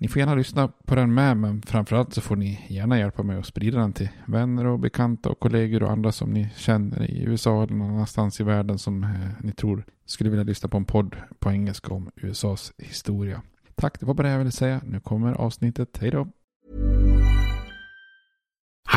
Ni 0.00 0.08
får 0.08 0.20
gärna 0.20 0.34
lyssna 0.34 0.68
på 0.68 0.94
den 0.94 1.14
med, 1.14 1.36
men 1.36 1.62
framförallt 1.62 2.14
så 2.14 2.20
får 2.20 2.36
ni 2.36 2.66
gärna 2.68 2.98
hjälpa 2.98 3.22
mig 3.22 3.38
att 3.38 3.46
sprida 3.46 3.78
den 3.78 3.92
till 3.92 4.08
vänner 4.26 4.66
och 4.66 4.78
bekanta 4.78 5.28
och 5.28 5.40
kollegor 5.40 5.82
och 5.82 5.90
andra 5.90 6.12
som 6.12 6.30
ni 6.30 6.48
känner 6.56 7.10
i 7.10 7.22
USA 7.22 7.62
eller 7.62 7.74
någon 7.74 7.90
annanstans 7.90 8.40
i 8.40 8.44
världen 8.44 8.78
som 8.78 9.04
eh, 9.04 9.10
ni 9.40 9.52
tror 9.52 9.84
skulle 10.06 10.30
vilja 10.30 10.44
lyssna 10.44 10.68
på 10.68 10.76
en 10.76 10.84
podd 10.84 11.16
på 11.38 11.50
engelska 11.50 11.94
om 11.94 12.10
USAs 12.16 12.72
historia. 12.78 13.42
Tack, 13.74 14.00
det 14.00 14.06
var 14.06 14.14
bara 14.14 14.26
det 14.26 14.32
jag 14.32 14.38
ville 14.38 14.50
säga. 14.50 14.80
Nu 14.84 15.00
kommer 15.00 15.32
avsnittet. 15.32 15.98
Hej 16.00 16.10
då! 16.10 16.28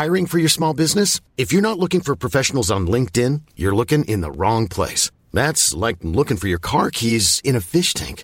Hiring 0.01 0.27
for 0.27 0.39
your 0.39 0.49
small 0.49 0.75
business? 0.75 1.21
If 1.35 1.53
you're 1.53 1.61
not 1.61 1.77
looking 1.77 2.01
for 2.01 2.15
professionals 2.15 2.71
on 2.71 2.87
LinkedIn, 2.87 3.41
you're 3.55 3.75
looking 3.75 4.05
in 4.05 4.21
the 4.21 4.31
wrong 4.31 4.67
place. 4.67 5.11
That's 5.33 5.87
like 5.87 5.99
looking 6.01 6.37
for 6.37 6.47
your 6.47 6.61
car 6.61 6.89
keys 6.91 7.41
in 7.43 7.55
a 7.55 7.61
fish 7.61 7.93
tank. 7.93 8.23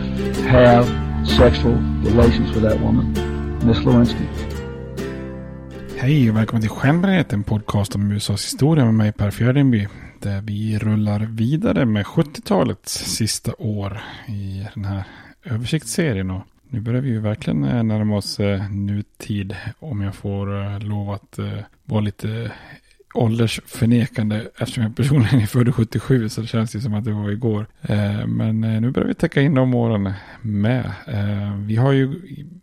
have 0.37 0.85
sexual 1.27 1.75
relations 2.05 2.55
with 2.55 2.69
that 2.69 2.79
woman, 2.79 3.13
Miss 3.65 3.85
Lewinsky. 3.85 4.25
Hej 5.97 6.29
och 6.29 6.37
välkommen 6.37 6.61
till 6.61 6.69
Stjärnbaneret, 6.69 7.33
en 7.33 7.43
podcast 7.43 7.95
om 7.95 8.11
USAs 8.11 8.45
historia 8.45 8.85
med 8.85 8.93
mig 8.93 9.11
Per 9.11 9.31
Fjärdenby. 9.31 9.87
Där 10.19 10.41
vi 10.41 10.79
rullar 10.79 11.19
vidare 11.19 11.85
med 11.85 12.05
70-talets 12.05 12.93
sista 12.93 13.53
år 13.57 14.01
i 14.27 14.67
den 14.73 14.85
här 14.85 15.03
översiktsserien. 15.43 16.31
Och 16.31 16.41
nu 16.69 16.79
börjar 16.79 17.01
vi 17.01 17.09
ju 17.09 17.19
verkligen 17.19 17.63
eh, 17.63 17.83
närma 17.83 18.17
oss 18.17 18.39
eh, 18.39 18.71
nutid 18.71 19.55
om 19.79 20.01
jag 20.01 20.15
får 20.15 20.61
eh, 20.61 20.79
lov 20.79 21.11
att 21.11 21.39
vara 21.85 22.01
lite 22.01 22.51
åldersförnekande 23.13 24.47
eftersom 24.57 24.83
jag 24.83 24.95
personligen 24.95 25.39
är 25.39 25.45
född 25.45 25.75
77 25.75 26.29
så 26.29 26.41
det 26.41 26.47
känns 26.47 26.75
ju 26.75 26.81
som 26.81 26.93
att 26.93 27.05
det 27.05 27.11
var 27.11 27.31
igår. 27.31 27.67
Eh, 27.81 28.27
men 28.27 28.63
eh, 28.63 28.81
nu 28.81 28.91
börjar 28.91 29.07
vi 29.07 29.13
täcka 29.13 29.41
in 29.41 29.53
de 29.53 29.73
åren 29.73 30.13
med. 30.41 30.85
Eh, 31.07 31.55
vi 31.65 31.75
har 31.75 31.91
ju 31.91 32.21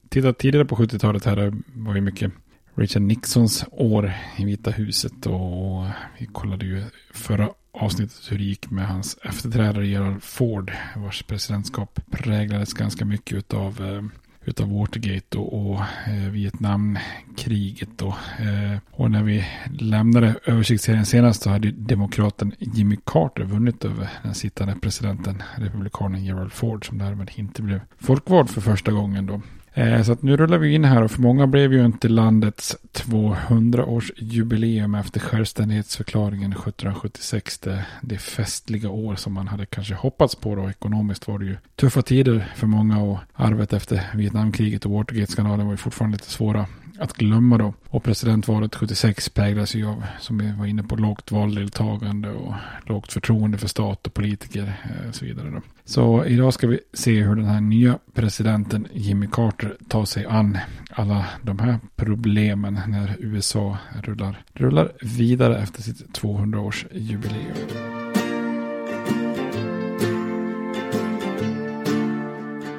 tittat 0.09 0.39
tidigare 0.39 0.65
på 0.65 0.77
70-talet 0.77 1.25
här, 1.25 1.37
det 1.37 1.53
var 1.73 1.95
ju 1.95 2.01
mycket 2.01 2.33
Richard 2.75 3.03
Nixons 3.03 3.65
år 3.71 4.13
i 4.37 4.45
Vita 4.45 4.71
huset 4.71 5.27
och 5.27 5.87
vi 6.19 6.27
kollade 6.27 6.67
ju 6.67 6.83
förra 7.13 7.49
avsnittet 7.73 8.21
hur 8.31 8.39
det 8.39 8.45
gick 8.45 8.71
med 8.71 8.87
hans 8.89 9.19
efterträdare 9.23 9.87
Gerald 9.87 10.23
Ford 10.23 10.73
vars 10.97 11.23
presidentskap 11.23 12.01
präglades 12.11 12.75
ganska 12.75 13.05
mycket 13.05 13.55
av 13.55 13.87
eh, 13.87 14.03
utav 14.49 14.79
Watergate 14.79 15.39
och, 15.39 15.71
och 15.71 15.81
eh, 15.81 16.31
Vietnamkriget. 16.31 18.03
Och, 18.03 18.15
eh, 18.41 18.79
och 18.91 19.11
när 19.11 19.23
vi 19.23 19.45
lämnade 19.79 20.35
översiktsserien 20.45 21.07
senast 21.07 21.43
så 21.43 21.51
hade 21.51 21.71
demokraten 21.71 22.53
Jimmy 22.59 22.97
Carter 23.05 23.45
vunnit 23.45 23.85
över 23.85 24.09
den 24.23 24.35
sittande 24.35 24.75
presidenten, 24.83 25.43
republikanen 25.57 26.25
Gerald 26.25 26.53
Ford, 26.53 26.87
som 26.87 26.99
därmed 26.99 27.31
inte 27.35 27.63
blev 27.63 27.81
folkvald 27.99 28.51
för 28.51 28.61
första 28.61 28.93
gången 28.93 29.27
då. 29.27 29.41
Eh, 29.79 30.03
så 30.03 30.13
att 30.13 30.23
nu 30.23 30.37
rullar 30.37 30.59
vi 30.59 30.75
in 30.75 30.85
här 30.85 31.03
och 31.03 31.11
för 31.11 31.23
många 31.23 31.47
blev 31.47 31.73
ju 31.73 31.85
inte 31.85 32.09
landets 32.09 32.77
200-årsjubileum 32.93 35.01
efter 35.01 35.21
självständighetsförklaringen 35.21 36.53
1776 36.53 37.59
det, 37.59 37.87
det 38.03 38.19
festliga 38.19 38.91
år 38.91 39.15
som 39.15 39.33
man 39.33 39.49
hade 39.49 39.67
kanske 39.67 39.95
hoppats 39.95 40.35
på 40.35 40.55
då. 40.55 40.71
Ekonomiskt 40.71 41.29
var 41.29 41.39
det 41.39 41.45
ju 41.45 41.57
tuffa 41.77 42.03
tider 42.03 42.53
för 42.57 42.67
många 42.67 43.03
och 43.03 43.19
arvet 43.35 43.73
efter 43.73 44.11
Vietnamkriget 44.15 44.87
och 44.87 44.93
Watergate-skandalen 44.93 45.67
var 45.67 45.73
ju 45.73 45.77
fortfarande 45.77 46.17
lite 46.17 46.31
svåra 46.31 46.67
att 46.99 47.13
glömma 47.13 47.59
då. 47.59 47.75
Och 47.89 48.05
presidentvalet 48.05 48.75
76 48.75 49.29
präglas 49.29 49.75
ju 49.75 49.87
av, 49.87 50.05
som 50.21 50.39
vi 50.39 50.53
var 50.59 50.67
inne 50.67 50.83
på, 50.83 50.97
lågt 50.97 51.33
valdeltagande 51.33 52.31
och 52.31 52.55
lågt 52.87 53.13
förtroende 53.13 53.59
för 53.59 53.69
stat 53.69 54.07
och 54.07 54.15
politiker 54.15 54.81
eh, 54.85 55.09
och 55.09 55.15
så 55.15 55.25
vidare. 55.25 55.51
Då. 55.51 55.61
Så 55.85 56.25
idag 56.25 56.55
ska 56.55 56.67
vi 56.67 56.81
se 56.93 57.23
hur 57.23 57.37
den 57.37 57.45
här 57.45 57.61
nya 57.61 57.99
presidenten 58.15 58.87
Jimmy 58.93 59.27
Carter 59.33 59.77
tar 59.89 60.05
sig 60.05 60.27
an 60.27 60.59
alla 60.91 61.25
de 61.43 61.59
här 61.59 61.79
problemen 61.97 62.81
när 62.87 63.17
USA 63.19 63.79
rullar, 64.03 64.43
rullar 64.55 64.93
vidare 65.01 65.59
efter 65.59 65.83
sitt 65.83 66.21
200-årsjubileum. 66.21 68.28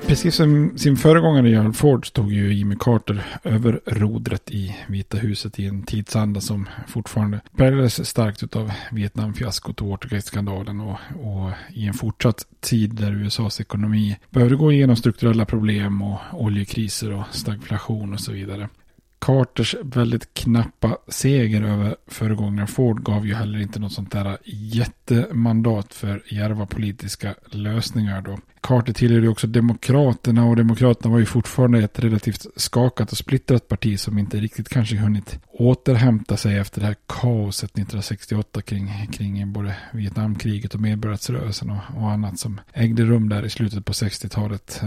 Precis 0.10 0.36
som 0.36 0.78
sin 0.78 0.98
föregångare 0.98 1.50
Gerald 1.50 1.76
Ford 1.76 2.08
stod 2.08 2.32
ju 2.32 2.54
Jimmy 2.54 2.76
Carter 2.80 3.26
över 3.44 3.80
rodret 3.86 4.52
i 4.52 4.76
Vita 4.88 5.18
huset 5.18 5.60
i 5.60 5.66
en 5.66 5.84
tidsanda 5.84 6.42
som 6.42 6.70
fortfarande 6.88 7.40
präglades 7.58 8.10
starkt 8.10 8.56
av 8.56 8.72
Vietnamfiaskot 8.92 9.82
och 9.82 9.88
Watergate-skandalen 9.88 10.80
och, 10.80 10.98
och 11.24 11.52
i 11.74 11.88
en 11.88 11.94
fortsatt 11.94 12.46
tid 12.60 12.96
där 12.96 13.12
USAs 13.12 13.62
ekonomi 13.62 14.18
behövde 14.30 14.56
gå 14.56 14.72
igenom 14.72 14.96
strukturella 14.96 15.46
problem 15.46 16.02
och 16.02 16.20
oljekriser 16.34 17.14
och 17.14 17.24
stagflation 17.32 18.14
och 18.14 18.20
så 18.20 18.32
vidare. 18.32 18.70
Carters 19.20 19.76
väldigt 19.84 20.34
knappa 20.34 20.98
seger 21.08 21.62
över 21.62 21.96
föregångaren 22.08 22.68
Ford 22.68 23.04
gav 23.04 23.28
ju 23.28 23.34
heller 23.34 23.60
inte 23.60 23.80
något 23.80 23.94
sånt 23.94 24.12
där 24.12 24.38
jättemandat 24.46 25.94
för 25.94 26.24
djärva 26.28 26.66
politiska 26.66 27.36
lösningar 27.46 28.22
då. 28.22 28.38
Carter 28.62 28.94
tillhörde 28.94 29.26
ju 29.26 29.32
också 29.32 29.48
Demokraterna 29.48 30.46
och 30.46 30.56
Demokraterna 30.56 31.12
var 31.12 31.20
ju 31.20 31.26
fortfarande 31.26 31.80
ett 31.80 32.00
relativt 32.00 32.46
skakat 32.56 33.12
och 33.12 33.18
splittrat 33.18 33.68
parti 33.68 34.00
som 34.00 34.18
inte 34.18 34.38
riktigt 34.38 34.70
kanske 34.70 34.98
hunnit 34.98 35.40
återhämta 35.48 36.38
sig 36.38 36.58
efter 36.58 36.82
det 36.82 36.88
här 36.88 36.96
kaoset 37.08 37.70
1968 37.70 38.62
kring, 38.62 39.08
kring 39.12 39.54
både 39.54 39.76
Vietnamkriget 39.94 40.74
och 40.74 40.82
medborgarrättsrörelsen 40.82 41.70
och, 41.70 42.02
och 42.02 42.12
annat 42.12 42.40
som 42.40 42.62
ägde 42.74 43.04
rum 43.04 43.30
där 43.30 43.46
i 43.46 43.50
slutet 43.50 43.86
på 43.86 43.94
60-talet. 43.94 44.82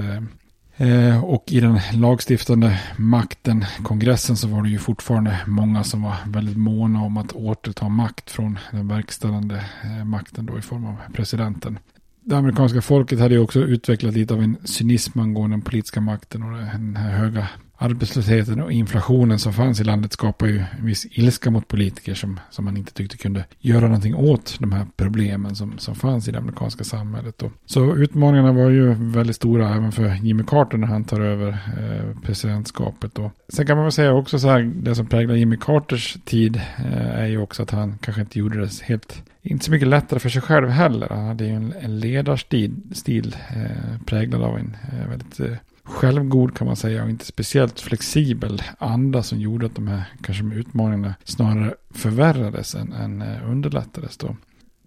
Eh, 0.76 1.24
och 1.24 1.44
i 1.52 1.60
den 1.60 1.80
lagstiftande 1.94 2.80
makten, 2.96 3.64
kongressen, 3.82 4.36
så 4.36 4.48
var 4.48 4.62
det 4.62 4.68
ju 4.68 4.78
fortfarande 4.78 5.38
många 5.46 5.84
som 5.84 6.02
var 6.02 6.16
väldigt 6.26 6.56
måna 6.56 7.02
om 7.02 7.16
att 7.16 7.32
återta 7.32 7.88
makt 7.88 8.30
från 8.30 8.58
den 8.70 8.88
verkställande 8.88 9.64
eh, 9.84 10.04
makten 10.04 10.46
då 10.46 10.58
i 10.58 10.62
form 10.62 10.84
av 10.84 10.96
presidenten. 11.14 11.78
Det 12.24 12.36
amerikanska 12.36 12.82
folket 12.82 13.20
hade 13.20 13.34
ju 13.34 13.40
också 13.40 13.60
utvecklat 13.60 14.14
lite 14.14 14.34
av 14.34 14.42
en 14.42 14.56
cynism 14.64 15.20
angående 15.20 15.56
den 15.56 15.62
politiska 15.62 16.00
makten 16.00 16.42
och 16.42 16.58
den 16.58 16.96
här 16.96 17.10
höga 17.10 17.48
arbetslösheten 17.82 18.62
och 18.62 18.72
inflationen 18.72 19.38
som 19.38 19.52
fanns 19.52 19.80
i 19.80 19.84
landet 19.84 20.12
skapar 20.12 20.46
ju 20.46 20.58
en 20.58 20.86
viss 20.86 21.06
ilska 21.10 21.50
mot 21.50 21.68
politiker 21.68 22.14
som, 22.14 22.40
som 22.50 22.64
man 22.64 22.76
inte 22.76 22.92
tyckte 22.92 23.16
kunde 23.16 23.44
göra 23.60 23.80
någonting 23.80 24.14
åt 24.14 24.56
de 24.58 24.72
här 24.72 24.86
problemen 24.96 25.56
som, 25.56 25.78
som 25.78 25.94
fanns 25.94 26.28
i 26.28 26.32
det 26.32 26.38
amerikanska 26.38 26.84
samhället. 26.84 27.38
Då. 27.38 27.50
Så 27.66 27.96
utmaningarna 27.96 28.52
var 28.52 28.70
ju 28.70 28.94
väldigt 28.94 29.36
stora 29.36 29.74
även 29.74 29.92
för 29.92 30.14
Jimmy 30.22 30.44
Carter 30.46 30.78
när 30.78 30.86
han 30.86 31.04
tar 31.04 31.20
över 31.20 31.48
eh, 31.48 32.20
presidentskapet. 32.22 33.14
Då. 33.14 33.30
Sen 33.48 33.66
kan 33.66 33.76
man 33.76 33.84
väl 33.84 33.92
säga 33.92 34.12
också 34.12 34.38
så 34.38 34.48
här, 34.48 34.72
det 34.76 34.94
som 34.94 35.06
präglar 35.06 35.34
Jimmy 35.34 35.56
Carters 35.56 36.16
tid 36.24 36.56
eh, 36.76 37.20
är 37.20 37.26
ju 37.26 37.38
också 37.38 37.62
att 37.62 37.70
han 37.70 37.98
kanske 37.98 38.20
inte 38.20 38.38
gjorde 38.38 38.60
det 38.60 38.82
helt 38.82 39.22
inte 39.42 39.64
så 39.64 39.70
mycket 39.70 39.88
lättare 39.88 40.20
för 40.20 40.28
sig 40.28 40.42
själv 40.42 40.68
heller. 40.68 41.08
Han 41.10 41.26
hade 41.26 41.44
ju 41.44 41.50
en, 41.50 41.74
en 41.80 42.00
ledarstil 42.00 42.76
stil, 42.92 43.36
eh, 43.48 44.04
präglad 44.06 44.42
av 44.42 44.58
en 44.58 44.76
eh, 44.92 45.08
väldigt 45.08 45.40
eh, 45.40 45.56
självgod 45.84 46.56
kan 46.56 46.66
man 46.66 46.76
säga 46.76 47.04
och 47.04 47.10
inte 47.10 47.24
speciellt 47.24 47.80
flexibel 47.80 48.62
anda 48.78 49.22
som 49.22 49.40
gjorde 49.40 49.66
att 49.66 49.74
de 49.74 49.88
här 49.88 50.02
kanske 50.22 50.44
utmaningarna 50.44 51.14
snarare 51.24 51.74
förvärrades 51.90 52.74
än, 52.74 52.92
än 52.92 53.22
eh, 53.22 53.50
underlättades 53.50 54.16
då. 54.16 54.36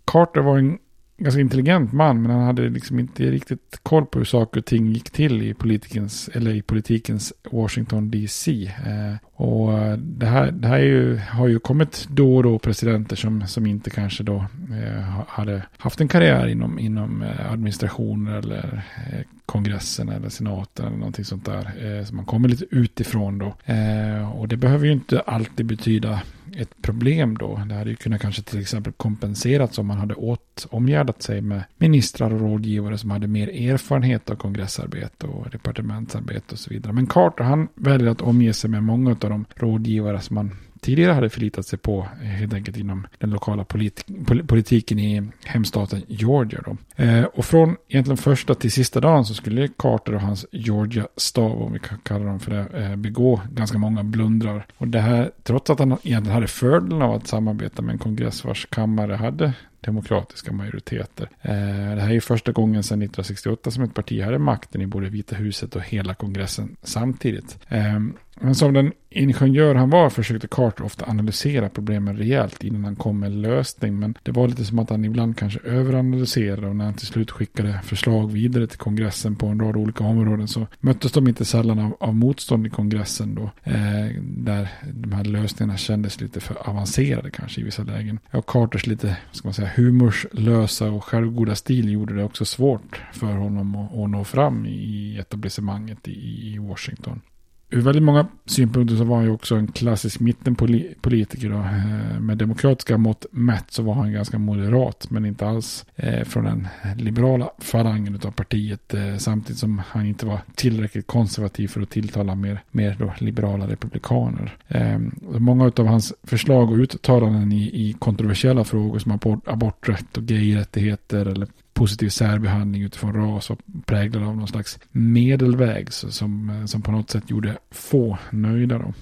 Carter 0.05 0.41
var 0.41 0.57
en 0.57 0.77
ganska 1.17 1.41
intelligent 1.41 1.93
man 1.93 2.21
men 2.21 2.31
han 2.31 2.43
hade 2.43 2.69
liksom 2.69 2.99
inte 2.99 3.31
riktigt 3.31 3.79
koll 3.83 4.05
på 4.05 4.19
hur 4.19 4.25
saker 4.25 4.59
och 4.59 4.65
ting 4.65 4.87
gick 4.87 5.09
till 5.09 5.41
i 5.41 5.53
politikens, 5.53 6.29
eller 6.33 6.53
i 6.53 6.61
politikens 6.61 7.33
Washington 7.51 8.11
DC. 8.11 8.65
Eh, 8.65 9.15
och 9.33 9.73
eh, 9.73 9.97
det 9.97 10.25
här, 10.25 10.51
det 10.51 10.67
här 10.67 10.79
ju, 10.79 11.17
har 11.17 11.47
ju 11.47 11.59
kommit 11.59 12.07
då 12.09 12.35
och 12.35 12.43
då 12.43 12.59
presidenter 12.59 13.15
som, 13.15 13.47
som 13.47 13.65
inte 13.65 13.89
kanske 13.89 14.23
då 14.23 14.45
eh, 14.71 15.23
hade 15.27 15.61
haft 15.77 16.01
en 16.01 16.07
karriär 16.07 16.47
inom, 16.47 16.79
inom 16.79 17.21
eh, 17.21 17.51
administration 17.51 18.27
eller 18.27 18.83
eh, 19.11 19.19
kongressen 19.45 20.09
eller 20.09 20.29
senaten 20.29 20.85
eller 20.85 20.97
någonting 20.97 21.25
sånt 21.25 21.45
där. 21.45 21.97
Eh, 21.97 22.05
så 22.05 22.15
man 22.15 22.25
kommer 22.25 22.49
lite 22.49 22.65
utifrån 22.71 23.37
då. 23.37 23.73
Eh, 23.73 24.39
och 24.39 24.47
det 24.47 24.57
behöver 24.57 24.85
ju 24.85 24.91
inte 24.91 25.19
alltid 25.19 25.65
betyda 25.65 26.21
ett 26.57 26.81
problem 26.81 27.37
då. 27.37 27.61
Det 27.69 27.75
hade 27.75 27.89
ju 27.89 27.95
kunnat 27.95 28.21
kanske 28.21 28.41
till 28.41 28.59
exempel 28.59 28.93
kompenserats 28.93 29.77
om 29.77 29.87
man 29.87 29.97
hade 29.97 30.15
åt, 30.15 30.67
omgärdat 30.69 31.21
sig 31.21 31.41
med 31.41 31.63
ministrar 31.77 32.33
och 32.33 32.39
rådgivare 32.39 32.97
som 32.97 33.11
hade 33.11 33.27
mer 33.27 33.47
erfarenhet 33.71 34.29
av 34.29 34.35
kongressarbete 34.35 35.27
och 35.27 35.49
departementsarbete 35.49 36.45
och 36.51 36.59
så 36.59 36.69
vidare. 36.69 36.93
Men 36.93 37.07
Carter 37.07 37.43
han 37.43 37.67
väljer 37.75 38.09
att 38.09 38.21
omge 38.21 38.53
sig 38.53 38.69
med 38.69 38.83
många 38.83 39.09
av 39.09 39.17
de 39.17 39.45
rådgivare 39.55 40.21
som 40.21 40.35
man 40.35 40.51
tidigare 40.85 41.13
hade 41.13 41.29
förlitat 41.29 41.65
sig 41.65 41.79
på 41.79 42.07
eh, 42.21 42.27
helt 42.27 42.53
enkelt 42.53 42.77
inom 42.77 43.07
den 43.17 43.29
lokala 43.29 43.63
politi 43.63 44.03
politiken 44.47 44.99
i 44.99 45.31
hemstaten 45.45 46.01
Georgia. 46.07 46.61
Då. 46.65 47.03
Eh, 47.03 47.23
och 47.23 47.45
från 47.45 47.75
egentligen 47.87 48.17
första 48.17 48.55
till 48.55 48.71
sista 48.71 48.99
dagen 48.99 49.25
så 49.25 49.33
skulle 49.33 49.67
Carter 49.67 50.15
och 50.15 50.21
hans 50.21 50.45
Georgia-stav, 50.51 51.61
om 51.61 51.73
vi 51.73 51.79
kan 51.79 51.97
kalla 52.03 52.25
dem 52.25 52.39
för 52.39 52.51
det, 52.51 52.83
eh, 52.83 52.95
begå 52.95 53.41
ganska 53.51 53.77
många 53.77 54.03
blundrar. 54.03 54.65
Och 54.77 54.87
det 54.87 54.99
här, 54.99 55.31
trots 55.43 55.69
att 55.69 55.79
han 55.79 55.91
egentligen 55.91 56.33
hade 56.33 56.47
fördelen 56.47 57.01
av 57.01 57.13
att 57.13 57.27
samarbeta 57.27 57.81
med 57.81 57.93
en 57.93 57.99
kongress 57.99 58.45
vars 58.45 58.65
kammare 58.65 59.13
hade 59.13 59.53
demokratiska 59.85 60.51
majoriteter. 60.51 61.29
Eh, 61.41 61.95
det 61.95 62.01
här 62.01 62.13
är 62.13 62.19
första 62.19 62.51
gången 62.51 62.83
sedan 62.83 63.01
1968 63.01 63.71
som 63.71 63.83
ett 63.83 63.93
parti 63.93 64.23
hade 64.23 64.39
makten 64.39 64.81
i 64.81 64.87
både 64.87 65.09
Vita 65.09 65.35
huset 65.35 65.75
och 65.75 65.81
hela 65.81 66.13
kongressen 66.13 66.75
samtidigt. 66.83 67.57
Eh, 67.69 67.99
men 68.39 68.55
som 68.55 68.73
den 68.73 68.91
ingenjör 69.09 69.75
han 69.75 69.89
var 69.89 70.09
försökte 70.09 70.47
Carter 70.47 70.83
ofta 70.83 71.05
analysera 71.05 71.69
problemen 71.69 72.17
rejält 72.17 72.63
innan 72.63 72.83
han 72.83 72.95
kom 72.95 73.19
med 73.19 73.31
en 73.31 73.41
lösning. 73.41 73.99
Men 73.99 74.17
det 74.23 74.31
var 74.31 74.47
lite 74.47 74.65
som 74.65 74.79
att 74.79 74.89
han 74.89 75.05
ibland 75.05 75.37
kanske 75.37 75.59
överanalyserade 75.59 76.67
och 76.67 76.75
när 76.75 76.85
han 76.85 76.93
till 76.93 77.07
slut 77.07 77.31
skickade 77.31 77.81
förslag 77.83 78.31
vidare 78.31 78.67
till 78.67 78.77
kongressen 78.77 79.35
på 79.35 79.47
en 79.47 79.59
rad 79.59 79.75
olika 79.75 80.03
områden 80.03 80.47
så 80.47 80.67
möttes 80.79 81.11
de 81.11 81.27
inte 81.27 81.45
sällan 81.45 81.79
av, 81.79 81.97
av 81.99 82.15
motstånd 82.15 82.67
i 82.67 82.69
kongressen 82.69 83.35
då. 83.35 83.51
Eh, 83.63 84.21
där 84.21 84.67
de 84.93 85.11
här 85.11 85.23
lösningarna 85.23 85.77
kändes 85.77 86.21
lite 86.21 86.39
för 86.39 86.69
avancerade 86.69 87.31
kanske 87.31 87.61
i 87.61 87.63
vissa 87.63 87.83
lägen. 87.83 88.19
Och 88.31 88.45
Carters 88.45 88.87
lite, 88.87 89.17
ska 89.31 89.47
man 89.47 89.53
säga, 89.53 89.67
humorslösa 89.75 90.91
och 90.91 91.03
självgoda 91.03 91.55
stil 91.55 91.91
gjorde 91.91 92.15
det 92.15 92.23
också 92.23 92.45
svårt 92.45 93.01
för 93.13 93.33
honom 93.33 93.75
att, 93.75 93.97
att 93.97 94.09
nå 94.09 94.23
fram 94.23 94.65
i 94.65 95.17
etablissemanget 95.17 96.07
i, 96.07 96.53
i 96.53 96.57
Washington 96.57 97.21
ur 97.69 97.81
väldigt 97.81 98.03
många 98.03 98.27
synpunkter 98.45 98.95
så 98.95 99.03
var 99.03 99.15
han 99.15 99.25
ju 99.25 99.31
också 99.31 99.55
en 99.55 99.67
klassisk 99.67 100.19
mittenpolitiker. 100.19 101.49
Då. 101.49 101.57
Eh, 101.57 102.19
med 102.19 102.37
demokratiska 102.37 102.97
mått 102.97 103.25
mätt 103.31 103.71
så 103.71 103.83
var 103.83 103.93
han 103.93 104.13
ganska 104.13 104.39
moderat. 104.39 105.07
Men 105.09 105.25
inte 105.25 105.47
alls 105.47 105.85
eh, 105.95 106.23
från 106.23 106.43
den 106.43 106.67
liberala 106.97 107.49
falangen 107.59 108.19
av 108.25 108.31
partiet. 108.31 108.93
Eh, 108.93 109.17
samtidigt 109.17 109.59
som 109.59 109.81
han 109.87 110.05
inte 110.05 110.25
var 110.25 110.39
tillräckligt 110.55 111.07
konservativ 111.07 111.67
för 111.67 111.81
att 111.81 111.89
tilltala 111.89 112.35
mer, 112.35 112.63
mer 112.71 112.95
då 112.99 113.13
liberala 113.17 113.67
republikaner. 113.67 114.57
Ehm, 114.67 115.15
många 115.21 115.71
av 115.77 115.87
hans 115.87 116.13
förslag 116.23 116.71
och 116.71 116.77
uttalanden 116.77 117.51
i, 117.51 117.63
i 117.63 117.95
kontroversiella 117.99 118.63
frågor 118.63 118.99
som 118.99 119.11
abort, 119.11 119.47
aborträtt 119.47 120.17
och 120.17 120.23
gayrättigheter 120.23 121.25
eller 121.25 121.47
positiv 121.75 122.09
särbehandling 122.09 122.81
utifrån 122.81 123.13
ras 123.13 123.49
och 123.49 123.59
präglad 123.85 124.23
av 124.23 124.37
någon 124.37 124.47
slags 124.47 124.79
medelväg 124.91 125.93
som, 125.93 126.49
eh, 126.49 126.65
som 126.65 126.81
på 126.81 126.91
något 126.91 127.09
sätt 127.09 127.29
gjorde 127.29 127.57
få 127.71 128.17
nöjda. 128.31 128.77
Då. 128.77 128.93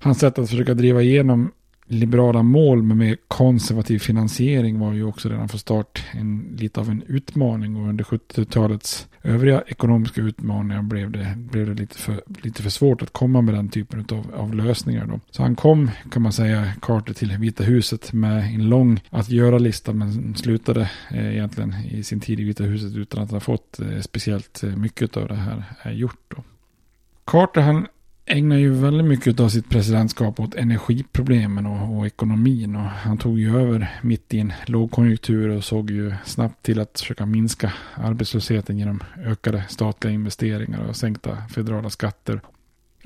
Hans 0.00 0.18
sätt 0.18 0.38
att 0.38 0.50
försöka 0.50 0.74
driva 0.74 1.02
igenom 1.02 1.50
liberala 1.88 2.42
mål 2.42 2.82
med 2.82 2.96
mer 2.96 3.16
konservativ 3.28 3.98
finansiering 3.98 4.78
var 4.78 4.92
ju 4.92 5.04
också 5.04 5.28
redan 5.28 5.48
från 5.48 5.58
start 5.58 6.04
en, 6.12 6.56
lite 6.58 6.80
av 6.80 6.90
en 6.90 7.02
utmaning 7.06 7.76
och 7.76 7.88
under 7.88 8.04
70-talets 8.04 9.08
övriga 9.28 9.62
ekonomiska 9.66 10.20
utmaningar 10.20 10.82
blev 10.82 11.10
det, 11.10 11.34
blev 11.36 11.66
det 11.66 11.74
lite, 11.74 11.98
för, 11.98 12.22
lite 12.42 12.62
för 12.62 12.70
svårt 12.70 13.02
att 13.02 13.12
komma 13.12 13.40
med 13.40 13.54
den 13.54 13.68
typen 13.68 14.06
av, 14.12 14.34
av 14.34 14.54
lösningar. 14.54 15.06
Då. 15.06 15.20
Så 15.30 15.42
han 15.42 15.56
kom, 15.56 15.90
kan 16.12 16.22
man 16.22 16.32
säga, 16.32 16.72
Carter 16.82 17.14
till 17.14 17.36
Vita 17.38 17.64
huset 17.64 18.12
med 18.12 18.54
en 18.54 18.68
lång 18.68 19.00
att 19.10 19.30
göra-lista 19.30 19.92
men 19.92 20.34
slutade 20.34 20.90
eh, 21.10 21.32
egentligen 21.32 21.74
i 21.90 22.02
sin 22.02 22.20
tid 22.20 22.40
i 22.40 22.44
Vita 22.44 22.64
huset 22.64 22.96
utan 22.96 23.22
att 23.22 23.30
ha 23.30 23.40
fått 23.40 23.80
eh, 23.80 24.00
speciellt 24.00 24.62
eh, 24.62 24.76
mycket 24.76 25.16
av 25.16 25.28
det 25.28 25.34
här 25.34 25.64
eh, 25.84 25.92
gjort. 25.92 26.24
Då. 26.28 26.42
Carter 27.24 27.60
han 27.60 27.86
ägnar 28.28 28.56
ju 28.56 28.70
väldigt 28.70 29.06
mycket 29.06 29.40
av 29.40 29.48
sitt 29.48 29.68
presidentskap 29.68 30.40
åt 30.40 30.54
energiproblemen 30.54 31.66
och, 31.66 31.98
och, 31.98 32.06
ekonomin. 32.06 32.76
Och 32.76 32.82
han 32.82 33.18
tog 33.18 33.38
ju 33.38 33.60
över 33.60 33.98
mitt 34.02 34.34
i 34.34 34.38
en 34.38 34.52
lågkonjunktur 34.66 35.48
och 35.48 35.64
såg 35.64 35.90
ju 35.90 36.14
snabbt 36.24 36.62
till 36.62 36.80
att 36.80 37.00
försöka 37.00 37.26
minska 37.26 37.72
arbetslösheten 37.94 38.78
genom 38.78 39.02
ökade 39.24 39.64
statliga 39.68 40.14
investeringar 40.14 40.88
och 40.88 40.96
sänkta 40.96 41.36
federala 41.54 41.90
skatter. 41.90 42.40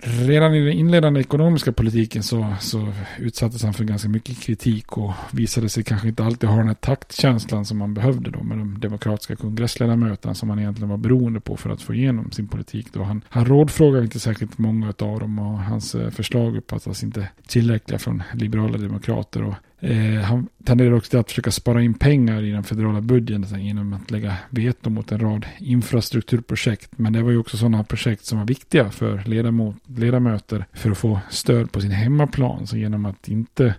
Redan 0.04 0.54
i 0.54 0.60
den 0.64 0.72
inledande 0.72 1.20
ekonomiska 1.20 1.72
politiken 1.72 2.22
så, 2.22 2.54
så 2.60 2.92
utsattes 3.18 3.62
han 3.62 3.74
för 3.74 3.84
ganska 3.84 4.08
mycket 4.08 4.40
kritik 4.40 4.98
och 4.98 5.12
visade 5.32 5.68
sig 5.68 5.84
kanske 5.84 6.08
inte 6.08 6.24
alltid 6.24 6.48
ha 6.48 6.56
den 6.56 6.66
här 6.66 6.74
taktkänslan 6.74 7.64
som 7.64 7.78
man 7.78 7.94
behövde 7.94 8.30
då 8.30 8.42
med 8.42 8.58
de 8.58 8.80
demokratiska 8.80 9.36
kongressledamöterna 9.36 10.34
som 10.34 10.48
man 10.48 10.58
egentligen 10.58 10.88
var 10.88 10.96
beroende 10.96 11.40
på 11.40 11.56
för 11.56 11.70
att 11.70 11.82
få 11.82 11.94
igenom 11.94 12.30
sin 12.30 12.48
politik. 12.48 12.86
Då 12.92 13.02
han, 13.02 13.24
han 13.28 13.44
rådfrågade 13.44 14.04
inte 14.04 14.20
särskilt 14.20 14.58
många 14.58 14.86
av 14.86 15.20
dem 15.20 15.38
och 15.38 15.58
hans 15.58 15.94
eh, 15.94 16.10
förslag 16.10 16.56
uppfattas 16.56 17.02
inte 17.02 17.28
tillräckliga 17.46 17.98
från 17.98 18.22
liberala 18.34 18.78
demokrater. 18.78 19.42
Och 19.42 19.54
Eh, 19.84 20.20
han 20.20 20.48
tenderar 20.64 20.92
också 20.92 21.10
till 21.10 21.18
att 21.18 21.28
försöka 21.28 21.50
spara 21.50 21.82
in 21.82 21.94
pengar 21.94 22.42
i 22.42 22.50
den 22.50 22.64
federala 22.64 23.00
budgeten 23.00 23.64
genom 23.64 23.92
att 23.92 24.10
lägga 24.10 24.36
veto 24.50 24.90
mot 24.90 25.12
en 25.12 25.20
rad 25.20 25.46
infrastrukturprojekt. 25.58 26.90
Men 26.98 27.12
det 27.12 27.22
var 27.22 27.30
ju 27.30 27.38
också 27.38 27.56
sådana 27.56 27.84
projekt 27.84 28.24
som 28.24 28.38
var 28.38 28.46
viktiga 28.46 28.90
för 28.90 29.22
ledamot, 29.26 29.76
ledamöter 29.86 30.64
för 30.72 30.90
att 30.90 30.98
få 30.98 31.20
stöd 31.30 31.72
på 31.72 31.80
sin 31.80 31.90
hemmaplan. 31.90 32.66
Så 32.66 32.76
genom 32.76 33.06
att 33.06 33.28
inte 33.28 33.74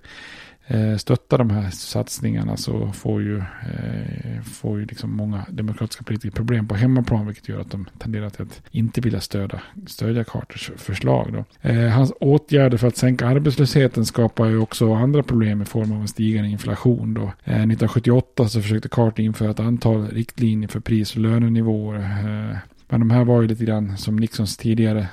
Eh, 0.67 0.98
stöttar 0.98 1.38
de 1.38 1.50
här 1.50 1.70
satsningarna 1.70 2.58
så 2.58 2.91
får 2.91 3.22
ju, 3.22 3.38
eh, 3.38 4.41
får 4.43 4.79
ju 4.79 4.86
liksom 4.86 5.15
många 5.15 5.46
demokratiska 5.50 6.03
politiker 6.03 6.36
problem 6.36 6.67
på 6.67 6.75
hemmaplan 6.75 7.25
vilket 7.25 7.50
gör 7.50 7.60
att 7.60 7.72
de 7.72 7.86
tenderar 8.00 8.29
till 8.29 8.41
att 8.41 8.62
inte 8.72 9.01
vilja 9.01 9.22
stödja, 9.22 9.62
stödja 9.88 10.24
Carters 10.24 10.72
förslag. 10.77 11.34
Då. 11.34 11.70
Eh, 11.70 11.89
hans 11.89 12.13
åtgärder 12.20 12.77
för 12.77 12.88
att 12.88 12.98
sänka 12.98 13.27
arbetslösheten 13.27 14.05
skapar 14.05 14.46
ju 14.46 14.58
också 14.58 14.93
andra 14.93 15.24
problem 15.24 15.62
i 15.62 15.65
form 15.65 15.91
av 15.91 16.01
en 16.01 16.08
stigande 16.08 16.50
inflation. 16.50 17.13
Då. 17.13 17.22
Eh, 17.22 17.32
1978 17.53 18.48
så 18.48 18.62
försökte 18.62 18.89
Carter 18.89 19.24
införa 19.24 19.51
ett 19.51 19.60
antal 19.60 20.08
riktlinjer 20.08 20.70
för 20.70 20.79
pris 20.79 21.15
och 21.15 21.22
lönenivåer 21.22 22.00
eh, 22.00 22.58
men 22.89 23.00
de 23.00 23.12
här 23.12 23.24
var 23.24 23.41
ju 23.41 23.48
lite 23.48 23.65
grann 23.65 23.98
som 23.98 24.15
Nixons 24.15 24.58
tidigare 24.58 25.08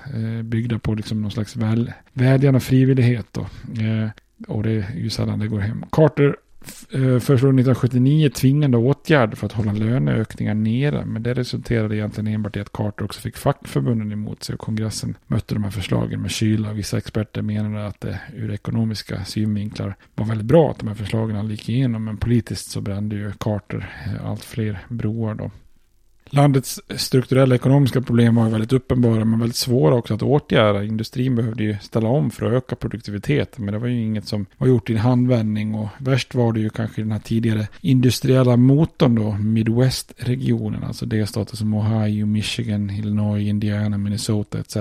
byggda 0.45 0.79
på 0.79 0.95
liksom 0.95 1.23
någon 1.23 1.31
slags 1.31 1.57
väl, 1.57 1.93
vädjan 2.13 2.55
och 2.55 2.63
frivillighet. 2.63 3.27
Då. 3.33 3.47
Och 4.49 4.63
det 4.63 4.71
är 4.71 4.97
ju 4.97 5.11
sällan 5.11 5.39
det 5.39 5.49
går 5.49 5.59
hem. 5.59 5.85
Carter 5.93 6.37
eh, 6.93 7.01
föreslog 7.01 7.61
1979 7.61 8.29
tvingande 8.29 8.79
åtgärder 8.79 9.37
för 9.37 9.47
att 9.47 9.53
hålla 9.53 9.73
löneökningar 9.73 10.55
nere. 10.55 11.05
Men 11.05 11.23
det 11.23 11.35
resulterade 11.35 11.97
egentligen 11.97 12.35
enbart 12.35 12.57
i 12.57 12.61
att 12.61 12.73
Carter 12.73 13.05
också 13.05 13.21
fick 13.21 13.37
fackförbunden 13.37 14.13
emot 14.13 14.43
sig. 14.43 14.55
Och 14.55 14.61
kongressen 14.61 15.17
mötte 15.27 15.55
de 15.55 15.65
här 15.65 15.71
förslagen 15.71 16.23
med 16.23 16.31
kyla. 16.31 16.73
Vissa 16.73 16.99
experter 16.99 17.43
menade 17.43 17.87
att 17.87 18.01
det 18.01 18.21
ur 18.35 18.53
ekonomiska 18.53 19.25
synvinklar 19.25 19.97
var 20.15 20.27
väldigt 20.27 20.47
bra 20.47 20.71
att 20.71 20.79
de 20.79 20.89
här 20.89 20.95
förslagen 20.95 21.49
gick 21.49 21.69
igenom. 21.69 22.05
Men 22.05 22.17
politiskt 22.17 22.71
så 22.71 22.81
brände 22.81 23.17
ju 23.17 23.33
Carter 23.33 23.93
eh, 24.07 24.27
allt 24.31 24.45
fler 24.45 24.79
broar 24.89 25.35
då. 25.35 25.51
Landets 26.33 26.81
strukturella 26.97 27.55
ekonomiska 27.55 28.01
problem 28.01 28.35
var 28.35 28.49
väldigt 28.49 28.73
uppenbara 28.73 29.25
men 29.25 29.41
väldigt 29.41 29.57
svåra 29.57 29.95
också 29.95 30.15
att 30.15 30.23
åtgärda. 30.23 30.85
Industrin 30.85 31.37
behövde 31.37 31.63
ju 31.65 31.77
ställa 31.83 32.09
om 32.09 32.31
för 32.31 32.47
att 32.47 32.53
öka 32.53 32.77
produktiviteten 32.77 33.65
men 33.65 33.75
det 33.75 33.81
var 33.81 33.89
ju 33.89 34.03
inget 34.03 34.29
som 34.29 34.47
var 34.59 34.69
gjort 34.69 34.91
i 34.91 34.93
en 34.93 34.99
handvändning 34.99 35.75
och 35.75 35.89
värst 35.99 36.35
var 36.35 36.53
det 36.53 36.61
ju 36.61 36.71
kanske 36.71 37.03
den 37.03 37.13
här 37.13 37.19
tidigare 37.19 37.69
industriella 37.81 38.57
motorn 38.57 39.15
då, 39.15 39.33
Midwest-regionen, 39.33 40.85
alltså 40.85 41.07
delstater 41.07 41.57
som 41.57 41.75
Ohio, 41.75 42.27
Michigan, 42.27 42.91
Illinois, 42.91 43.49
Indiana, 43.49 43.99
Minnesota 43.99 44.59
etc. 44.59 44.77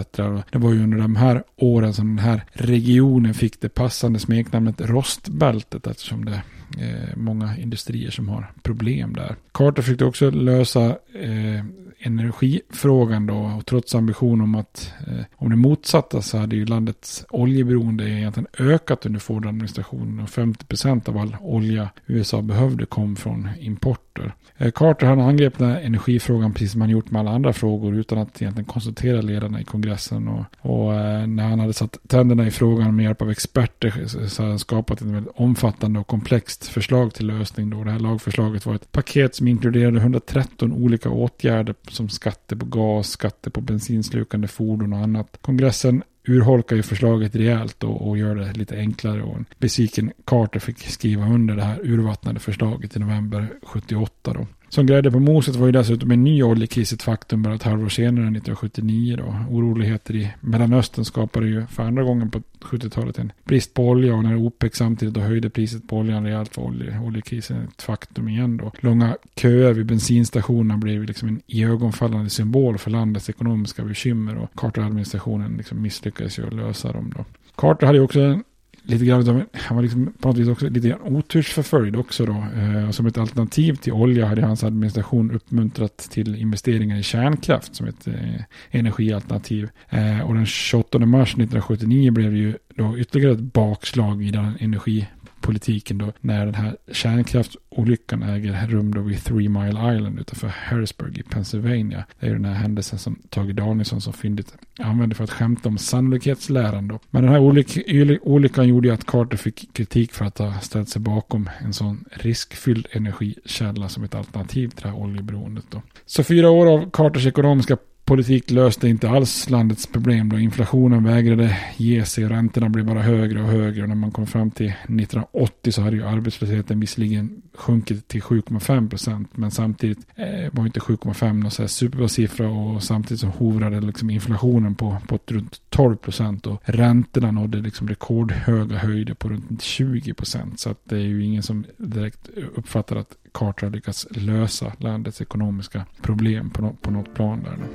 Det 0.52 0.58
var 0.58 0.74
ju 0.74 0.84
under 0.84 0.98
de 0.98 1.16
här 1.16 1.44
åren 1.56 1.94
som 1.94 2.16
den 2.16 2.26
här 2.26 2.44
regionen 2.54 3.34
fick 3.34 3.62
det 3.62 3.70
passande 3.70 4.20
smeknamnet 4.20 4.82
rostbältet 4.82 5.88
eftersom 5.88 6.26
det 6.26 6.42
eh, 6.78 7.16
många 7.16 7.58
industrier 7.58 8.12
som 8.12 8.30
har 8.30 8.52
problem 8.62 9.14
där. 9.14 9.36
Carter 9.52 9.82
försökte 9.82 10.06
också 10.06 10.30
lösa 10.30 10.86
eh, 11.14 11.64
energifrågan 12.00 13.26
då 13.26 13.36
och 13.58 13.66
trots 13.66 13.96
ambition 13.96 14.42
om 14.42 14.56
att 14.56 14.94
eh, 15.08 15.26
om 15.36 15.50
det 15.50 15.56
motsatta 15.56 16.22
så 16.22 16.38
hade 16.38 16.56
ju 16.56 16.66
landets 16.66 17.26
oljeberoende 17.30 18.10
egentligen 18.10 18.48
ökat 18.60 19.06
under 19.06 19.20
Ford-administrationen 19.20 20.20
och 20.20 20.30
50% 20.30 21.10
av 21.10 21.18
all 21.18 21.38
olja 21.42 21.90
USA 22.06 22.42
behövde 22.42 22.86
kom 22.86 23.16
från 23.16 23.50
importer. 23.60 24.34
Eh, 24.58 24.72
Carter 24.72 25.08
han 25.08 25.20
angrep 25.20 25.58
den 25.58 25.70
här 25.70 25.82
energifrågan 25.82 26.54
precis 26.54 26.72
som 26.72 26.82
han 26.82 26.90
gjort 26.90 27.12
med 27.12 27.20
alla 27.20 27.32
andra 27.32 27.54
frågor 27.54 27.96
utan 27.96 28.18
att 28.18 28.42
egentligen 28.42 28.66
konsultera 28.66 29.22
ledarna 29.22 29.62
i 29.62 29.64
kongressen 29.64 30.28
och, 30.28 30.46
och 30.60 30.94
eh, 30.94 31.28
när 31.28 31.44
han 31.44 31.60
hade 31.60 31.74
satt 31.74 31.98
tänderna 32.08 32.48
i 32.48 32.52
frågan 32.52 32.96
med 32.96 33.04
hjälp 33.04 33.22
av 33.22 33.32
experter 33.32 34.04
så 34.28 34.42
hade 34.42 34.52
han 34.52 34.60
skapat 34.60 35.02
ett 35.02 35.08
väldigt 35.08 35.34
omfattande 35.36 36.00
och 36.00 36.08
komplext 36.08 36.59
förslag 36.68 37.14
till 37.14 37.28
lösning 37.28 37.70
då. 37.70 37.84
Det 37.84 37.92
här 37.92 38.00
lagförslaget 38.00 38.66
var 38.66 38.76
ett 38.76 38.92
paket 38.92 39.36
som 39.36 39.48
inkluderade 39.48 40.00
113 40.00 40.74
olika 40.74 41.10
åtgärder 41.10 41.76
som 41.90 42.10
skatter 42.10 42.56
på 42.56 42.66
gas, 42.66 43.10
skatter 43.10 43.52
på 43.52 43.62
bensinslukande 43.62 44.48
fordon 44.48 44.94
och 44.94 45.00
annat. 45.00 45.38
Kongressen 45.42 46.04
urholkar 46.28 46.76
ju 46.76 46.84
förslaget 46.84 47.36
rejält 47.36 47.84
och, 47.84 48.08
och 48.08 48.18
gör 48.18 48.36
det 48.36 48.54
lite 48.54 48.78
enklare. 48.78 49.24
Och 49.24 49.38
en 49.38 49.46
besviken 49.58 50.12
Carter 50.26 50.60
fick 50.60 50.80
skriva 50.80 51.26
under 51.26 51.56
det 51.56 51.64
här 51.64 51.80
urvattnade 51.84 52.40
förslaget 52.40 52.96
i 52.96 53.00
november 53.00 53.48
78 53.64 54.34
då. 54.34 54.48
Som 54.70 54.86
grädde 54.86 55.12
på 55.12 55.20
moset 55.20 55.56
var 55.56 55.66
ju 55.66 55.72
dessutom 55.72 56.12
en 56.12 56.24
ny 56.24 56.44
oljekris 56.44 56.94
ett 56.94 57.04
faktum 57.04 57.44
bara 57.44 57.56
ett 57.56 57.64
halvår 57.64 57.90
senare, 57.90 58.26
1979 58.26 59.18
då. 59.18 59.56
Oroligheter 59.56 60.16
i 60.16 60.32
Mellanöstern 60.42 61.06
skapade 61.06 61.48
ju 61.48 61.66
för 61.66 61.84
andra 61.84 62.04
gången 62.04 62.30
på 62.32 62.42
70-talet 62.62 63.20
en 63.20 63.32
brist 63.44 63.74
på 63.74 63.88
olja 63.88 64.16
och 64.16 64.24
när 64.24 64.36
OPEC 64.36 64.76
samtidigt 64.76 65.14
då 65.14 65.22
höjde 65.22 65.50
priset 65.50 65.88
på 65.88 65.98
oljan 65.98 66.24
rejält 66.24 66.58
var 66.58 66.64
olje, 66.64 67.00
oljekrisen 67.00 67.64
ett 67.64 67.82
faktum 67.82 68.28
igen 68.28 68.58
då. 68.58 68.72
Långa 68.80 69.18
köer 69.36 69.74
vid 69.74 69.86
bensinstationerna 69.86 70.78
blev 70.78 71.04
liksom 71.04 71.28
en 71.28 71.42
iögonfallande 71.48 72.30
symbol 72.30 72.78
för 72.78 72.92
landets 72.92 73.30
ekonomiska 73.30 73.84
bekymmer 73.84 74.38
och 74.38 74.50
Carter-administrationen 74.56 75.58
liksom 75.58 75.82
misslyckades 75.82 76.40
ju 76.40 76.48
att 76.48 76.54
lösa 76.54 76.92
dem 76.92 77.14
då. 77.18 77.26
Carter 77.56 77.88
hade 77.88 77.98
ju 77.98 78.04
också 78.04 78.20
en 78.20 78.44
lite 78.90 79.06
grann, 79.06 79.46
han 79.54 79.76
var 79.76 79.84
liksom 79.84 80.14
på 80.20 80.28
något 80.28 80.38
vis 80.38 80.48
också 80.48 80.70
lite 80.70 80.88
grann 80.88 81.00
otursförföljd 81.02 81.96
också 81.96 82.26
då. 82.26 82.46
Eh, 82.58 82.92
som 82.92 83.06
ett 83.06 83.18
alternativ 83.18 83.76
till 83.76 83.94
olja 83.94 84.26
hade 84.26 84.42
hans 84.42 84.64
administration 84.64 85.32
uppmuntrat 85.32 85.98
till 85.98 86.36
investeringar 86.36 86.98
i 86.98 87.04
kärnkraft 87.04 87.76
som 87.76 87.88
ett 87.88 88.08
eh, 88.08 88.42
energialternativ. 88.72 89.70
Eh, 89.90 90.22
och 90.22 90.34
den 90.34 90.46
28 90.46 91.00
mars 91.00 91.30
1979 91.30 92.12
blev 92.12 92.32
det 92.32 92.38
ju 92.38 92.54
då 92.76 92.98
ytterligare 92.98 93.34
ett 93.34 93.40
bakslag 93.40 94.24
i 94.24 94.32
den 94.32 94.52
energi 94.60 95.08
politiken 95.42 95.98
då 95.98 96.14
när 96.22 96.46
den 96.46 96.56
här 96.56 96.78
kärnkraftsolyckan 96.92 98.24
äger 98.24 98.68
rum 98.68 98.94
då 98.94 99.02
vid 99.02 99.24
Three 99.24 99.50
Mile 99.50 99.96
Island 99.96 100.20
utanför 100.20 100.48
Harrisburg 100.48 101.18
i 101.18 101.24
Pennsylvania. 101.24 102.06
Det 102.20 102.28
är 102.28 102.34
den 102.34 102.46
här 102.46 102.54
händelsen 102.54 103.00
som 103.00 103.20
Tage 103.30 103.54
Danielsson 103.54 104.02
så 104.02 104.12
fyndigt 104.12 104.54
använde 104.80 105.16
för 105.16 105.24
att 105.24 105.32
skämta 105.32 105.70
om 105.70 105.78
sannolikhetsläran 105.78 106.88
då. 106.88 107.00
Men 107.10 107.24
den 107.24 107.32
här 107.32 107.40
olyck 107.40 107.78
olyckan 108.22 108.68
gjorde 108.68 108.88
ju 108.88 108.94
att 108.94 109.06
Carter 109.06 109.38
fick 109.38 109.74
kritik 109.74 110.14
för 110.14 110.26
att 110.26 110.38
ha 110.38 110.60
ställt 110.60 110.90
sig 110.90 111.02
bakom 111.02 111.50
en 111.60 111.74
sån 111.74 112.06
riskfylld 112.12 112.88
energikälla 112.92 113.90
som 113.90 114.04
ett 114.04 114.16
alternativ 114.16 114.70
till 114.70 114.84
det 114.84 114.90
här 114.90 114.98
oljeberoendet 114.98 115.66
då. 115.70 115.82
Så 116.06 116.24
fyra 116.24 116.50
år 116.50 116.66
av 116.74 116.90
Carters 116.92 117.26
ekonomiska 117.26 117.78
politik 118.10 118.52
löste 118.52 118.88
inte 118.88 119.10
alls 119.10 119.50
landets 119.50 119.88
problem 119.88 120.30
då 120.30 120.40
inflationen 120.40 121.04
vägrade 121.04 121.58
ge 121.78 122.06
sig 122.06 122.26
och 122.26 122.30
räntorna 122.30 122.70
blev 122.70 122.86
bara 122.86 123.02
högre 123.02 123.42
och 123.42 123.48
högre. 123.48 123.84
Och 123.84 123.90
när 123.90 123.96
man 123.96 124.12
kom 124.12 124.28
fram 124.28 124.52
till 124.52 124.68
1980 124.68 125.72
så 125.72 125.82
hade 125.82 125.96
ju 125.96 126.04
arbetslösheten 126.04 126.80
visserligen 126.80 127.42
sjunkit 127.54 128.08
till 128.08 128.22
7,5 128.22 128.90
procent. 128.90 129.30
Men 129.38 129.52
samtidigt 129.52 130.00
eh, 130.16 130.52
var 130.52 130.66
inte 130.66 130.80
7,5 130.80 131.34
någon 131.34 131.52
så 131.52 131.62
här 131.62 131.68
superbra 131.68 132.08
siffra 132.08 132.50
och 132.50 132.84
samtidigt 132.84 133.22
så 133.22 133.28
hovrade 133.28 133.82
liksom 133.82 134.10
inflationen 134.10 134.76
på, 134.76 134.98
på 135.08 135.20
runt 135.28 135.62
12 135.70 135.96
procent 135.96 136.48
och 136.48 136.62
räntorna 136.64 137.32
nådde 137.32 137.58
liksom 137.58 137.88
rekordhöga 137.88 138.78
höjder 138.78 139.14
på 139.14 139.30
runt 139.30 139.62
20 139.62 140.14
procent. 140.14 140.60
Så 140.60 140.70
att 140.70 140.80
det 140.84 140.96
är 140.96 141.08
ju 141.08 141.24
ingen 141.24 141.44
som 141.44 141.66
direkt 141.78 142.30
uppfattar 142.56 142.96
att 142.96 143.16
Carter 143.40 143.68
har 143.68 143.72
lyckats 143.72 144.08
lösa 144.12 144.74
landets 144.78 145.22
ekonomiska 145.22 145.86
problem 146.02 146.50
på, 146.50 146.62
något, 146.62 146.82
på 146.82 146.92
något 146.92 147.14
plan 147.14 147.44
där. 147.44 147.58
Då. 147.58 147.66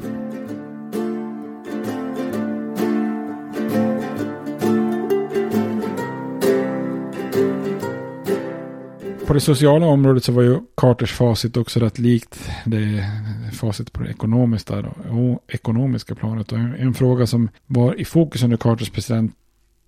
På 9.26 9.35
det 9.35 9.40
sociala 9.40 9.87
området 9.87 10.25
så 10.25 10.33
var 10.33 10.42
ju 10.42 10.61
Carters 10.76 11.12
facit 11.12 11.56
också 11.56 11.80
rätt 11.80 11.99
likt 11.99 12.50
det 12.64 13.11
facit 13.52 13.92
på 13.92 14.02
det 14.02 14.11
ekonomiska, 14.11 14.83
då, 14.83 15.40
ekonomiska 15.49 16.14
planet. 16.14 16.52
Och 16.52 16.59
en, 16.59 16.75
en 16.75 16.94
fråga 16.94 17.26
som 17.26 17.49
var 17.66 18.00
i 18.00 18.04
fokus 18.04 18.42
under 18.42 18.56
Carters 18.56 18.90
president 18.90 19.35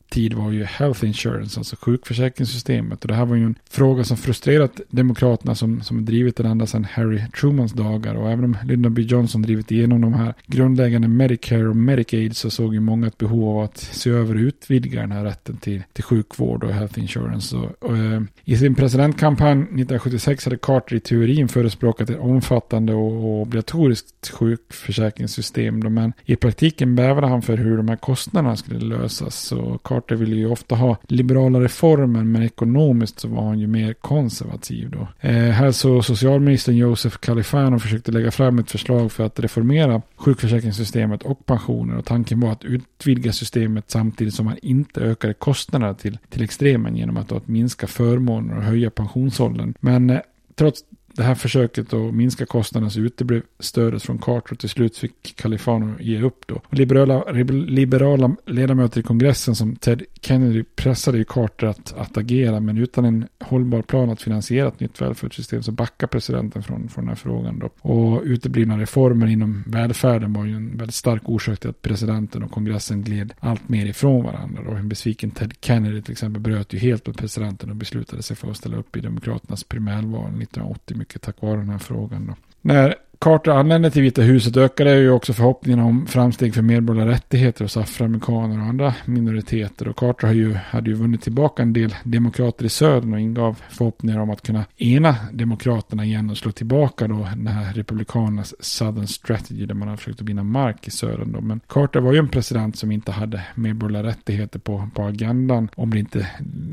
tid 0.09 0.33
var 0.33 0.51
ju 0.51 0.65
health 0.65 1.05
insurance, 1.05 1.61
alltså 1.61 1.77
sjukförsäkringssystemet. 1.81 3.03
Och 3.03 3.09
det 3.09 3.15
här 3.15 3.27
var 3.27 3.37
ju 3.37 3.45
en 3.45 3.55
fråga 3.71 4.05
som 4.05 4.17
frustrerat 4.17 4.81
demokraterna 4.89 5.55
som, 5.55 5.83
som 5.83 6.05
drivit 6.05 6.37
den 6.37 6.47
ända 6.47 6.67
sedan 6.67 6.87
Harry 6.91 7.23
Trumans 7.41 7.73
dagar. 7.73 8.15
Och 8.15 8.31
även 8.31 8.45
om 8.45 8.57
Lyndon 8.65 8.95
B. 8.95 9.03
Johnson 9.03 9.43
drivit 9.43 9.71
igenom 9.71 10.01
de 10.01 10.15
här 10.15 10.35
grundläggande 10.47 11.09
Medicare 11.09 11.69
och 11.69 11.77
Medicaid 11.77 12.37
så 12.37 12.51
såg 12.51 12.75
ju 12.75 12.81
många 12.81 13.07
ett 13.07 13.19
behov 13.19 13.59
av 13.59 13.65
att 13.65 13.79
se 13.79 14.11
över 14.11 14.35
och 14.35 14.41
utvidga 14.41 15.01
den 15.01 15.13
här 15.13 15.25
rätten 15.25 15.57
till, 15.57 15.83
till 15.93 16.05
sjukvård 16.05 16.65
och 16.65 16.73
health 16.73 16.99
insurance. 16.99 17.57
Och, 17.57 17.65
och, 17.65 17.91
och, 17.91 18.23
I 18.45 18.57
sin 18.57 18.75
presidentkampanj 18.75 19.59
1976 19.63 20.45
hade 20.45 20.57
Carter 20.57 20.97
i 20.97 21.01
teorin 21.01 21.49
förespråkat 21.49 22.11
ett 22.11 22.19
omfattande 22.19 22.95
och 22.95 23.41
obligatoriskt 23.41 24.31
sjukförsäkringssystem. 24.33 25.79
Men 25.79 26.13
i 26.25 26.37
praktiken 26.37 26.97
bävade 26.97 27.27
han 27.27 27.43
för 27.43 27.57
hur 27.57 27.77
de 27.77 27.89
här 27.89 27.97
kostnaderna 27.97 28.57
skulle 28.57 28.81
lösas. 28.81 29.37
Så 29.37 29.79
Carter 29.97 30.17
ville 30.17 30.37
ju 30.37 30.47
ofta 30.47 30.75
ha 30.75 30.97
liberala 31.09 31.61
reformer 31.61 32.25
men 32.25 32.43
ekonomiskt 32.43 33.21
så 33.21 33.29
var 33.29 33.43
han 33.43 33.59
ju 33.59 33.67
mer 33.67 33.93
konservativ 33.93 34.91
då. 34.91 35.09
Eh, 35.29 35.33
hälso 35.33 35.91
och 35.91 36.05
socialministern 36.05 36.77
Josef 36.77 37.19
Califano 37.21 37.79
försökte 37.79 38.13
lägga 38.13 38.31
fram 38.31 38.59
ett 38.59 38.71
förslag 38.71 39.13
för 39.13 39.25
att 39.25 39.41
reformera 39.41 40.03
sjukförsäkringssystemet 40.17 41.23
och 41.23 41.47
pensioner 41.47 41.97
och 41.97 42.05
tanken 42.05 42.41
var 42.41 42.53
att 42.53 42.65
utvidga 42.65 43.33
systemet 43.33 43.91
samtidigt 43.91 44.35
som 44.35 44.47
man 44.47 44.57
inte 44.63 45.01
ökade 45.01 45.35
kostnaderna 45.35 45.95
till, 45.95 46.19
till 46.29 46.45
extremen 46.45 46.97
genom 46.97 47.17
att, 47.17 47.33
att 47.33 47.49
minska 47.49 47.87
förmåner 47.87 48.57
och 48.57 48.63
höja 48.63 48.91
pensionsåldern. 48.91 49.75
Men 49.81 50.11
eh, 50.11 50.21
trots 50.55 50.85
det 51.17 51.23
här 51.23 51.35
försöket 51.35 51.93
att 51.93 52.15
minska 52.15 52.47
kostnaderna 52.47 52.91
så 52.91 53.01
uteblev 53.01 53.43
stödet 53.59 54.03
från 54.03 54.19
Carter 54.19 54.53
och 54.53 54.59
till 54.59 54.69
slut 54.69 54.97
fick 54.97 55.37
Califano 55.37 56.01
ge 56.01 56.23
upp 56.23 56.47
då. 56.47 56.55
Och 56.55 56.75
liberala, 56.75 57.33
liberala 57.53 58.37
ledamöter 58.47 59.01
i 59.01 59.03
kongressen 59.03 59.55
som 59.55 59.77
Ted 59.77 60.03
Kennedy 60.27 60.65
pressade 60.77 61.19
ju 61.19 61.25
Carter 61.25 61.67
att, 61.67 61.95
att 61.97 62.17
agera 62.17 62.61
men 62.61 62.79
utan 62.79 63.05
en 63.05 63.29
hållbar 63.41 63.83
plan 63.83 64.11
att 64.11 64.23
finansiera 64.23 64.69
ett 64.69 64.81
nytt 64.81 65.01
välfärdssystem 65.01 65.63
så 65.63 65.73
backar 65.73 66.07
presidenten 66.07 66.63
från, 66.63 66.89
från 66.89 67.05
den 67.05 67.09
här 67.09 67.17
frågan 67.17 67.59
då. 67.59 67.71
Och 67.91 68.23
uteblivna 68.23 68.79
reformer 68.79 69.27
inom 69.27 69.65
välfärden 69.67 70.33
var 70.33 70.45
ju 70.45 70.57
en 70.57 70.77
väldigt 70.77 70.95
stark 70.95 71.23
orsak 71.25 71.61
till 71.61 71.71
att 71.71 71.83
presidenten 71.83 72.43
och 72.43 72.51
kongressen 72.51 73.03
gled 73.03 73.33
allt 73.41 73.69
mer 73.69 73.87
ifrån 73.87 74.25
varandra. 74.25 74.63
Och 74.69 74.79
en 74.79 74.89
besviken 74.89 75.31
Ted 75.31 75.53
Kennedy 75.61 76.03
till 76.03 76.13
exempel 76.13 76.43
bröt 76.43 76.73
ju 76.73 76.79
helt 76.79 77.07
med 77.07 77.17
presidenten 77.17 77.71
och 77.71 77.77
beslutade 77.77 78.23
sig 78.23 78.37
för 78.37 78.51
att 78.51 78.57
ställa 78.57 78.77
upp 78.77 78.97
i 78.97 79.01
demokraternas 79.01 79.65
primärval 79.65 80.29
1980 80.29 80.97
mycket 80.97 81.23
tack 81.23 81.43
vare 81.43 81.57
den 81.57 81.71
här 81.71 81.79
frågan. 81.79 82.27
Då. 82.27 82.35
När 82.61 82.95
Carter 83.19 83.51
anlände 83.51 83.91
till 83.91 84.03
Vita 84.03 84.23
huset 84.23 84.57
ökade 84.57 84.99
ju 84.99 85.11
också 85.11 85.33
förhoppningarna 85.33 85.85
om 85.85 86.07
framsteg 86.07 86.55
för 86.55 86.63
medborgerliga 86.63 87.15
rättigheter 87.15 87.65
hos 87.65 87.77
afroamerikaner 87.77 88.61
och 88.61 88.67
andra 88.67 88.95
minoriteter. 89.05 89.89
Och 89.89 89.97
Carter 89.97 90.27
har 90.27 90.35
ju, 90.35 90.55
hade 90.55 90.91
ju 90.91 90.97
vunnit 90.97 91.23
tillbaka 91.23 91.63
en 91.63 91.73
del 91.73 91.95
demokrater 92.05 92.65
i 92.65 92.69
södern 92.69 93.13
och 93.13 93.21
ingav 93.21 93.61
förhoppningar 93.69 94.21
om 94.21 94.31
att 94.31 94.43
kunna 94.43 94.65
ena 94.77 95.17
demokraterna 95.33 96.05
igen 96.05 96.31
och 96.31 96.37
slå 96.37 96.53
tillbaka 96.53 97.09
då 97.09 97.15
den 97.15 97.47
här 97.47 97.73
republikanernas 97.73 98.55
Southern 98.61 99.07
Strategy 99.07 99.67
där 99.67 99.75
man 99.75 99.89
har 99.89 99.97
försökt 99.97 100.21
att 100.21 100.29
vinna 100.29 100.43
mark 100.43 100.89
i 100.89 100.91
södern. 100.91 101.33
Då. 101.33 101.41
Men 101.41 101.61
Carter 101.67 102.01
var 102.01 102.13
ju 102.13 102.19
en 102.19 102.29
president 102.29 102.79
som 102.79 102.93
inte 102.93 103.13
hade 103.13 103.43
medborgerliga 103.55 104.03
rättigheter 104.03 104.59
på, 104.59 104.89
på 104.95 105.03
agendan 105.03 105.69
om 105.75 105.91
det 105.91 105.99
inte 105.99 106.27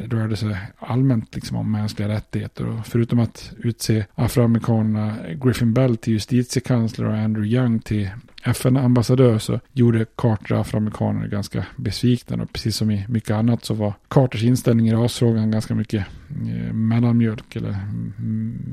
rörde 0.10 0.36
sig 0.36 0.58
allmänt 0.78 1.36
liksom 1.36 1.58
om 1.58 1.72
mänskliga 1.72 2.10
rättigheter. 2.10 2.68
Och 2.68 2.88
förutom 2.88 3.20
att 3.20 3.52
utse 3.58 4.06
afroamerikanerna 4.16 5.16
Griffin 5.44 5.74
Bell 5.74 5.98
till 5.98 6.14
just 6.14 6.33
justitiekansler 6.34 7.06
och 7.06 7.18
Andrew 7.18 7.56
Young 7.56 7.80
till 7.80 8.10
FN-ambassadör 8.44 9.38
så 9.38 9.60
gjorde 9.74 10.06
Carter 10.16 10.56
afroamerikaner 10.56 11.28
ganska 11.28 11.66
besvikna. 11.76 12.44
Och 12.44 12.54
precis 12.54 12.76
som 12.76 12.92
i 12.92 13.06
mycket 13.08 13.32
annat 13.32 13.66
så 13.66 13.74
var 13.74 13.94
Carters 14.08 14.44
inställning 14.44 14.88
i 14.88 14.94
rasfrågan 14.94 15.52
ganska 15.52 15.76
mycket 15.76 16.06
eh, 16.30 16.74
mellanmjölk 16.74 17.56
eller 17.56 17.78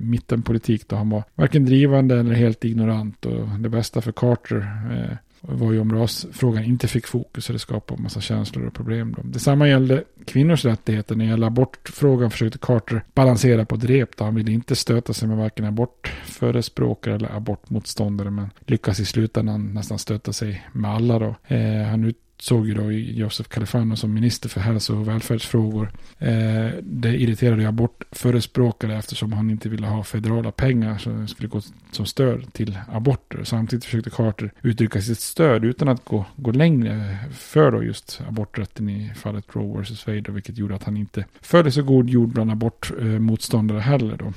mittenpolitik. 0.00 0.88
Då 0.88 0.96
han 0.96 1.10
var 1.10 1.24
varken 1.34 1.64
drivande 1.64 2.20
eller 2.20 2.34
helt 2.34 2.64
ignorant. 2.64 3.26
Och 3.26 3.48
det 3.58 3.68
bästa 3.68 4.00
för 4.00 4.12
Carter 4.12 4.58
eh, 4.90 5.16
det 5.40 5.54
var 5.54 5.72
ju 5.72 5.80
om 5.80 5.92
rasfrågan 5.92 6.64
inte 6.64 6.88
fick 6.88 7.06
fokus 7.06 7.48
och 7.48 7.52
det 7.52 7.58
skapade 7.58 7.98
en 7.98 8.02
massa 8.02 8.20
känslor 8.20 8.66
och 8.66 8.74
problem. 8.74 9.14
Då. 9.16 9.22
Detsamma 9.24 9.68
gällde 9.68 10.04
kvinnors 10.24 10.64
rättigheter. 10.64 11.16
När 11.16 11.24
det 11.24 11.30
gällde 11.30 11.46
abortfrågan 11.46 12.30
försökte 12.30 12.58
Carter 12.58 13.04
balansera 13.14 13.64
på 13.64 13.74
ett 13.74 13.84
rep. 13.84 14.16
Då. 14.16 14.24
Han 14.24 14.34
ville 14.34 14.52
inte 14.52 14.76
stöta 14.76 15.12
sig 15.12 15.28
med 15.28 15.36
varken 15.36 15.64
abortförespråkare 15.64 17.14
eller 17.14 17.36
abortmotståndare. 17.36 18.30
Men 18.30 18.50
lyckas 18.66 19.00
i 19.00 19.04
slutändan 19.04 19.74
nästan 19.74 19.98
stöta 19.98 20.32
sig 20.32 20.66
med 20.72 20.90
alla. 20.90 21.18
Då. 21.18 21.34
Eh, 21.54 21.82
han 21.82 22.04
såg 22.42 22.68
ju 22.68 22.74
då 22.74 22.92
Josef 22.92 23.48
Califano 23.48 23.96
som 23.96 24.14
minister 24.14 24.48
för 24.48 24.60
hälso 24.60 24.98
och 24.98 25.08
välfärdsfrågor. 25.08 25.92
Eh, 26.18 26.68
det 26.82 27.16
irriterade 27.16 27.68
abortförespråkare 27.68 28.98
eftersom 28.98 29.32
han 29.32 29.50
inte 29.50 29.68
ville 29.68 29.86
ha 29.86 30.04
federala 30.04 30.52
pengar 30.52 30.98
som 30.98 31.28
skulle 31.28 31.48
gå 31.48 31.60
som 31.92 32.06
stöd 32.06 32.52
till 32.52 32.78
aborter. 32.88 33.44
Samtidigt 33.44 33.84
försökte 33.84 34.10
Carter 34.10 34.52
uttrycka 34.62 35.00
sitt 35.00 35.20
stöd 35.20 35.64
utan 35.64 35.88
att 35.88 36.04
gå, 36.04 36.24
gå 36.36 36.50
längre 36.50 37.18
för 37.32 37.70
då 37.70 37.82
just 37.82 38.20
aborträtten 38.28 38.88
i 38.88 39.12
fallet 39.14 39.44
Roe 39.52 39.82
vs. 39.82 40.06
Wade, 40.06 40.32
vilket 40.32 40.58
gjorde 40.58 40.74
att 40.74 40.84
han 40.84 40.96
inte 40.96 41.24
följde 41.40 41.72
så 41.72 41.82
god 41.82 42.10
jord 42.10 42.28
bland 42.28 42.50
abortmotståndare 42.50 43.80
heller 43.80 44.16
då. 44.16 44.32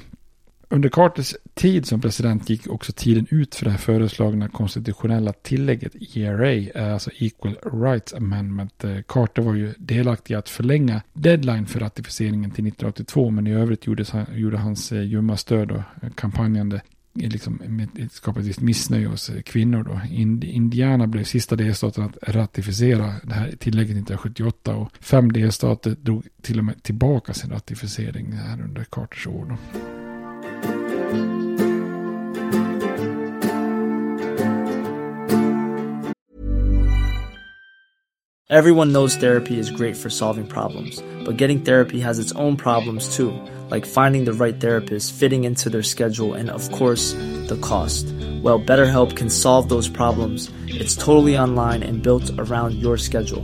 Under 0.74 0.89
Carters 0.89 1.36
tid 1.53 1.86
som 1.86 2.01
president 2.01 2.50
gick 2.50 2.68
också 2.68 2.92
tiden 2.92 3.27
ut 3.30 3.56
för 3.56 3.65
det 3.65 3.72
här 3.72 3.77
föreslagna 3.77 4.48
konstitutionella 4.48 5.34
tillägget 5.34 6.15
ERA, 6.15 6.53
eh, 6.53 6.94
alltså 6.94 7.12
Equal 7.13 7.56
Rights 7.63 8.13
Amendment. 8.13 8.84
Eh, 8.84 8.98
Carter 9.08 9.42
var 9.42 9.53
ju 9.53 9.74
delaktig 9.77 10.33
i 10.33 10.38
att 10.38 10.50
förlänga 10.50 11.01
deadline 11.14 11.66
för 11.66 11.79
ratificeringen 11.79 12.51
till 12.51 12.68
1982, 12.68 13.29
men 13.29 13.48
i 13.48 13.53
övrigt 13.53 13.86
gjorde, 13.88 14.25
gjorde 14.33 14.57
hans 14.57 14.92
eh, 14.92 15.03
ljumma 15.03 15.38
stöd 15.38 15.72
och 15.72 15.81
kampanjande 16.16 16.81
liksom, 17.14 17.88
skapade 18.12 18.44
ett 18.44 18.50
visst 18.50 18.62
missnöje 18.62 19.07
hos 19.07 19.31
kvinnor. 19.46 19.83
Då. 19.83 20.16
Indiana 20.48 21.07
blev 21.07 21.24
sista 21.24 21.55
delstaten 21.55 22.03
att 22.03 22.18
ratificera 22.36 23.14
det 23.24 23.33
här 23.33 23.51
tillägget 23.59 23.98
1978 23.98 24.75
och 24.75 24.92
fem 25.00 25.31
delstater 25.31 25.96
drog 26.01 26.27
till 26.42 26.59
och 26.59 26.66
med 26.66 26.83
tillbaka 26.83 27.33
sin 27.33 27.51
ratificering 27.51 28.31
här 28.31 28.62
under 28.62 28.83
Carters 28.83 29.27
år. 29.27 29.46
Då. 29.50 29.79
Everyone 38.53 38.91
knows 38.91 39.15
therapy 39.15 39.57
is 39.57 39.71
great 39.71 39.97
for 39.97 40.11
solving 40.11 40.45
problems, 40.45 41.01
but 41.25 41.37
getting 41.37 41.61
therapy 41.61 41.99
has 42.01 42.19
its 42.19 42.31
own 42.33 42.55
problems 42.55 43.15
too, 43.15 43.33
like 43.71 43.83
finding 43.83 44.25
the 44.25 44.33
right 44.33 44.59
therapist, 44.59 45.11
fitting 45.15 45.43
into 45.43 45.71
their 45.71 45.81
schedule, 45.81 46.35
and 46.35 46.51
of 46.51 46.71
course, 46.71 47.13
the 47.47 47.57
cost. 47.63 48.05
Well, 48.43 48.59
BetterHelp 48.59 49.15
can 49.15 49.31
solve 49.31 49.69
those 49.69 49.89
problems. 49.89 50.51
It's 50.67 50.95
totally 50.95 51.35
online 51.35 51.81
and 51.81 52.03
built 52.03 52.29
around 52.37 52.75
your 52.75 52.95
schedule. 52.95 53.43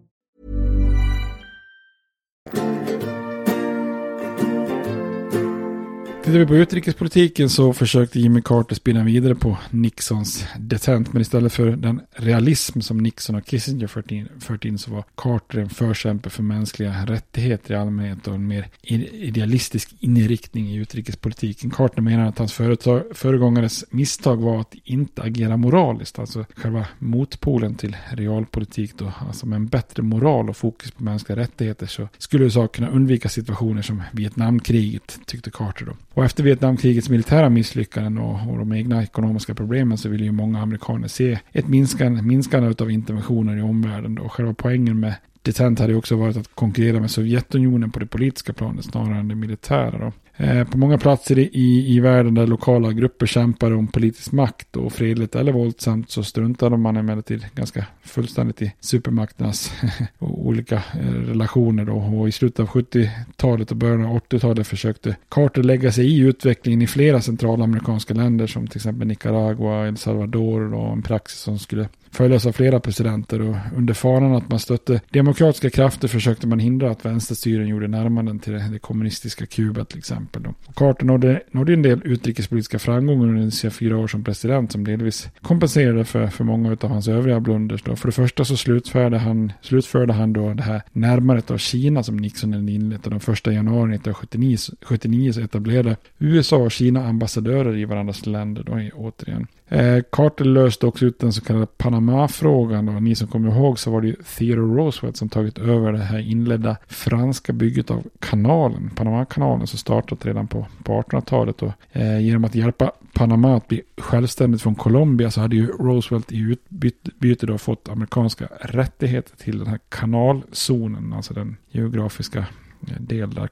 Tittar 6.31 6.39
vi 6.39 6.45
på 6.45 6.55
utrikespolitiken 6.55 7.49
så 7.49 7.73
försökte 7.73 8.19
Jimmy 8.19 8.41
Carter 8.41 8.75
spinna 8.75 9.03
vidare 9.03 9.35
på 9.35 9.57
Nixons 9.69 10.45
detent. 10.59 11.13
Men 11.13 11.21
istället 11.21 11.53
för 11.53 11.65
den 11.65 12.01
realism 12.15 12.79
som 12.79 12.97
Nixon 12.97 13.35
och 13.35 13.45
Kissinger 13.45 13.87
fört 13.87 14.11
in, 14.11 14.27
fört 14.39 14.65
in 14.65 14.77
så 14.77 14.91
var 14.91 15.03
Carter 15.15 15.59
en 15.59 15.69
förkämpe 15.69 16.29
för 16.29 16.43
mänskliga 16.43 17.05
rättigheter 17.05 17.73
i 17.73 17.77
allmänhet 17.77 18.27
och 18.27 18.35
en 18.35 18.47
mer 18.47 18.67
idealistisk 18.81 19.95
inriktning 19.99 20.67
i 20.67 20.75
utrikespolitiken. 20.75 21.69
Carter 21.69 22.01
menar 22.01 22.25
att 22.25 22.37
hans 22.37 22.53
företag, 22.53 23.03
föregångares 23.13 23.85
misstag 23.89 24.37
var 24.37 24.61
att 24.61 24.75
inte 24.83 25.21
agera 25.21 25.57
moraliskt. 25.57 26.19
Alltså 26.19 26.45
själva 26.55 26.87
motpolen 26.99 27.75
till 27.75 27.97
realpolitik 28.09 28.97
då. 28.97 29.13
Alltså 29.27 29.45
med 29.45 29.55
en 29.55 29.67
bättre 29.67 30.03
moral 30.03 30.49
och 30.49 30.57
fokus 30.57 30.91
på 30.91 31.03
mänskliga 31.03 31.39
rättigheter 31.39 31.85
så 31.85 32.07
skulle 32.17 32.43
USA 32.43 32.67
kunna 32.67 32.89
undvika 32.89 33.29
situationer 33.29 33.81
som 33.81 34.03
Vietnamkriget 34.11 35.19
tyckte 35.25 35.51
Carter 35.51 35.85
då. 35.85 36.20
Och 36.21 36.25
efter 36.25 36.43
Vietnamkrigets 36.43 37.09
militära 37.09 37.49
misslyckanden 37.49 38.17
och, 38.17 38.51
och 38.51 38.57
de 38.57 38.73
egna 38.73 39.03
ekonomiska 39.03 39.55
problemen 39.55 39.97
så 39.97 40.09
vill 40.09 40.23
ju 40.23 40.31
många 40.31 40.61
amerikaner 40.61 41.07
se 41.07 41.39
ett 41.51 41.67
minskande, 41.67 42.21
minskande 42.21 42.83
av 42.83 42.91
interventioner 42.91 43.57
i 43.57 43.61
omvärlden. 43.61 44.17
Och 44.17 44.31
själva 44.31 44.53
poängen 44.53 44.99
med 44.99 45.13
Detent 45.41 45.79
hade 45.79 45.91
ju 45.91 45.97
också 45.97 46.15
varit 46.15 46.37
att 46.37 46.55
konkurrera 46.55 46.99
med 46.99 47.11
Sovjetunionen 47.11 47.91
på 47.91 47.99
det 47.99 48.05
politiska 48.05 48.53
planet 48.53 48.85
snarare 48.85 49.19
än 49.19 49.27
det 49.27 49.35
militära. 49.35 49.97
Då. 49.97 50.11
Eh, 50.41 50.63
på 50.63 50.77
många 50.77 50.97
platser 50.97 51.39
i, 51.39 51.95
i 51.95 51.99
världen 51.99 52.33
där 52.33 52.47
lokala 52.47 52.91
grupper 52.91 53.25
kämpar 53.25 53.73
om 53.73 53.87
politisk 53.87 54.31
makt 54.31 54.75
och 54.75 54.93
fredligt 54.93 55.35
eller 55.35 55.51
våldsamt 55.51 56.09
så 56.09 56.23
struntade 56.23 56.77
man 56.77 56.97
emellertid 56.97 57.45
ganska 57.55 57.85
fullständigt 58.03 58.61
i 58.61 58.73
supermakternas 58.79 59.73
olika 60.19 60.75
eh, 60.75 61.13
relationer 61.13 61.85
då. 61.85 61.95
Och 61.95 62.29
i 62.29 62.31
slutet 62.31 62.59
av 62.59 62.67
70-talet 62.67 63.71
och 63.71 63.77
början 63.77 64.05
av 64.05 64.19
80-talet 64.19 64.67
försökte 64.67 65.15
Carter 65.29 65.63
lägga 65.63 65.91
sig 65.91 66.05
i 66.05 66.19
utvecklingen 66.19 66.81
i 66.81 66.87
flera 66.87 67.21
centralamerikanska 67.21 68.13
länder 68.13 68.47
som 68.47 68.67
till 68.67 68.77
exempel 68.77 69.07
Nicaragua, 69.07 69.87
El 69.87 69.97
Salvador 69.97 70.73
och 70.73 70.93
en 70.93 71.01
praxis 71.01 71.39
som 71.39 71.59
skulle 71.59 71.87
följas 72.11 72.45
av 72.45 72.51
flera 72.51 72.79
presidenter 72.79 73.41
och 73.41 73.55
under 73.75 73.93
faran 73.93 74.35
att 74.35 74.49
man 74.49 74.59
stötte 74.59 75.01
demokratiska 75.09 75.69
krafter 75.69 76.07
försökte 76.07 76.47
man 76.47 76.59
hindra 76.59 76.91
att 76.91 77.05
vänsterstyren 77.05 77.67
gjorde 77.67 77.87
närmanden 77.87 78.39
till 78.39 78.53
det, 78.53 78.79
kommunistiska 78.79 79.45
Kuba 79.45 79.85
till 79.85 79.97
exempel. 79.97 80.45
Och 80.65 80.75
Carter 80.75 81.05
nådde, 81.05 81.41
nådde 81.51 81.73
en 81.73 81.81
del 81.81 82.01
utrikespolitiska 82.05 82.79
framgångar 82.79 83.27
under 83.27 83.49
sina 83.49 83.71
fyra 83.71 83.97
år 83.97 84.07
som 84.07 84.23
president 84.23 84.71
som 84.71 84.83
delvis 84.83 85.29
kompenserade 85.41 86.05
för, 86.05 86.27
för 86.27 86.43
många 86.43 86.77
av 86.81 86.89
hans 86.89 87.07
övriga 87.07 87.39
blunders. 87.39 87.83
Då. 87.83 87.95
För 87.95 88.07
det 88.07 88.11
första 88.11 88.45
så 88.45 88.57
slutförde 88.57 89.17
han, 89.17 89.53
slutförde 89.61 90.13
han 90.13 90.33
då 90.33 90.53
det 90.53 90.63
här 90.63 90.81
närmandet 90.91 91.51
av 91.51 91.57
Kina 91.57 92.03
som 92.03 92.17
Nixon 92.17 92.53
hade 92.53 92.71
inlett 92.71 93.05
och 93.05 93.11
den 93.11 93.19
första 93.19 93.51
januari 93.51 93.95
1979 93.95 95.31
så 95.31 95.41
etablerade 95.41 95.95
USA 96.19 96.57
och 96.57 96.71
Kina 96.71 97.07
ambassadörer 97.07 97.77
i 97.77 97.85
varandras 97.85 98.25
länder 98.25 98.63
då 98.63 98.89
återigen. 98.95 99.47
Eh, 99.71 100.03
Carter 100.11 100.45
löste 100.45 100.85
också 100.85 101.05
ut 101.05 101.19
den 101.19 101.33
så 101.33 101.41
kallade 101.41 101.65
Panama-frågan. 101.65 102.89
Och 102.89 103.03
ni 103.03 103.15
som 103.15 103.27
kommer 103.27 103.51
ihåg 103.51 103.79
så 103.79 103.91
var 103.91 104.01
det 104.01 104.07
ju 104.07 104.15
Theodore 104.15 104.83
Roosevelt 104.83 105.17
som 105.17 105.29
tagit 105.29 105.57
över 105.57 105.91
det 105.91 105.99
här 105.99 106.19
inledda 106.19 106.77
franska 106.87 107.53
bygget 107.53 107.91
av 107.91 108.03
kanalen. 108.19 108.89
Panama-kanalen 108.95 109.67
som 109.67 109.79
startat 109.79 110.25
redan 110.25 110.47
på, 110.47 110.67
på 110.83 111.01
1800-talet. 111.01 111.61
Och, 111.61 111.71
eh, 111.91 112.19
genom 112.19 112.45
att 112.45 112.55
hjälpa 112.55 112.91
Panama 113.13 113.55
att 113.55 113.67
bli 113.67 113.81
självständigt 113.97 114.61
från 114.61 114.75
Colombia 114.75 115.31
så 115.31 115.41
hade 115.41 115.55
ju 115.55 115.67
Roosevelt 115.67 116.31
i 116.31 116.37
utbyte 116.39 117.45
då 117.45 117.57
fått 117.57 117.89
amerikanska 117.89 118.47
rättigheter 118.61 119.37
till 119.37 119.59
den 119.59 119.67
här 119.67 119.79
kanalzonen. 119.89 121.13
Alltså 121.13 121.33
den 121.33 121.57
geografiska 121.69 122.39
eh, 122.39 123.01
del 123.01 123.33
där 123.33 123.49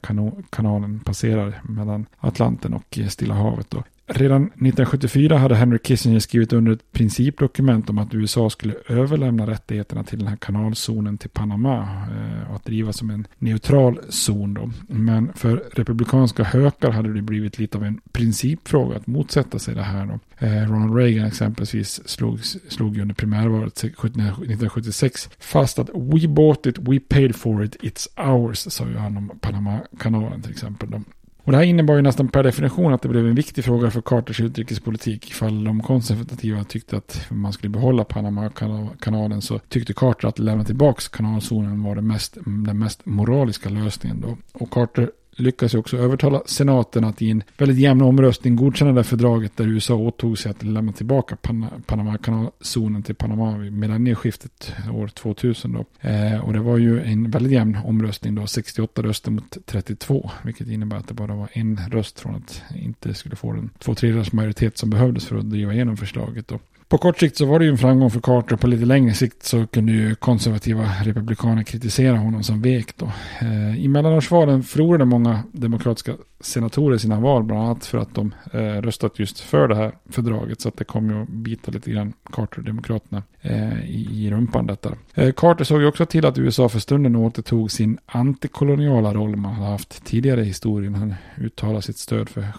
kanalen 0.50 1.00
passerar 1.00 1.60
mellan 1.62 2.06
Atlanten 2.18 2.74
och 2.74 2.98
Stilla 3.08 3.34
havet. 3.34 3.70
Då. 3.70 3.82
Redan 4.12 4.42
1974 4.42 5.38
hade 5.38 5.54
Henry 5.54 5.78
Kissinger 5.78 6.20
skrivit 6.20 6.52
under 6.52 6.72
ett 6.72 6.92
principdokument 6.92 7.90
om 7.90 7.98
att 7.98 8.14
USA 8.14 8.50
skulle 8.50 8.74
överlämna 8.88 9.46
rättigheterna 9.46 10.04
till 10.04 10.18
den 10.18 10.28
här 10.28 10.36
kanalzonen 10.36 11.18
till 11.18 11.30
Panama 11.30 11.78
eh, 12.10 12.50
och 12.50 12.56
att 12.56 12.64
driva 12.64 12.92
som 12.92 13.10
en 13.10 13.26
neutral 13.38 14.00
zon. 14.08 14.54
Då. 14.54 14.70
Men 14.88 15.32
för 15.32 15.64
republikanska 15.72 16.44
hökar 16.44 16.90
hade 16.90 17.12
det 17.12 17.22
blivit 17.22 17.58
lite 17.58 17.78
av 17.78 17.84
en 17.84 18.00
principfråga 18.12 18.96
att 18.96 19.06
motsätta 19.06 19.58
sig 19.58 19.74
det 19.74 19.82
här. 19.82 20.06
Då. 20.06 20.46
Eh, 20.46 20.70
Ronald 20.70 20.96
Reagan 20.96 21.26
exempelvis 21.26 22.08
slog, 22.08 22.44
slog 22.44 22.98
under 22.98 23.14
primärvalet 23.14 23.84
1976 23.84 25.30
fast 25.38 25.78
att 25.78 25.88
we 25.88 26.28
bought 26.28 26.66
it, 26.66 26.78
we 26.78 27.00
paid 27.00 27.36
for 27.36 27.64
it, 27.64 27.76
it's 27.82 28.30
ours, 28.34 28.58
sa 28.58 28.86
ju 28.86 28.96
han 28.96 29.16
om 29.16 29.30
Panamakanalen 29.40 30.42
till 30.42 30.50
exempel. 30.50 30.90
Då. 30.90 31.00
Och 31.44 31.52
det 31.52 31.58
här 31.58 31.64
innebar 31.64 31.94
ju 31.94 32.02
nästan 32.02 32.28
per 32.28 32.42
definition 32.42 32.92
att 32.92 33.02
det 33.02 33.08
blev 33.08 33.26
en 33.26 33.34
viktig 33.34 33.64
fråga 33.64 33.90
för 33.90 34.00
Carters 34.00 34.40
utrikespolitik. 34.40 35.30
Ifall 35.30 35.64
de 35.64 35.82
konservativa 35.82 36.64
tyckte 36.64 36.96
att 36.96 37.26
man 37.30 37.52
skulle 37.52 37.70
behålla 37.70 38.04
Panama-kanalen 38.04 39.42
så 39.42 39.58
tyckte 39.58 39.92
Carter 39.92 40.28
att 40.28 40.38
lämna 40.38 40.64
tillbaka 40.64 41.02
kanalzonen 41.12 41.82
var 41.82 41.94
det 41.94 42.02
mest, 42.02 42.38
den 42.44 42.78
mest 42.78 43.06
moraliska 43.06 43.68
lösningen. 43.68 44.20
Då. 44.20 44.36
Och 44.52 44.70
Carter 44.70 45.10
lyckas 45.40 45.74
ju 45.74 45.78
också 45.78 45.96
övertala 45.96 46.42
senaten 46.46 47.04
att 47.04 47.22
i 47.22 47.30
en 47.30 47.42
väldigt 47.58 47.78
jämn 47.78 48.02
omröstning 48.02 48.56
godkänna 48.56 48.92
det 48.92 49.04
fördraget 49.04 49.56
där 49.56 49.68
USA 49.68 49.94
åtog 49.94 50.38
sig 50.38 50.50
att 50.50 50.62
lämna 50.62 50.92
tillbaka 50.92 51.36
Pan 51.36 51.66
Panamakanalzonen 51.86 53.02
till 53.02 53.14
Panama 53.14 53.58
vid 53.58 53.72
millennieskiftet 53.72 54.72
år 54.92 55.08
2000. 55.08 55.72
Då. 55.72 56.08
Eh, 56.08 56.40
och 56.40 56.52
det 56.52 56.60
var 56.60 56.78
ju 56.78 57.02
en 57.02 57.30
väldigt 57.30 57.52
jämn 57.52 57.78
omröstning 57.84 58.34
då, 58.34 58.46
68 58.46 59.02
röster 59.02 59.30
mot 59.30 59.56
32, 59.66 60.30
vilket 60.42 60.68
innebär 60.68 60.96
att 60.96 61.08
det 61.08 61.14
bara 61.14 61.34
var 61.34 61.48
en 61.52 61.80
röst 61.90 62.20
från 62.20 62.34
att 62.34 62.62
inte 62.74 63.14
skulle 63.14 63.36
få 63.36 63.52
den 63.52 63.70
två 63.78 63.94
tredjedels 63.94 64.32
majoritet 64.32 64.78
som 64.78 64.90
behövdes 64.90 65.26
för 65.26 65.36
att 65.36 65.50
driva 65.50 65.72
igenom 65.72 65.96
förslaget. 65.96 66.48
Då. 66.48 66.58
På 66.90 66.98
kort 66.98 67.18
sikt 67.18 67.36
så 67.36 67.44
var 67.44 67.58
det 67.58 67.64
ju 67.64 67.70
en 67.70 67.78
framgång 67.78 68.10
för 68.10 68.20
Carter. 68.20 68.56
På 68.56 68.66
lite 68.66 68.84
längre 68.84 69.14
sikt 69.14 69.42
så 69.42 69.66
kunde 69.66 69.92
ju 69.92 70.14
konservativa 70.14 70.84
republikaner 71.02 71.62
kritisera 71.62 72.16
honom 72.16 72.42
som 72.42 72.62
vek 72.62 72.96
då. 72.96 73.12
Eh, 73.40 73.84
I 73.84 73.88
mellanårsvalen 73.88 74.62
förlorade 74.62 75.04
många 75.04 75.42
demokratiska 75.52 76.12
senatorer 76.40 76.96
i 76.96 76.98
sina 76.98 77.20
val, 77.20 77.44
bland 77.44 77.62
annat 77.62 77.86
för 77.86 77.98
att 77.98 78.14
de 78.14 78.34
eh, 78.52 78.58
röstat 78.60 79.18
just 79.18 79.40
för 79.40 79.68
det 79.68 79.76
här 79.76 79.92
fördraget. 80.08 80.60
Så 80.60 80.68
att 80.68 80.76
det 80.76 80.84
kom 80.84 81.10
ju 81.10 81.22
att 81.22 81.28
bita 81.28 81.70
lite 81.70 81.90
grann 81.90 82.12
Carter-demokraterna 82.32 83.22
eh, 83.40 83.90
i, 83.90 84.26
i 84.26 84.30
rumpan 84.30 84.66
detta. 84.66 84.94
Eh, 85.14 85.32
Carter 85.32 85.64
såg 85.64 85.80
ju 85.80 85.86
också 85.86 86.06
till 86.06 86.26
att 86.26 86.38
USA 86.38 86.68
för 86.68 86.78
stunden 86.78 87.16
återtog 87.16 87.70
sin 87.70 87.98
antikoloniala 88.06 89.14
roll 89.14 89.36
man 89.36 89.54
hade 89.54 89.70
haft 89.70 90.04
tidigare 90.04 90.40
i 90.40 90.44
historien. 90.44 90.94
Han 90.94 91.14
uttalade 91.38 91.82
sitt 91.82 91.98
stöd 91.98 92.28
för 92.28 92.52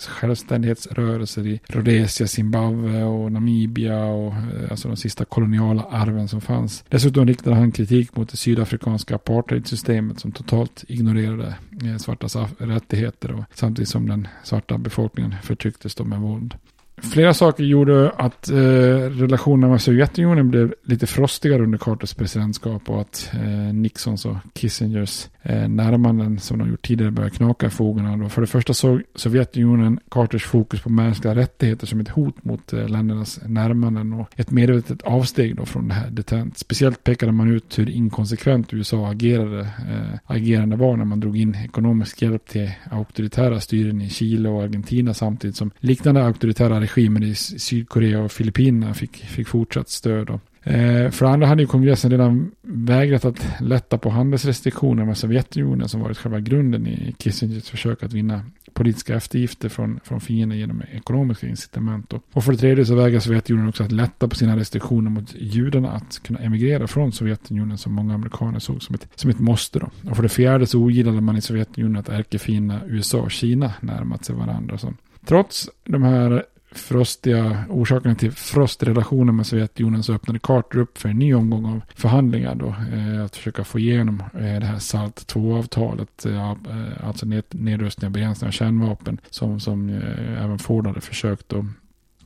självständighetsrörelser 0.00 1.46
i 1.46 1.60
Rhodesia, 1.66 2.26
Zimbabwe 2.26 3.04
och 3.04 3.32
Namibia 3.32 4.04
och 4.04 4.32
eh, 4.32 4.70
alltså 4.70 4.88
de 4.88 4.96
sista 4.96 5.24
koloniala 5.24 5.82
arven 5.82 6.28
som 6.28 6.40
fanns. 6.40 6.84
Dessutom 6.88 7.26
riktade 7.26 7.56
han 7.56 7.72
kritik 7.72 8.16
mot 8.16 8.28
det 8.28 8.36
sydafrikanska 8.36 9.14
apartheidsystemet 9.14 10.20
som 10.20 10.32
totalt 10.32 10.84
ignorerade 10.88 11.54
eh, 11.84 11.96
svartas 11.96 12.36
rättigheter 12.68 13.32
och 13.32 13.44
samtidigt 13.54 13.88
som 13.88 14.08
den 14.08 14.28
svarta 14.44 14.78
befolkningen 14.78 15.34
förtrycktes 15.42 15.94
då 15.94 16.04
med 16.04 16.20
våld. 16.20 16.54
Flera 17.02 17.34
saker 17.34 17.64
gjorde 17.64 18.10
att 18.10 18.48
eh, 18.50 18.54
relationerna 18.54 19.72
med 19.72 19.82
Sovjetunionen 19.82 20.50
blev 20.50 20.74
lite 20.84 21.06
frostigare 21.06 21.62
under 21.62 21.78
Carters 21.78 22.14
presidentskap 22.14 22.90
och 22.90 23.00
att 23.00 23.30
eh, 23.34 23.74
Nixons 23.74 24.24
och 24.24 24.36
Kissingers 24.54 25.28
eh, 25.42 25.68
närmanden 25.68 26.38
som 26.38 26.58
de 26.58 26.70
gjort 26.70 26.86
tidigare 26.86 27.10
började 27.10 27.36
knaka 27.36 27.66
i 27.66 27.70
fogarna. 27.70 28.28
För 28.28 28.40
det 28.40 28.46
första 28.46 28.74
såg 28.74 29.02
Sovjetunionen 29.14 30.00
Carters 30.08 30.44
fokus 30.44 30.80
på 30.80 30.90
mänskliga 30.90 31.34
rättigheter 31.34 31.86
som 31.86 32.00
ett 32.00 32.08
hot 32.08 32.44
mot 32.44 32.72
eh, 32.72 32.88
ländernas 32.88 33.40
närmanden 33.46 34.12
och 34.12 34.28
ett 34.36 34.50
medvetet 34.50 35.02
avsteg 35.02 35.56
då 35.56 35.66
från 35.66 35.88
det 35.88 35.94
här 35.94 36.10
detent. 36.10 36.58
Speciellt 36.58 37.04
pekade 37.04 37.32
man 37.32 37.54
ut 37.54 37.78
hur 37.78 37.90
inkonsekvent 37.90 38.74
USA 38.74 39.10
agerade, 39.10 39.60
eh, 39.60 40.18
agerande 40.24 40.76
var 40.76 40.96
när 40.96 41.04
man 41.04 41.20
drog 41.20 41.36
in 41.36 41.54
ekonomisk 41.54 42.22
hjälp 42.22 42.46
till 42.46 42.70
auktoritära 42.90 43.60
styren 43.60 44.00
i 44.00 44.10
Chile 44.10 44.48
och 44.48 44.62
Argentina 44.62 45.14
samtidigt 45.14 45.56
som 45.56 45.70
liknande 45.78 46.24
auktoritära 46.24 46.80
regimen 46.96 47.22
i 47.22 47.34
Sydkorea 47.34 48.20
och 48.20 48.32
Filippinerna 48.32 48.94
fick, 48.94 49.16
fick 49.16 49.48
fortsatt 49.48 49.88
stöd. 49.88 50.30
Eh, 50.62 51.10
för 51.10 51.24
det 51.24 51.32
andra 51.32 51.46
hade 51.46 51.62
ju 51.62 51.66
kongressen 51.66 52.10
redan 52.10 52.50
vägrat 52.62 53.24
att 53.24 53.46
lätta 53.60 53.98
på 53.98 54.10
handelsrestriktioner 54.10 55.04
med 55.04 55.18
Sovjetunionen 55.18 55.88
som 55.88 56.00
varit 56.00 56.18
själva 56.18 56.40
grunden 56.40 56.86
i 56.86 57.14
Kissingers 57.18 57.70
försök 57.70 58.02
att 58.02 58.12
vinna 58.12 58.42
politiska 58.72 59.14
eftergifter 59.14 59.68
från, 59.68 60.00
från 60.04 60.20
fienden 60.20 60.58
genom 60.58 60.82
ekonomiska 60.92 61.46
incitament. 61.46 62.12
Och, 62.12 62.22
och 62.32 62.44
för 62.44 62.52
det 62.52 62.58
tredje 62.58 62.84
så 62.86 62.94
vägrar 62.94 63.20
Sovjetunionen 63.20 63.68
också 63.68 63.84
att 63.84 63.92
lätta 63.92 64.28
på 64.28 64.34
sina 64.34 64.56
restriktioner 64.56 65.10
mot 65.10 65.34
judarna 65.38 65.90
att 65.90 66.22
kunna 66.22 66.38
emigrera 66.38 66.86
från 66.86 67.12
Sovjetunionen 67.12 67.78
som 67.78 67.92
många 67.92 68.14
amerikaner 68.14 68.58
såg 68.58 68.82
som 68.82 68.94
ett, 68.94 69.08
som 69.14 69.30
ett 69.30 69.38
måste. 69.38 69.78
Då. 69.78 69.90
Och 70.10 70.16
för 70.16 70.22
det 70.22 70.28
fjärde 70.28 70.66
så 70.66 70.78
ogillade 70.78 71.20
man 71.20 71.36
i 71.36 71.40
Sovjetunionen 71.40 71.96
att 71.96 72.08
ärkefienderna 72.08 72.80
USA 72.86 73.18
och 73.18 73.30
Kina 73.30 73.72
närmat 73.80 74.24
sig 74.24 74.34
varandra. 74.34 74.78
Så 74.78 74.94
Trots 75.24 75.70
de 75.84 76.02
här 76.02 76.44
frostiga 76.72 77.64
orsakerna 77.68 78.14
till 78.14 78.32
frostrelationen 78.32 79.36
med 79.36 79.46
Sovjetunionen 79.46 80.02
så 80.02 80.12
öppnade 80.12 80.38
Carter 80.38 80.78
upp 80.78 80.98
för 80.98 81.08
en 81.08 81.18
ny 81.18 81.34
omgång 81.34 81.66
av 81.66 81.80
förhandlingar 81.94 82.54
då. 82.54 82.68
Eh, 82.68 83.24
att 83.24 83.36
försöka 83.36 83.64
få 83.64 83.78
igenom 83.78 84.22
eh, 84.34 84.40
det 84.40 84.66
här 84.66 84.78
SALT 84.78 85.34
2-avtalet. 85.34 86.26
Eh, 86.26 86.50
eh, 86.50 87.06
alltså 87.06 87.26
nedrustning 87.50 88.06
och 88.06 88.12
begränsning 88.12 88.48
av 88.48 88.52
kärnvapen 88.52 89.20
som, 89.30 89.60
som 89.60 89.88
eh, 89.88 90.44
även 90.44 90.58
Ford 90.58 90.86
hade 90.86 91.00
försökt 91.00 91.52
att 91.52 91.64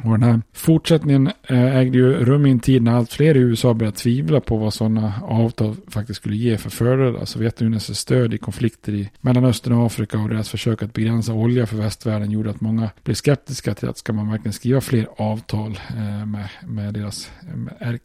och 0.05 0.19
den 0.19 0.23
här 0.23 0.43
fortsättningen 0.53 1.27
eh, 1.27 1.77
ägde 1.77 1.99
ju 1.99 2.25
rum 2.25 2.47
i 2.47 2.51
en 2.51 2.61
tid 2.61 2.83
när 2.83 2.93
allt 2.93 3.12
fler 3.12 3.37
i 3.37 3.41
USA 3.41 3.75
började 3.75 3.97
tvivla 3.97 4.41
på 4.41 4.57
vad 4.57 4.75
sådana 4.75 5.15
avtal 5.23 5.77
faktiskt 5.88 6.21
skulle 6.21 6.37
ge 6.37 6.59
för 6.59 6.71
fördelar. 6.71 7.21
Alltså, 7.21 7.27
Sovjetunionens 7.33 7.99
stöd 7.99 8.35
i 8.35 8.38
konflikter 8.38 8.93
i 8.93 9.11
Mellanöstern 9.21 9.73
och 9.73 9.87
Afrika 9.87 10.19
och 10.19 10.29
deras 10.29 10.49
försök 10.49 10.83
att 10.83 10.93
begränsa 10.93 11.33
olja 11.33 11.67
för 11.67 11.77
västvärlden 11.77 12.31
gjorde 12.31 12.51
att 12.51 12.61
många 12.61 12.91
blev 13.05 13.15
skeptiska 13.15 13.75
till 13.75 13.88
att 13.88 13.99
ska 13.99 14.12
man 14.12 14.31
verkligen 14.31 14.53
skriva 14.53 14.81
fler 14.81 15.09
avtal 15.17 15.79
eh, 15.88 16.27
med, 16.27 16.49
med 16.67 16.95
deras 16.95 17.31
med, 17.55 17.99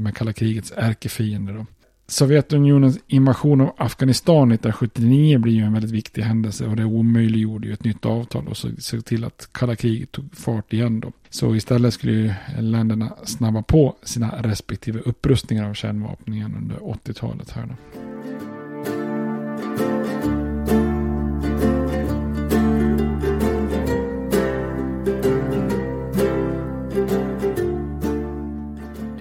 med 0.00 0.16
kalla 0.16 0.32
krigets 0.32 0.72
ärkefiender. 0.76 1.66
Sovjetunionens 2.10 2.98
invasion 3.06 3.60
av 3.60 3.74
Afghanistan 3.76 4.52
1979 4.52 5.38
blir 5.38 5.52
ju 5.52 5.62
en 5.62 5.72
väldigt 5.72 5.90
viktig 5.90 6.22
händelse 6.22 6.66
och 6.66 6.76
det 6.76 6.84
omöjliggjorde 6.84 7.66
ju 7.66 7.72
ett 7.72 7.84
nytt 7.84 8.06
avtal 8.06 8.48
och 8.48 8.56
såg 8.56 9.04
till 9.04 9.24
att 9.24 9.48
kalla 9.52 9.76
kriget 9.76 10.12
tog 10.12 10.36
fart 10.36 10.72
igen 10.72 11.00
då. 11.00 11.12
Så 11.30 11.54
istället 11.54 11.94
skulle 11.94 12.12
ju 12.12 12.32
länderna 12.58 13.12
snabba 13.24 13.62
på 13.62 13.96
sina 14.02 14.42
respektive 14.42 15.00
upprustningar 15.00 15.70
av 15.70 15.74
kärnvapen 15.74 16.34
igen 16.34 16.54
under 16.56 16.76
80-talet 16.76 17.50
här 17.50 17.66
då. 17.66 17.74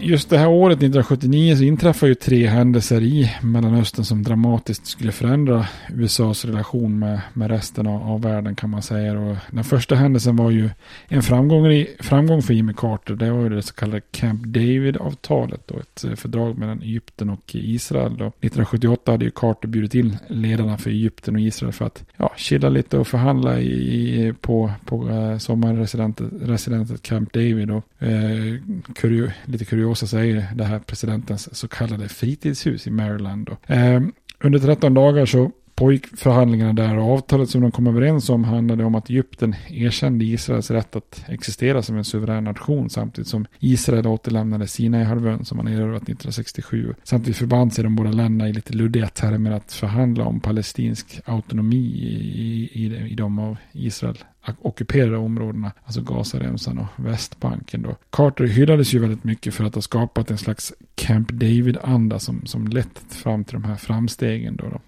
Just 0.09 0.29
det 0.29 0.37
här 0.37 0.47
året 0.47 0.77
1979 0.77 1.55
så 1.55 1.63
inträffar 1.63 2.07
ju 2.07 2.15
tre 2.15 2.47
händelser 2.47 3.01
i 3.01 3.31
Mellanöstern 3.41 4.05
som 4.05 4.23
dramatiskt 4.23 4.87
skulle 4.87 5.11
förändra 5.11 5.67
USAs 5.89 6.45
relation 6.45 6.99
med, 6.99 7.21
med 7.33 7.51
resten 7.51 7.87
av, 7.87 8.03
av 8.03 8.21
världen 8.21 8.55
kan 8.55 8.69
man 8.69 8.81
säga. 8.81 9.19
Och 9.19 9.35
den 9.51 9.63
första 9.63 9.95
händelsen 9.95 10.35
var 10.35 10.51
ju 10.51 10.69
en 11.07 11.23
framgång, 11.23 11.67
i, 11.67 11.87
framgång 11.99 12.41
för 12.41 12.53
Jimmy 12.53 12.73
Carter. 12.73 13.13
Det 13.13 13.31
var 13.31 13.41
ju 13.41 13.49
det 13.49 13.61
så 13.61 13.73
kallade 13.73 14.01
Camp 14.11 14.43
David-avtalet. 14.43 15.71
och 15.71 15.79
ett 15.79 16.03
eh, 16.03 16.15
fördrag 16.15 16.57
mellan 16.57 16.81
Egypten 16.81 17.29
och 17.29 17.55
Israel. 17.55 18.17
Då. 18.17 18.25
1978 18.25 19.11
hade 19.11 19.25
ju 19.25 19.31
Carter 19.31 19.67
bjudit 19.67 19.95
in 19.95 20.17
ledarna 20.27 20.77
för 20.77 20.89
Egypten 20.89 21.35
och 21.35 21.41
Israel 21.41 21.73
för 21.73 21.85
att 21.85 22.03
ja, 22.17 22.33
chilla 22.37 22.69
lite 22.69 22.97
och 22.97 23.07
förhandla 23.07 23.59
i, 23.59 24.33
på, 24.41 24.71
på 24.85 25.09
eh, 25.09 25.37
sommarresidentet 25.37 27.01
Camp 27.01 27.33
David. 27.33 27.71
Och, 27.71 28.03
eh, 28.03 28.55
kurio, 28.95 29.31
lite 29.45 29.65
kuriosa 29.99 30.07
säger 30.07 30.47
det 30.55 30.63
här 30.63 30.79
presidentens 30.79 31.55
så 31.55 31.67
kallade 31.67 32.09
fritidshus 32.09 32.87
i 32.87 32.91
Maryland. 32.91 33.45
Då. 33.45 33.57
Ehm, 33.67 34.11
under 34.43 34.59
13 34.59 34.93
dagar 34.93 35.25
så 35.25 35.51
pågick 35.79 36.17
förhandlingarna 36.17 36.73
där 36.73 36.97
och 36.97 37.13
avtalet 37.13 37.49
som 37.49 37.61
de 37.61 37.71
kom 37.71 37.87
överens 37.87 38.29
om 38.29 38.43
handlade 38.43 38.83
om 38.83 38.95
att 38.95 39.09
Egypten 39.09 39.55
erkände 39.69 40.25
Israels 40.25 40.71
rätt 40.71 40.95
att 40.95 41.25
existera 41.27 41.81
som 41.81 41.97
en 41.97 42.03
suverän 42.03 42.43
nation 42.43 42.89
samtidigt 42.89 43.27
som 43.27 43.45
Israel 43.59 44.07
återlämnade 44.07 44.67
Sinaihalvön 44.67 45.45
som 45.45 45.57
man 45.57 45.67
erövrat 45.67 46.01
1967. 46.01 46.95
Samtidigt 47.03 47.37
förband 47.37 47.73
sig 47.73 47.83
de 47.83 47.95
båda 47.95 48.11
länderna 48.11 48.49
i 48.49 48.53
lite 48.53 48.73
luddiga 48.73 49.07
termer 49.07 49.51
att 49.51 49.73
förhandla 49.73 50.25
om 50.25 50.39
palestinsk 50.39 51.21
autonomi 51.25 51.85
i, 51.85 52.69
i, 52.73 53.11
i 53.11 53.15
de 53.15 53.39
av 53.39 53.57
Israel 53.71 54.17
ockuperade 54.61 55.17
områdena, 55.17 55.71
alltså 55.85 56.01
Gazaremsan 56.01 56.77
och 56.77 57.05
Västbanken. 57.05 57.81
Då. 57.81 57.95
Carter 58.09 58.43
hyllades 58.43 58.93
ju 58.93 58.99
väldigt 58.99 59.23
mycket 59.23 59.53
för 59.53 59.63
att 59.63 59.75
ha 59.75 59.81
skapat 59.81 60.31
en 60.31 60.37
slags 60.37 60.73
Camp 60.95 61.31
David-anda 61.31 62.19
som, 62.19 62.45
som 62.45 62.67
lett 62.67 62.99
fram 63.09 63.43
till 63.43 63.53
de 63.53 63.63
här 63.63 63.75
framstegen. 63.75 64.55
Då, 64.55 64.65
då. 64.69 64.79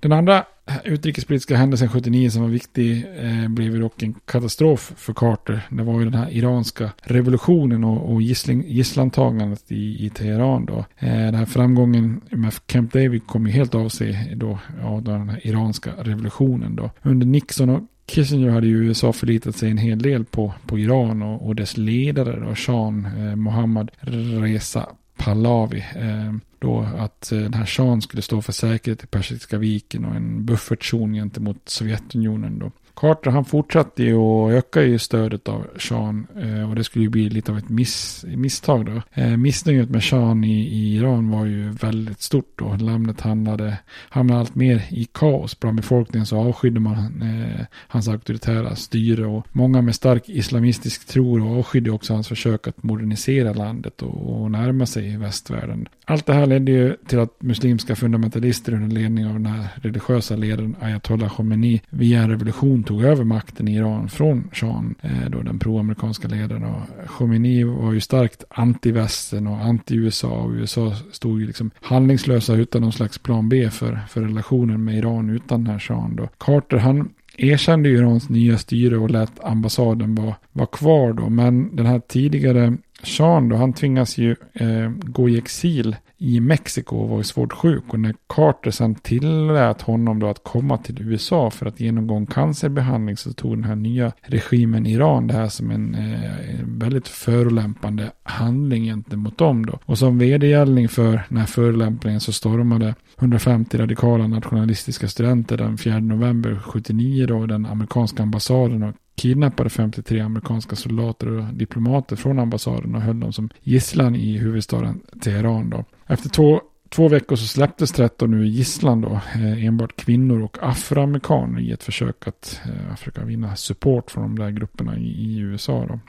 Den 0.00 0.12
andra 0.12 0.44
utrikespolitiska 0.84 1.56
händelsen 1.56 1.88
79 1.88 2.30
som 2.30 2.42
var 2.42 2.48
viktig 2.48 3.04
eh, 3.16 3.48
blev 3.48 3.74
ju 3.74 3.80
dock 3.80 4.02
en 4.02 4.14
katastrof 4.24 4.92
för 4.96 5.12
Carter. 5.12 5.66
Det 5.70 5.82
var 5.82 5.98
ju 5.98 6.04
den 6.04 6.14
här 6.14 6.30
iranska 6.30 6.90
revolutionen 7.02 7.84
och, 7.84 8.12
och 8.12 8.22
gissling, 8.22 8.64
gisslantagandet 8.66 9.72
i, 9.72 10.06
i 10.06 10.10
Teheran 10.10 10.66
då. 10.66 10.84
Eh, 10.98 11.16
den 11.16 11.34
här 11.34 11.46
framgången 11.46 12.20
med 12.30 12.66
Camp 12.66 12.92
David 12.92 13.26
kom 13.26 13.46
ju 13.46 13.52
helt 13.52 13.74
av 13.74 13.88
sig 13.88 14.32
då 14.36 14.58
av 14.84 15.02
den 15.02 15.28
här 15.28 15.46
iranska 15.46 15.90
revolutionen 15.98 16.76
då. 16.76 16.90
Under 17.02 17.26
Nixon 17.26 17.70
och 17.70 17.82
Kissinger 18.06 18.50
hade 18.50 18.66
ju 18.66 18.84
USA 18.84 19.12
förlitat 19.12 19.56
sig 19.56 19.70
en 19.70 19.78
hel 19.78 20.02
del 20.02 20.24
på, 20.24 20.54
på 20.66 20.78
Iran 20.78 21.22
och, 21.22 21.46
och 21.46 21.56
dess 21.56 21.76
ledare 21.76 22.40
då, 22.40 22.54
Shan 22.54 23.04
eh, 23.18 23.36
Mohammad 23.36 23.90
Reza 24.00 24.86
Pahlavi. 25.20 25.84
Eh, 25.96 26.34
då 26.58 26.80
att 26.98 27.32
eh, 27.32 27.38
den 27.38 27.54
här 27.54 27.66
shahen 27.66 28.02
skulle 28.02 28.22
stå 28.22 28.42
för 28.42 28.52
säkerhet 28.52 29.04
i 29.04 29.06
Persiska 29.06 29.58
viken 29.58 30.04
och 30.04 30.14
en 30.14 30.44
buffertzon 30.44 31.12
gentemot 31.12 31.68
Sovjetunionen 31.68 32.58
då. 32.58 32.70
Carter 33.00 33.30
han 33.30 33.44
fortsatte 33.44 34.02
ju 34.02 34.14
och 34.14 34.52
öka 34.52 34.82
ju 34.82 34.98
stödet 34.98 35.48
av 35.48 35.66
Shahen 35.76 36.26
eh, 36.36 36.70
och 36.70 36.76
det 36.76 36.84
skulle 36.84 37.04
ju 37.04 37.08
bli 37.08 37.28
lite 37.28 37.52
av 37.52 37.58
ett 37.58 37.68
miss, 37.68 38.24
misstag 38.28 38.86
då. 38.86 39.22
Eh, 39.22 39.36
missnöjet 39.36 39.90
med 39.90 40.04
Shahen 40.04 40.44
i, 40.44 40.60
i, 40.60 40.96
Iran 40.96 41.30
var 41.30 41.44
ju 41.44 41.70
väldigt 41.70 42.20
stort 42.20 42.60
och 42.60 42.80
landet 42.80 43.20
hamnade, 43.20 43.78
hamnade 44.08 44.40
allt 44.40 44.54
mer 44.54 44.82
i 44.90 45.04
kaos. 45.12 45.60
Bland 45.60 45.76
befolkningen 45.76 46.26
så 46.26 46.36
avskydde 46.38 46.80
man 46.80 47.22
eh, 47.22 47.66
hans 47.88 48.08
auktoritära 48.08 48.76
styre 48.76 49.26
och 49.26 49.46
många 49.52 49.82
med 49.82 49.94
stark 49.94 50.28
islamistisk 50.28 51.06
tro 51.06 51.58
avskydde 51.58 51.90
också 51.90 52.12
hans 52.12 52.28
försök 52.28 52.68
att 52.68 52.82
modernisera 52.82 53.52
landet 53.52 54.02
och, 54.02 54.42
och 54.42 54.50
närma 54.50 54.86
sig 54.86 55.16
västvärlden. 55.16 55.88
Allt 56.04 56.26
det 56.26 56.32
här 56.32 56.46
ledde 56.46 56.72
ju 56.72 56.96
till 57.06 57.18
att 57.18 57.42
muslimska 57.42 57.96
fundamentalister 57.96 58.74
under 58.74 58.96
ledning 58.96 59.26
av 59.26 59.32
den 59.32 59.46
här 59.46 59.68
religiösa 59.74 60.36
ledaren 60.36 60.76
Ayatollah 60.80 61.28
Khomeini 61.28 61.82
via 61.90 62.22
en 62.22 62.30
revolution 62.30 62.84
tog 62.90 63.04
över 63.04 63.24
makten 63.24 63.68
i 63.68 63.76
Iran 63.76 64.08
från 64.08 64.48
shahen, 64.52 64.94
eh, 65.02 65.30
då 65.30 65.42
den 65.42 65.58
proamerikanska 65.58 66.28
ledaren. 66.28 66.64
Och 66.64 66.80
Khomeini 67.06 67.64
var 67.64 67.92
ju 67.92 68.00
starkt 68.00 68.44
anti-västen 68.50 69.46
och 69.46 69.56
anti-USA 69.56 70.28
och 70.28 70.50
USA 70.50 70.94
stod 71.12 71.40
ju 71.40 71.46
liksom 71.46 71.70
handlingslösa 71.80 72.54
utan 72.54 72.82
någon 72.82 72.92
slags 72.92 73.18
plan 73.18 73.48
B 73.48 73.70
för, 73.70 73.98
för 74.08 74.20
relationen 74.20 74.84
med 74.84 74.98
Iran 74.98 75.30
utan 75.30 75.64
den 75.64 75.72
här 75.72 75.78
shahen. 75.78 76.16
Då. 76.16 76.28
Carter 76.38 76.76
han 76.76 77.08
erkände 77.36 77.88
ju 77.88 77.96
Irans 77.96 78.28
nya 78.28 78.58
styre 78.58 78.98
och 78.98 79.10
lät 79.10 79.44
ambassaden 79.44 80.14
vara, 80.14 80.34
var 80.52 80.66
kvar 80.66 81.12
då. 81.12 81.28
Men 81.28 81.76
den 81.76 81.86
här 81.86 82.00
tidigare 82.08 82.76
Sean 83.02 83.48
då, 83.48 83.56
han 83.56 83.72
tvingas 83.72 84.18
ju 84.18 84.36
eh, 84.52 84.90
gå 84.90 85.28
i 85.28 85.38
exil 85.38 85.96
i 86.22 86.40
Mexiko 86.40 86.96
och 86.96 87.08
var 87.08 87.22
svårt 87.22 87.52
sjuk. 87.52 87.84
Och 87.88 88.00
när 88.00 88.14
Carter 88.26 88.70
sen 88.70 88.94
tillät 88.94 89.82
honom 89.82 90.18
då 90.18 90.28
att 90.28 90.44
komma 90.44 90.78
till 90.78 91.02
USA 91.02 91.50
för 91.50 91.66
att 91.66 91.80
genomgå 91.80 92.14
en 92.14 92.26
cancerbehandling 92.26 93.16
så 93.16 93.32
tog 93.32 93.56
den 93.56 93.64
här 93.64 93.76
nya 93.76 94.12
regimen 94.22 94.86
Iran 94.86 95.26
det 95.26 95.34
här 95.34 95.48
som 95.48 95.70
en 95.70 95.94
eh, 95.94 96.30
väldigt 96.64 97.08
förolämpande 97.08 98.10
handling 98.22 98.84
gentemot 98.84 99.38
dem 99.38 99.66
då. 99.66 99.78
Och 99.84 99.98
som 99.98 100.18
vedergällning 100.18 100.88
för 100.88 101.22
den 101.28 101.38
här 101.38 101.46
förolämpningen 101.46 102.20
så 102.20 102.32
stormade 102.32 102.94
150 103.18 103.78
radikala 103.78 104.26
nationalistiska 104.26 105.08
studenter 105.08 105.56
den 105.56 105.78
4 105.78 105.98
november 105.98 106.60
79 106.64 107.26
då 107.26 107.46
den 107.46 107.66
amerikanska 107.66 108.22
ambassaden 108.22 108.82
och 108.82 108.94
kidnappade 109.14 109.70
53 109.70 110.20
amerikanska 110.20 110.76
soldater 110.76 111.30
och 111.30 111.44
diplomater 111.54 112.16
från 112.16 112.38
ambassaden 112.38 112.94
och 112.94 113.02
höll 113.02 113.20
dem 113.20 113.32
som 113.32 113.50
gisslan 113.62 114.16
i 114.16 114.38
huvudstaden 114.38 115.00
Teheran. 115.20 115.70
Då. 115.70 115.84
Efter 116.10 116.28
två, 116.28 116.60
två 116.88 117.08
veckor 117.08 117.36
så 117.36 117.46
släpptes 117.46 117.92
13 117.92 118.30
nu 118.30 118.46
i 118.46 118.48
gisslan 118.48 119.00
då, 119.00 119.20
eh, 119.34 119.64
enbart 119.64 119.96
kvinnor 119.96 120.42
och 120.42 120.58
afroamerikaner 120.60 121.60
i 121.60 121.72
ett 121.72 121.82
försök 121.82 122.28
att 122.28 122.60
eh, 122.64 122.96
försöka 122.96 123.24
vinna 123.24 123.56
support 123.56 124.10
från 124.10 124.22
de 124.22 124.38
där 124.38 124.50
grupperna 124.50 124.98
i, 124.98 125.06
i 125.06 125.38
USA. 125.38 125.86
Då. 125.88 126.00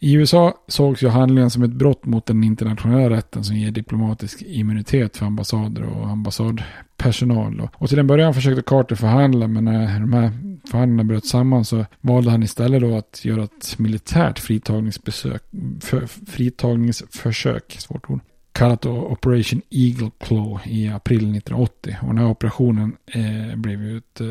I 0.00 0.12
USA 0.12 0.54
sågs 0.68 1.02
ju 1.02 1.08
handlingen 1.08 1.50
som 1.50 1.62
ett 1.62 1.72
brott 1.72 2.04
mot 2.04 2.26
den 2.26 2.44
internationella 2.44 3.10
rätten 3.10 3.44
som 3.44 3.56
ger 3.56 3.70
diplomatisk 3.70 4.42
immunitet 4.42 5.16
för 5.16 5.26
ambassader 5.26 5.82
och 5.82 6.06
ambassadpersonal. 6.06 7.68
Och 7.74 7.88
till 7.88 7.98
en 7.98 8.06
början 8.06 8.34
försökte 8.34 8.62
Carter 8.62 8.96
förhandla 8.96 9.48
men 9.48 9.64
när 9.64 10.00
de 10.00 10.12
här 10.12 10.32
förhandlingarna 10.70 11.04
bröt 11.04 11.26
samman 11.26 11.64
så 11.64 11.86
valde 12.00 12.30
han 12.30 12.42
istället 12.42 12.80
då 12.80 12.96
att 12.96 13.24
göra 13.24 13.44
ett 13.44 13.78
militärt 13.78 14.38
fritagningsbesök, 14.38 15.42
för, 15.80 16.06
fritagningsförsök, 16.26 17.76
svårt 17.78 18.10
ord, 18.10 18.20
kallat 18.54 18.82
då 18.82 18.90
Operation 18.90 19.62
Eagle 19.70 20.10
Claw 20.18 20.60
i 20.64 20.88
april 20.88 21.16
1980. 21.16 21.96
Och 22.02 22.08
den 22.08 22.18
här 22.18 22.26
operationen 22.26 22.96
eh, 23.06 23.56
blev 23.56 23.82
ju 23.82 23.98
ett 23.98 24.20
eh, 24.20 24.26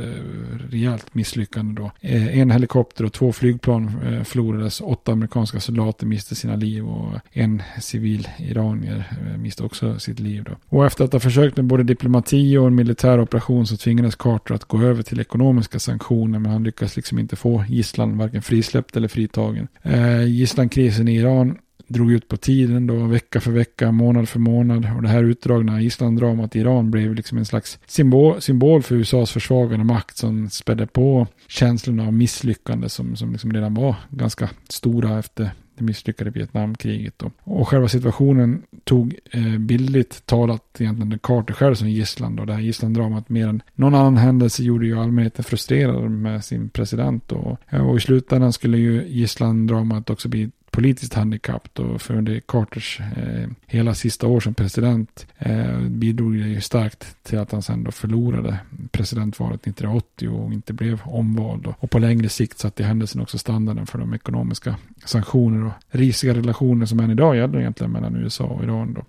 rejält 0.69 1.15
misslyckande 1.15 1.81
då. 1.81 1.91
Eh, 2.01 2.39
en 2.39 2.51
helikopter 2.51 3.05
och 3.05 3.13
två 3.13 3.33
flygplan 3.33 3.91
eh, 4.05 4.23
förlorades, 4.23 4.81
åtta 4.81 5.11
amerikanska 5.11 5.59
soldater 5.59 6.05
miste 6.05 6.35
sina 6.35 6.55
liv 6.55 6.87
och 6.87 7.11
en 7.31 7.63
civil 7.81 8.27
iranier 8.37 9.05
eh, 9.11 9.37
miste 9.37 9.63
också 9.63 9.99
sitt 9.99 10.19
liv 10.19 10.43
då. 10.43 10.77
Och 10.77 10.85
efter 10.85 11.03
att 11.03 11.13
ha 11.13 11.19
försökt 11.19 11.57
med 11.57 11.65
både 11.65 11.83
diplomati 11.83 12.57
och 12.57 12.67
en 12.67 12.75
militär 12.75 13.21
operation 13.21 13.67
så 13.67 13.77
tvingades 13.77 14.15
Carter 14.15 14.55
att 14.55 14.65
gå 14.65 14.81
över 14.81 15.03
till 15.03 15.19
ekonomiska 15.19 15.79
sanktioner 15.79 16.39
men 16.39 16.51
han 16.51 16.63
lyckades 16.63 16.95
liksom 16.95 17.19
inte 17.19 17.35
få 17.35 17.65
gisslan 17.67 18.17
varken 18.17 18.41
frisläppt 18.41 18.97
eller 18.97 19.07
fritagen. 19.07 19.67
Eh, 19.81 20.23
gisslankrisen 20.23 21.07
i 21.07 21.15
Iran 21.15 21.57
drog 21.93 22.11
ut 22.11 22.27
på 22.27 22.37
tiden 22.37 22.87
då, 22.87 22.95
vecka 22.95 23.41
för 23.41 23.51
vecka, 23.51 23.91
månad 23.91 24.29
för 24.29 24.39
månad. 24.39 24.87
Och 24.95 25.01
det 25.01 25.09
här 25.09 25.23
utdragna 25.23 25.81
Islanddramat 25.81 26.55
i 26.55 26.59
Iran 26.59 26.91
blev 26.91 27.15
liksom 27.15 27.37
en 27.37 27.45
slags 27.45 27.79
symbol, 27.85 28.41
symbol 28.41 28.81
för 28.83 28.95
USAs 28.95 29.31
försvagande 29.31 29.85
makt 29.85 30.17
som 30.17 30.49
spädde 30.49 30.87
på 30.87 31.27
känslorna 31.47 32.07
av 32.07 32.13
misslyckande 32.13 32.89
som, 32.89 33.15
som 33.15 33.31
liksom 33.31 33.53
redan 33.53 33.73
var 33.73 33.95
ganska 34.09 34.49
stora 34.69 35.19
efter 35.19 35.51
det 35.77 35.83
misslyckade 35.83 36.29
Vietnamkriget. 36.29 37.19
Då. 37.19 37.31
Och 37.43 37.67
själva 37.67 37.87
situationen 37.87 38.63
tog 38.83 39.15
eh, 39.31 39.57
bildligt 39.57 40.25
talat 40.25 40.81
egentligen 40.81 41.19
Carter 41.19 41.53
själv 41.53 41.75
som 41.75 41.89
gisslan. 41.89 42.35
Då. 42.35 42.45
Det 42.45 42.53
här 42.53 42.61
gisslandramat 42.61 43.29
mer 43.29 43.47
än 43.47 43.61
någon 43.75 43.95
annan 43.95 44.17
händelse 44.17 44.63
gjorde 44.63 44.85
ju 44.85 44.99
allmänheten 44.99 45.43
frustrerad 45.43 46.11
med 46.11 46.45
sin 46.45 46.69
president. 46.69 47.23
Då. 47.27 47.57
Och 47.71 47.97
i 47.97 47.99
slutändan 47.99 48.53
skulle 48.53 48.77
ju 48.77 49.07
gisslandramat 49.07 50.09
också 50.09 50.29
bli 50.29 50.51
politiskt 50.73 51.13
handikapp 51.13 51.69
då 51.73 51.99
för 51.99 52.13
under 52.13 52.39
Carters 52.39 52.99
eh, 52.99 53.49
hela 53.65 53.93
sista 53.93 54.27
år 54.27 54.39
som 54.39 54.53
president 54.53 55.27
eh, 55.37 55.79
bidrog 55.79 56.33
det 56.33 56.47
ju 56.47 56.61
starkt 56.61 57.23
till 57.23 57.39
att 57.39 57.51
han 57.51 57.61
sen 57.61 57.83
då 57.83 57.91
förlorade 57.91 58.59
presidentvalet 58.91 59.61
1980 59.61 60.29
och 60.29 60.53
inte 60.53 60.73
blev 60.73 61.01
omvald. 61.03 61.63
Då. 61.63 61.75
Och 61.79 61.91
på 61.91 61.99
längre 61.99 62.29
sikt 62.29 62.59
satte 62.59 62.83
händelsen 62.83 63.21
också 63.21 63.37
standarden 63.37 63.85
för 63.85 63.99
de 63.99 64.13
ekonomiska 64.13 64.75
sanktioner 65.05 65.65
och 65.65 65.71
risiga 65.89 66.33
relationer 66.33 66.85
som 66.85 66.99
än 66.99 67.11
idag 67.11 67.35
gäller 67.35 67.59
egentligen 67.59 67.91
mellan 67.91 68.15
USA 68.15 68.43
och 68.43 68.63
Iran. 68.63 68.93
Då. 68.93 69.01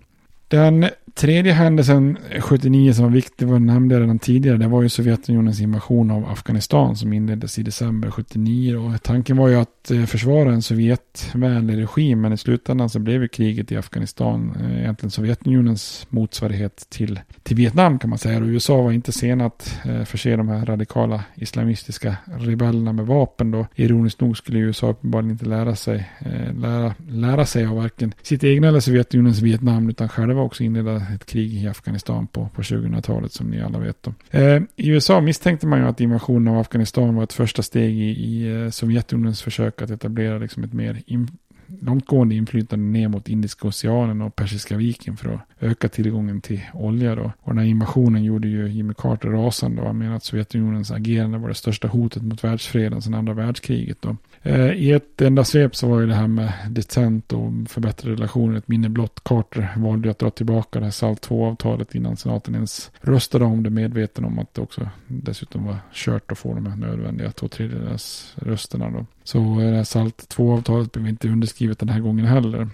Den 0.47 0.85
tredje 1.15 1.53
händelsen 1.53 2.17
79 2.39 2.93
som 2.93 3.03
var 3.03 3.11
viktig, 3.11 3.47
vad 3.47 3.61
jag 3.61 4.01
redan 4.01 4.19
tidigare, 4.19 4.57
det 4.57 4.67
var 4.67 4.81
ju 4.81 4.89
Sovjetunionens 4.89 5.61
invasion 5.61 6.11
av 6.11 6.25
Afghanistan 6.25 6.95
som 6.95 7.13
inleddes 7.13 7.59
i 7.59 7.63
december 7.63 8.11
79. 8.11 8.75
Och 8.75 9.03
tanken 9.03 9.37
var 9.37 9.47
ju 9.47 9.55
att 9.55 9.91
eh, 9.91 10.05
försvara 10.05 10.53
en 10.53 10.61
Sovjetvänlig 10.61 11.77
regim, 11.77 12.21
men 12.21 12.33
i 12.33 12.37
slutändan 12.37 12.89
så 12.89 12.99
blev 12.99 13.21
ju 13.21 13.27
kriget 13.27 13.71
i 13.71 13.77
Afghanistan 13.77 14.57
eh, 14.59 14.79
egentligen 14.79 15.11
Sovjetunionens 15.11 16.07
motsvarighet 16.09 16.85
till, 16.89 17.19
till 17.43 17.55
Vietnam 17.55 17.99
kan 17.99 18.09
man 18.09 18.19
säga. 18.19 18.37
Och 18.37 18.47
USA 18.47 18.81
var 18.81 18.91
inte 18.91 19.11
sena 19.11 19.45
att 19.45 19.79
eh, 19.85 20.03
förse 20.03 20.35
de 20.35 20.49
här 20.49 20.65
radikala 20.65 21.23
islamistiska 21.35 22.15
rebellerna 22.25 22.93
med 22.93 23.05
vapen 23.05 23.51
då. 23.51 23.67
Ironiskt 23.75 24.21
nog 24.21 24.37
skulle 24.37 24.59
USA 24.59 24.89
uppenbarligen 24.89 25.31
inte 25.31 25.45
lära 25.45 25.75
sig, 25.75 26.09
lära, 26.53 26.93
lära 27.09 27.45
sig 27.45 27.65
av 27.65 27.75
varken 27.75 28.13
sitt 28.21 28.43
egna 28.43 28.67
eller 28.67 28.79
Sovjetunionens 28.79 29.41
Vietnam, 29.41 29.89
utan 29.89 30.09
själva 30.09 30.34
var 30.35 30.43
också 30.43 30.63
inleda 30.63 30.95
ett 31.15 31.25
krig 31.25 31.53
i 31.53 31.67
Afghanistan 31.67 32.27
på, 32.27 32.49
på 32.55 32.61
2000-talet 32.61 33.31
som 33.31 33.49
ni 33.49 33.61
alla 33.61 33.79
vet. 33.79 34.07
Eh, 34.31 34.61
I 34.75 34.89
USA 34.89 35.21
misstänkte 35.21 35.67
man 35.67 35.79
ju 35.79 35.85
att 35.85 36.01
invasionen 36.01 36.53
av 36.53 36.59
Afghanistan 36.59 37.15
var 37.15 37.23
ett 37.23 37.33
första 37.33 37.61
steg 37.61 37.95
i, 37.95 38.09
i 38.09 38.63
eh, 38.63 38.69
Sovjetunionens 38.69 39.41
försök 39.41 39.81
att 39.81 39.89
etablera 39.89 40.37
liksom 40.37 40.63
ett 40.63 40.73
mer 40.73 41.01
långtgående 41.81 42.35
inflytande 42.35 42.85
ner 42.85 43.07
mot 43.07 43.29
Indiska 43.29 43.67
oceanen 43.67 44.21
och 44.21 44.35
Persiska 44.35 44.77
viken 44.77 45.17
för 45.17 45.33
att 45.33 45.41
öka 45.59 45.89
tillgången 45.89 46.41
till 46.41 46.61
olja. 46.73 47.15
Då. 47.15 47.31
Och 47.41 47.53
den 47.53 47.57
här 47.57 47.65
invasionen 47.65 48.23
gjorde 48.23 48.47
ju 48.47 48.67
Jimmy 48.67 48.93
Carter 48.93 49.29
rasande 49.29 49.81
och 49.81 49.87
han 49.87 49.97
menar 49.97 50.15
att 50.15 50.23
Sovjetunionens 50.23 50.91
agerande 50.91 51.37
var 51.37 51.47
det 51.47 51.55
största 51.55 51.87
hotet 51.87 52.23
mot 52.23 52.43
världsfreden 52.43 53.01
sedan 53.01 53.13
andra 53.13 53.33
världskriget. 53.33 53.97
Då. 54.01 54.17
Eh, 54.41 54.71
I 54.71 54.91
ett 54.91 55.21
enda 55.21 55.43
svep 55.43 55.75
så 55.75 55.87
var 55.87 55.99
ju 55.99 56.07
det 56.07 56.15
här 56.15 56.27
med 56.27 56.53
detent 56.69 57.33
och 57.33 57.51
förbättrade 57.67 58.15
relationer 58.15 58.57
ett 58.57 58.67
minne 58.67 58.89
blott. 58.89 59.21
Carter 59.23 59.73
valde 59.77 60.11
att 60.11 60.19
dra 60.19 60.29
tillbaka 60.29 60.79
det 60.79 60.85
här 60.85 60.91
SALT 60.91 61.27
2-avtalet 61.27 61.95
innan 61.95 62.17
senaten 62.17 62.55
ens 62.55 62.91
röstade 63.01 63.45
om 63.45 63.63
det 63.63 63.69
medveten 63.69 64.25
om 64.25 64.39
att 64.39 64.53
det 64.53 64.61
också 64.61 64.89
dessutom 65.07 65.65
var 65.65 65.77
kört 65.93 66.31
att 66.31 66.37
få 66.37 66.53
de 66.53 66.65
här 66.65 66.75
nödvändiga 66.75 67.31
två 67.31 67.47
tredjedels 67.47 68.33
rösterna. 68.35 68.89
Då. 68.89 69.05
Så 69.23 69.39
eh, 69.39 69.57
det 69.57 69.75
här 69.75 69.83
SALT 69.83 70.35
2-avtalet 70.37 70.91
blev 70.91 71.07
inte 71.07 71.27
underskrivet 71.27 71.54
den 71.59 71.89
här 71.89 71.99
gången 71.99 72.25
heller. 72.25 72.69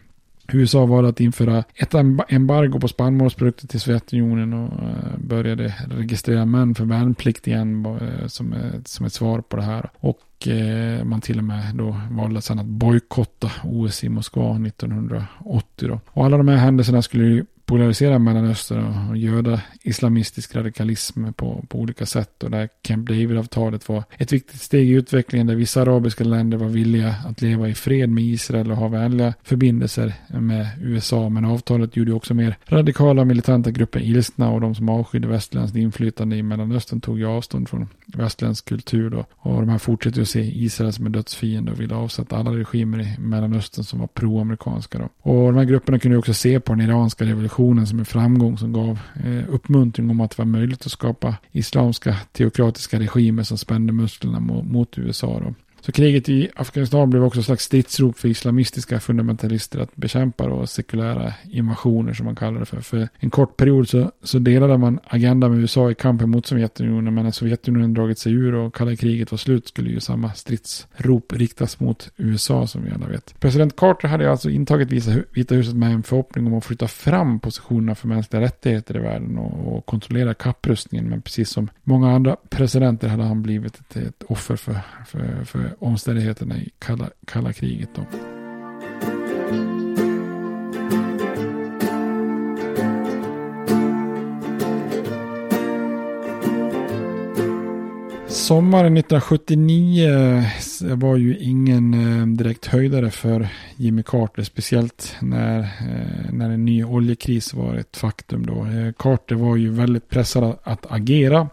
USA 0.53 0.85
valde 0.85 1.09
att 1.09 1.19
införa 1.19 1.63
ett 1.75 1.93
embargo 2.27 2.79
på 2.79 2.87
spannmålsprodukter 2.87 3.67
till 3.67 3.79
Sovjetunionen 3.79 4.53
och 4.53 4.83
eh, 4.83 5.17
började 5.17 5.75
registrera 5.89 6.45
män 6.45 6.75
för 6.75 6.85
värnplikt 6.85 7.47
igen 7.47 7.85
eh, 7.85 8.27
som, 8.27 8.55
som 8.85 9.05
ett 9.05 9.13
svar 9.13 9.41
på 9.41 9.57
det 9.57 9.63
här. 9.63 9.89
Och 9.99 10.47
eh, 10.47 11.03
man 11.03 11.21
till 11.21 11.37
och 11.37 11.43
med 11.43 11.75
då 11.75 12.01
valde 12.11 12.41
sedan 12.41 12.59
att 12.59 12.65
bojkotta 12.65 13.51
OS 13.63 14.03
i 14.03 14.09
Moskva 14.09 14.55
1980. 14.67 15.87
Då. 15.87 15.99
Och 16.07 16.25
alla 16.25 16.37
de 16.37 16.47
här 16.47 16.57
händelserna 16.57 17.01
skulle 17.01 17.23
ju 17.23 17.45
polarisera 17.71 18.19
Mellanöstern 18.19 19.09
och 19.09 19.17
göda 19.17 19.61
islamistisk 19.81 20.55
radikalism 20.55 21.33
på, 21.33 21.65
på 21.67 21.79
olika 21.79 22.05
sätt. 22.05 22.43
Och 22.43 22.51
där 22.51 22.69
Camp 22.81 23.09
David-avtalet 23.09 23.89
var 23.89 24.03
ett 24.17 24.33
viktigt 24.33 24.61
steg 24.61 24.89
i 24.89 24.91
utvecklingen 24.91 25.47
där 25.47 25.55
vissa 25.55 25.81
arabiska 25.81 26.23
länder 26.23 26.57
var 26.57 26.67
villiga 26.67 27.15
att 27.25 27.41
leva 27.41 27.69
i 27.69 27.73
fred 27.73 28.09
med 28.09 28.23
Israel 28.23 28.71
och 28.71 28.77
ha 28.77 28.87
vänliga 28.87 29.33
förbindelser 29.43 30.13
med 30.27 30.67
USA. 30.81 31.29
Men 31.29 31.45
avtalet 31.45 31.95
gjorde 31.95 32.13
också 32.13 32.33
mer 32.33 32.57
radikala 32.65 33.25
militanta 33.25 33.71
grupper 33.71 33.99
ilskna 33.99 34.51
och 34.51 34.61
de 34.61 34.75
som 34.75 34.89
avskydde 34.89 35.27
västerländskt 35.27 35.77
inflytande 35.77 36.35
i 36.35 36.43
Mellanöstern 36.43 37.01
tog 37.01 37.19
ju 37.19 37.25
avstånd 37.25 37.69
från 37.69 37.87
västerländsk 38.05 38.65
kultur. 38.65 39.09
Då. 39.09 39.25
Och 39.37 39.59
de 39.59 39.69
här 39.69 39.77
fortsätter 39.77 40.21
att 40.21 40.29
se 40.29 40.63
Israel 40.63 40.93
som 40.93 41.05
en 41.05 41.11
dödsfiende 41.11 41.71
och 41.71 41.79
ville 41.79 41.95
avsätta 41.95 42.37
alla 42.37 42.51
regimer 42.51 42.99
i 42.99 43.19
Mellanöstern 43.19 43.83
som 43.83 43.99
var 43.99 44.07
proamerikanska. 44.07 44.97
Då. 44.97 45.31
Och 45.31 45.53
de 45.53 45.57
här 45.57 45.65
grupperna 45.65 45.99
kunde 45.99 46.17
också 46.17 46.33
se 46.33 46.59
på 46.59 46.73
den 46.73 46.81
iranska 46.89 47.25
revolutionen 47.25 47.60
revolutionen 47.61 47.87
som 47.87 47.99
en 47.99 48.05
framgång 48.05 48.57
som 48.57 48.73
gav 48.73 48.99
eh, 49.25 49.53
uppmuntring 49.53 50.09
om 50.09 50.21
att 50.21 50.31
det 50.31 50.37
var 50.37 50.45
möjligt 50.45 50.85
att 50.85 50.91
skapa 50.91 51.35
islamska 51.51 52.15
teokratiska 52.31 52.99
regimer 52.99 53.43
som 53.43 53.57
spände 53.57 53.93
musklerna 53.93 54.39
mot, 54.39 54.65
mot 54.65 54.97
USA. 54.97 55.39
Då. 55.39 55.53
Så 55.81 55.91
kriget 55.91 56.29
i 56.29 56.49
Afghanistan 56.55 57.09
blev 57.09 57.23
också 57.23 57.39
ett 57.39 57.45
slags 57.45 57.63
stridsrop 57.63 58.17
för 58.17 58.27
islamistiska 58.27 58.99
fundamentalister 58.99 59.79
att 59.79 59.95
bekämpa 59.95 60.47
då 60.47 60.67
sekulära 60.67 61.33
invasioner 61.51 62.13
som 62.13 62.25
man 62.25 62.35
kallar 62.35 62.59
det 62.59 62.65
för. 62.65 62.81
För 62.81 63.09
en 63.19 63.29
kort 63.29 63.57
period 63.57 63.89
så, 63.89 64.11
så 64.23 64.39
delade 64.39 64.77
man 64.77 64.99
agenda 65.03 65.49
med 65.49 65.59
USA 65.59 65.91
i 65.91 65.95
kampen 65.95 66.29
mot 66.29 66.45
Sovjetunionen 66.45 67.13
men 67.13 67.23
när 67.23 67.31
Sovjetunionen 67.31 67.93
dragit 67.93 68.19
sig 68.19 68.33
ur 68.33 68.55
och 68.55 68.75
kalla 68.75 68.95
kriget 68.95 69.31
var 69.31 69.37
slut 69.37 69.67
skulle 69.67 69.89
ju 69.89 69.99
samma 69.99 70.33
stridsrop 70.33 71.33
riktas 71.33 71.79
mot 71.79 72.09
USA 72.17 72.67
som 72.67 72.83
vi 72.83 72.91
alla 72.91 73.07
vet. 73.07 73.39
President 73.39 73.75
Carter 73.75 74.07
hade 74.07 74.31
alltså 74.31 74.49
intagit 74.49 74.91
Vita 75.31 75.55
huset 75.55 75.75
med 75.75 75.91
en 75.91 76.03
förhoppning 76.03 76.47
om 76.47 76.53
att 76.53 76.65
flytta 76.65 76.87
fram 76.87 77.39
positionerna 77.39 77.95
för 77.95 78.07
mänskliga 78.07 78.41
rättigheter 78.41 78.97
i 78.97 78.99
världen 78.99 79.37
och, 79.37 79.77
och 79.77 79.85
kontrollera 79.85 80.33
kapprustningen 80.33 81.09
men 81.09 81.21
precis 81.21 81.49
som 81.49 81.69
många 81.83 82.11
andra 82.11 82.35
presidenter 82.49 83.07
hade 83.07 83.23
han 83.23 83.41
blivit 83.41 83.79
ett, 83.79 83.97
ett 83.97 84.23
offer 84.27 84.55
för, 84.55 84.79
för, 85.05 85.45
för 85.45 85.70
omständigheterna 85.79 86.57
i 86.57 86.69
kalla, 86.79 87.09
kalla 87.27 87.53
kriget. 87.53 87.89
Då. 87.95 88.40
Sommaren 98.51 98.97
1979 98.97 100.95
var 100.95 101.17
ju 101.17 101.37
ingen 101.37 101.93
eh, 101.93 102.27
direkt 102.27 102.65
höjdare 102.65 103.09
för 103.11 103.47
Jimmy 103.75 104.03
Carter, 104.03 104.43
speciellt 104.43 105.15
när, 105.21 105.59
eh, 105.59 106.31
när 106.31 106.49
en 106.49 106.65
ny 106.65 106.83
oljekris 106.83 107.53
var 107.53 107.75
ett 107.75 107.97
faktum. 107.97 108.45
Då. 108.45 108.65
Eh, 108.65 108.93
Carter 108.97 109.35
var 109.35 109.55
ju 109.55 109.69
väldigt 109.69 110.09
pressad 110.09 110.57
att 110.63 110.91
agera 110.91 111.49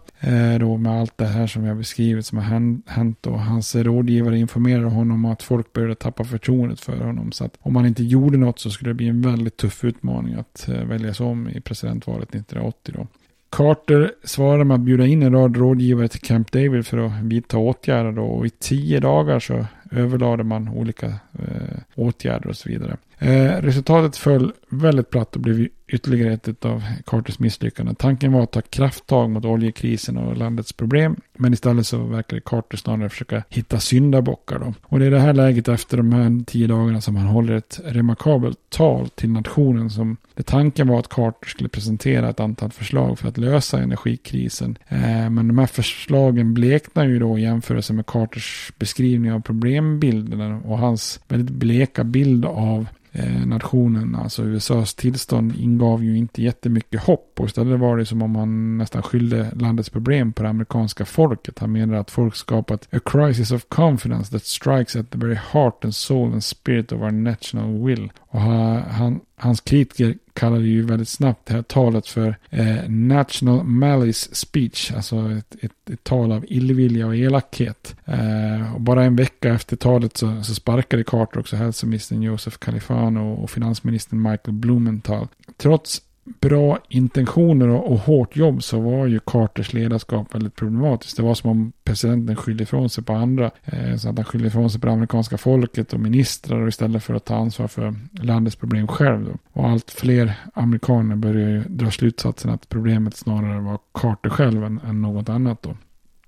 då 0.59 0.77
med 0.77 1.01
allt 1.01 1.17
det 1.17 1.25
här 1.25 1.47
som 1.47 1.65
jag 1.65 1.77
beskrivit 1.77 2.25
som 2.25 2.37
har 2.37 2.45
hänt. 2.91 3.27
Och 3.27 3.39
hans 3.39 3.75
rådgivare 3.75 4.39
informerade 4.39 4.89
honom 4.89 5.25
om 5.25 5.31
att 5.31 5.43
folk 5.43 5.73
började 5.73 5.95
tappa 5.95 6.23
förtroendet 6.23 6.79
för 6.79 6.97
honom. 6.97 7.31
Så 7.31 7.45
att 7.45 7.57
om 7.59 7.75
han 7.75 7.85
inte 7.85 8.03
gjorde 8.03 8.37
något 8.37 8.59
så 8.59 8.69
skulle 8.69 8.89
det 8.89 8.95
bli 8.95 9.07
en 9.07 9.21
väldigt 9.21 9.57
tuff 9.57 9.83
utmaning 9.83 10.33
att 10.33 10.69
väljas 10.85 11.19
om 11.19 11.49
i 11.49 11.61
presidentvalet 11.61 12.29
1980. 12.29 12.93
Då. 12.97 13.07
Carter 13.49 14.11
svarade 14.23 14.63
med 14.63 14.75
att 14.75 14.81
bjuda 14.81 15.05
in 15.05 15.23
en 15.23 15.33
rad 15.33 15.57
rådgivare 15.57 16.07
till 16.07 16.21
Camp 16.21 16.51
David 16.51 16.87
för 16.87 16.97
att 16.97 17.11
vidta 17.21 17.57
åtgärder 17.57 18.11
då. 18.11 18.23
Och 18.23 18.45
i 18.45 18.49
tio 18.49 18.99
dagar 18.99 19.39
så 19.39 19.65
överlade 19.91 20.43
man 20.43 20.69
olika 20.69 21.07
eh, 21.07 21.79
åtgärder 21.95 22.47
och 22.47 22.55
så 22.55 22.69
vidare. 22.69 22.97
Eh, 23.19 23.61
resultatet 23.61 24.17
föll 24.17 24.53
väldigt 24.69 25.09
platt 25.09 25.35
och 25.35 25.41
blev 25.41 25.67
ytterligare 25.87 26.33
ett 26.33 26.65
av 26.65 26.83
Carters 27.05 27.39
misslyckanden. 27.39 27.95
Tanken 27.95 28.31
var 28.31 28.43
att 28.43 28.51
ta 28.51 28.61
krafttag 28.61 29.29
mot 29.29 29.45
oljekrisen 29.45 30.17
och 30.17 30.37
landets 30.37 30.73
problem. 30.73 31.15
Men 31.37 31.53
istället 31.53 31.87
så 31.87 31.97
verkade 32.03 32.41
Carter 32.41 32.77
snarare 32.77 33.09
försöka 33.09 33.43
hitta 33.49 33.79
syndabockar. 33.79 34.59
Då. 34.59 34.73
Och 34.81 34.99
det 34.99 35.05
är 35.05 35.11
det 35.11 35.19
här 35.19 35.33
läget 35.33 35.67
efter 35.67 35.97
de 35.97 36.13
här 36.13 36.45
tio 36.45 36.67
dagarna 36.67 37.01
som 37.01 37.15
han 37.15 37.27
håller 37.27 37.53
ett 37.53 37.79
remarkabelt 37.85 38.57
tal 38.69 39.09
till 39.09 39.29
nationen. 39.29 39.89
som 39.89 40.17
det 40.33 40.43
Tanken 40.43 40.87
var 40.87 40.99
att 40.99 41.09
Carter 41.09 41.49
skulle 41.49 41.69
presentera 41.69 42.29
ett 42.29 42.39
antal 42.39 42.71
förslag 42.71 43.19
för 43.19 43.27
att 43.27 43.37
lösa 43.37 43.79
energikrisen. 43.79 44.77
Eh, 44.87 45.29
men 45.29 45.47
de 45.47 45.57
här 45.57 45.65
förslagen 45.65 46.53
bleknar 46.53 47.05
ju 47.05 47.19
då 47.19 47.37
i 47.37 47.41
jämförelse 47.41 47.93
med 47.93 48.05
Carters 48.05 48.73
beskrivning 48.79 49.33
av 49.33 49.39
problembilden 49.39 50.61
och 50.61 50.77
hans 50.77 51.19
väldigt 51.27 51.55
bleka 51.55 52.03
bild 52.03 52.45
av 52.45 52.87
eh, 53.11 53.45
nationen, 53.45 54.15
alltså 54.15 54.58
USAs 54.59 54.95
tillstånd 54.95 55.55
ingav 55.55 56.03
ju 56.03 56.17
inte 56.17 56.41
jättemycket 56.41 57.03
hopp 57.03 57.39
och 57.39 57.45
istället 57.45 57.79
var 57.79 57.97
det 57.97 58.05
som 58.05 58.21
om 58.21 58.35
han 58.35 58.77
nästan 58.77 59.03
skyllde 59.03 59.51
landets 59.55 59.89
problem 59.89 60.33
på 60.33 60.43
det 60.43 60.49
amerikanska 60.49 61.05
folket. 61.05 61.59
Han 61.59 61.71
menar 61.71 61.97
att 61.97 62.11
folk 62.11 62.35
skapat 62.35 62.87
a 62.93 62.99
crisis 63.05 63.51
of 63.51 63.65
confidence 63.69 64.31
that 64.31 64.45
strikes 64.45 64.95
at 64.95 65.11
the 65.11 65.17
very 65.17 65.37
heart 65.53 65.85
and 65.85 65.95
soul 65.95 66.31
and 66.31 66.43
spirit 66.43 66.91
of 66.91 67.01
our 67.01 67.11
national 67.11 67.85
will. 67.85 68.11
Och 68.31 68.41
han, 68.41 69.19
hans 69.35 69.61
kritiker 69.61 70.15
kallade 70.33 70.63
ju 70.63 70.85
väldigt 70.85 71.09
snabbt 71.09 71.45
det 71.45 71.53
här 71.53 71.61
talet 71.61 72.07
för 72.07 72.35
eh, 72.49 72.89
National 72.89 73.63
Malice 73.63 74.35
Speech, 74.35 74.91
alltså 74.95 75.31
ett, 75.31 75.55
ett, 75.61 75.89
ett, 75.89 76.03
tal 76.03 76.31
av 76.31 76.45
illvilja 76.47 77.07
och 77.07 77.15
elakhet. 77.15 77.95
Eh, 78.05 78.75
och 78.75 78.81
bara 78.81 79.03
en 79.03 79.15
vecka 79.15 79.53
efter 79.53 79.75
talet 79.75 80.17
så, 80.17 80.43
så 80.43 80.55
sparkade 80.55 81.03
Carter 81.03 81.39
också 81.39 81.55
hälsoministern 81.55 82.21
Joseph 82.21 82.57
Califano 82.57 83.33
och 83.33 83.49
finansministern 83.49 84.21
Michael 84.21 84.53
Blumenthal. 84.53 85.27
Trots 85.57 86.01
bra 86.23 86.79
intentioner 86.89 87.67
och, 87.67 87.91
och, 87.91 87.99
hårt 87.99 88.35
jobb 88.35 88.63
så 88.63 88.79
var 88.79 89.07
ju 89.07 89.19
Carters 89.19 89.73
ledarskap 89.73 90.35
väldigt 90.35 90.55
problematiskt. 90.55 91.17
Det 91.17 91.23
var 91.23 91.33
som 91.33 91.49
om 91.49 91.71
presidenten 91.83 92.35
skyllde 92.35 92.63
ifrån 92.63 92.89
sig 92.89 93.03
på 93.03 93.13
andra. 93.13 93.51
Eh, 93.63 93.95
så 93.95 94.09
att 94.09 94.15
han 94.15 94.25
skyllde 94.25 94.47
ifrån 94.47 94.69
sig 94.69 94.81
på 94.81 94.87
det 94.87 94.93
amerikanska 94.93 95.37
folket 95.37 95.93
och 95.93 95.99
ministrar 95.99 96.67
istället 96.67 97.03
för 97.03 97.13
att 97.13 97.25
ta 97.25 97.35
ansvar 97.35 97.67
för 97.67 97.95
landets 98.11 98.55
problem 98.55 98.87
själv. 98.87 99.25
Då. 99.25 99.61
Och 99.61 99.69
allt 99.69 99.91
fler 99.91 100.33
amerikaner 100.53 101.15
började 101.15 101.51
ju 101.51 101.63
dra 101.63 101.91
slutsatsen 101.91 102.51
att 102.51 102.69
problemet 102.69 103.15
snarare 103.15 103.61
var 103.61 103.79
Carter 103.93 104.29
själv 104.29 104.63
än, 104.63 104.79
än 104.79 105.01
något 105.01 105.29
annat. 105.29 105.63
Då. 105.63 105.75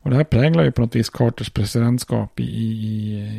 Och 0.02 0.10
det 0.10 0.16
här 0.16 0.24
präglar 0.24 0.64
ju 0.64 0.72
på 0.72 0.82
något 0.82 0.96
vis 0.96 1.10
Carters 1.10 1.50
presidentskap 1.50 2.40
i, 2.40 2.44
i, 2.44 2.76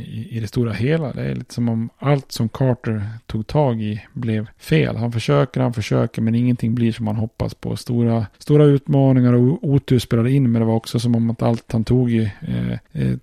i, 0.06 0.36
i 0.36 0.40
det 0.40 0.46
stora 0.46 0.72
hela. 0.72 1.12
Det 1.12 1.22
är 1.22 1.34
lite 1.34 1.54
som 1.54 1.68
om 1.68 1.90
allt 1.98 2.32
som 2.32 2.48
Carter 2.48 3.06
tog 3.26 3.46
tag 3.46 3.82
i 3.82 4.02
blev 4.12 4.48
fel. 4.58 4.96
Han 4.96 5.12
försöker, 5.12 5.60
han 5.60 5.72
försöker, 5.72 6.22
men 6.22 6.34
ingenting 6.34 6.74
blir 6.74 6.92
som 6.92 7.06
han 7.06 7.16
hoppas 7.16 7.54
på. 7.54 7.76
Stora, 7.76 8.26
stora 8.38 8.64
utmaningar 8.64 9.32
och 9.32 9.58
otur 9.62 9.98
spelade 9.98 10.30
in, 10.30 10.52
men 10.52 10.60
det 10.60 10.66
var 10.66 10.74
också 10.74 11.00
som 11.00 11.14
om 11.14 11.30
att 11.30 11.42
allt 11.42 11.72
han 11.72 11.84
tog 11.84 12.12
i, 12.12 12.32
eh, 12.40 12.72
eh, 12.72 13.16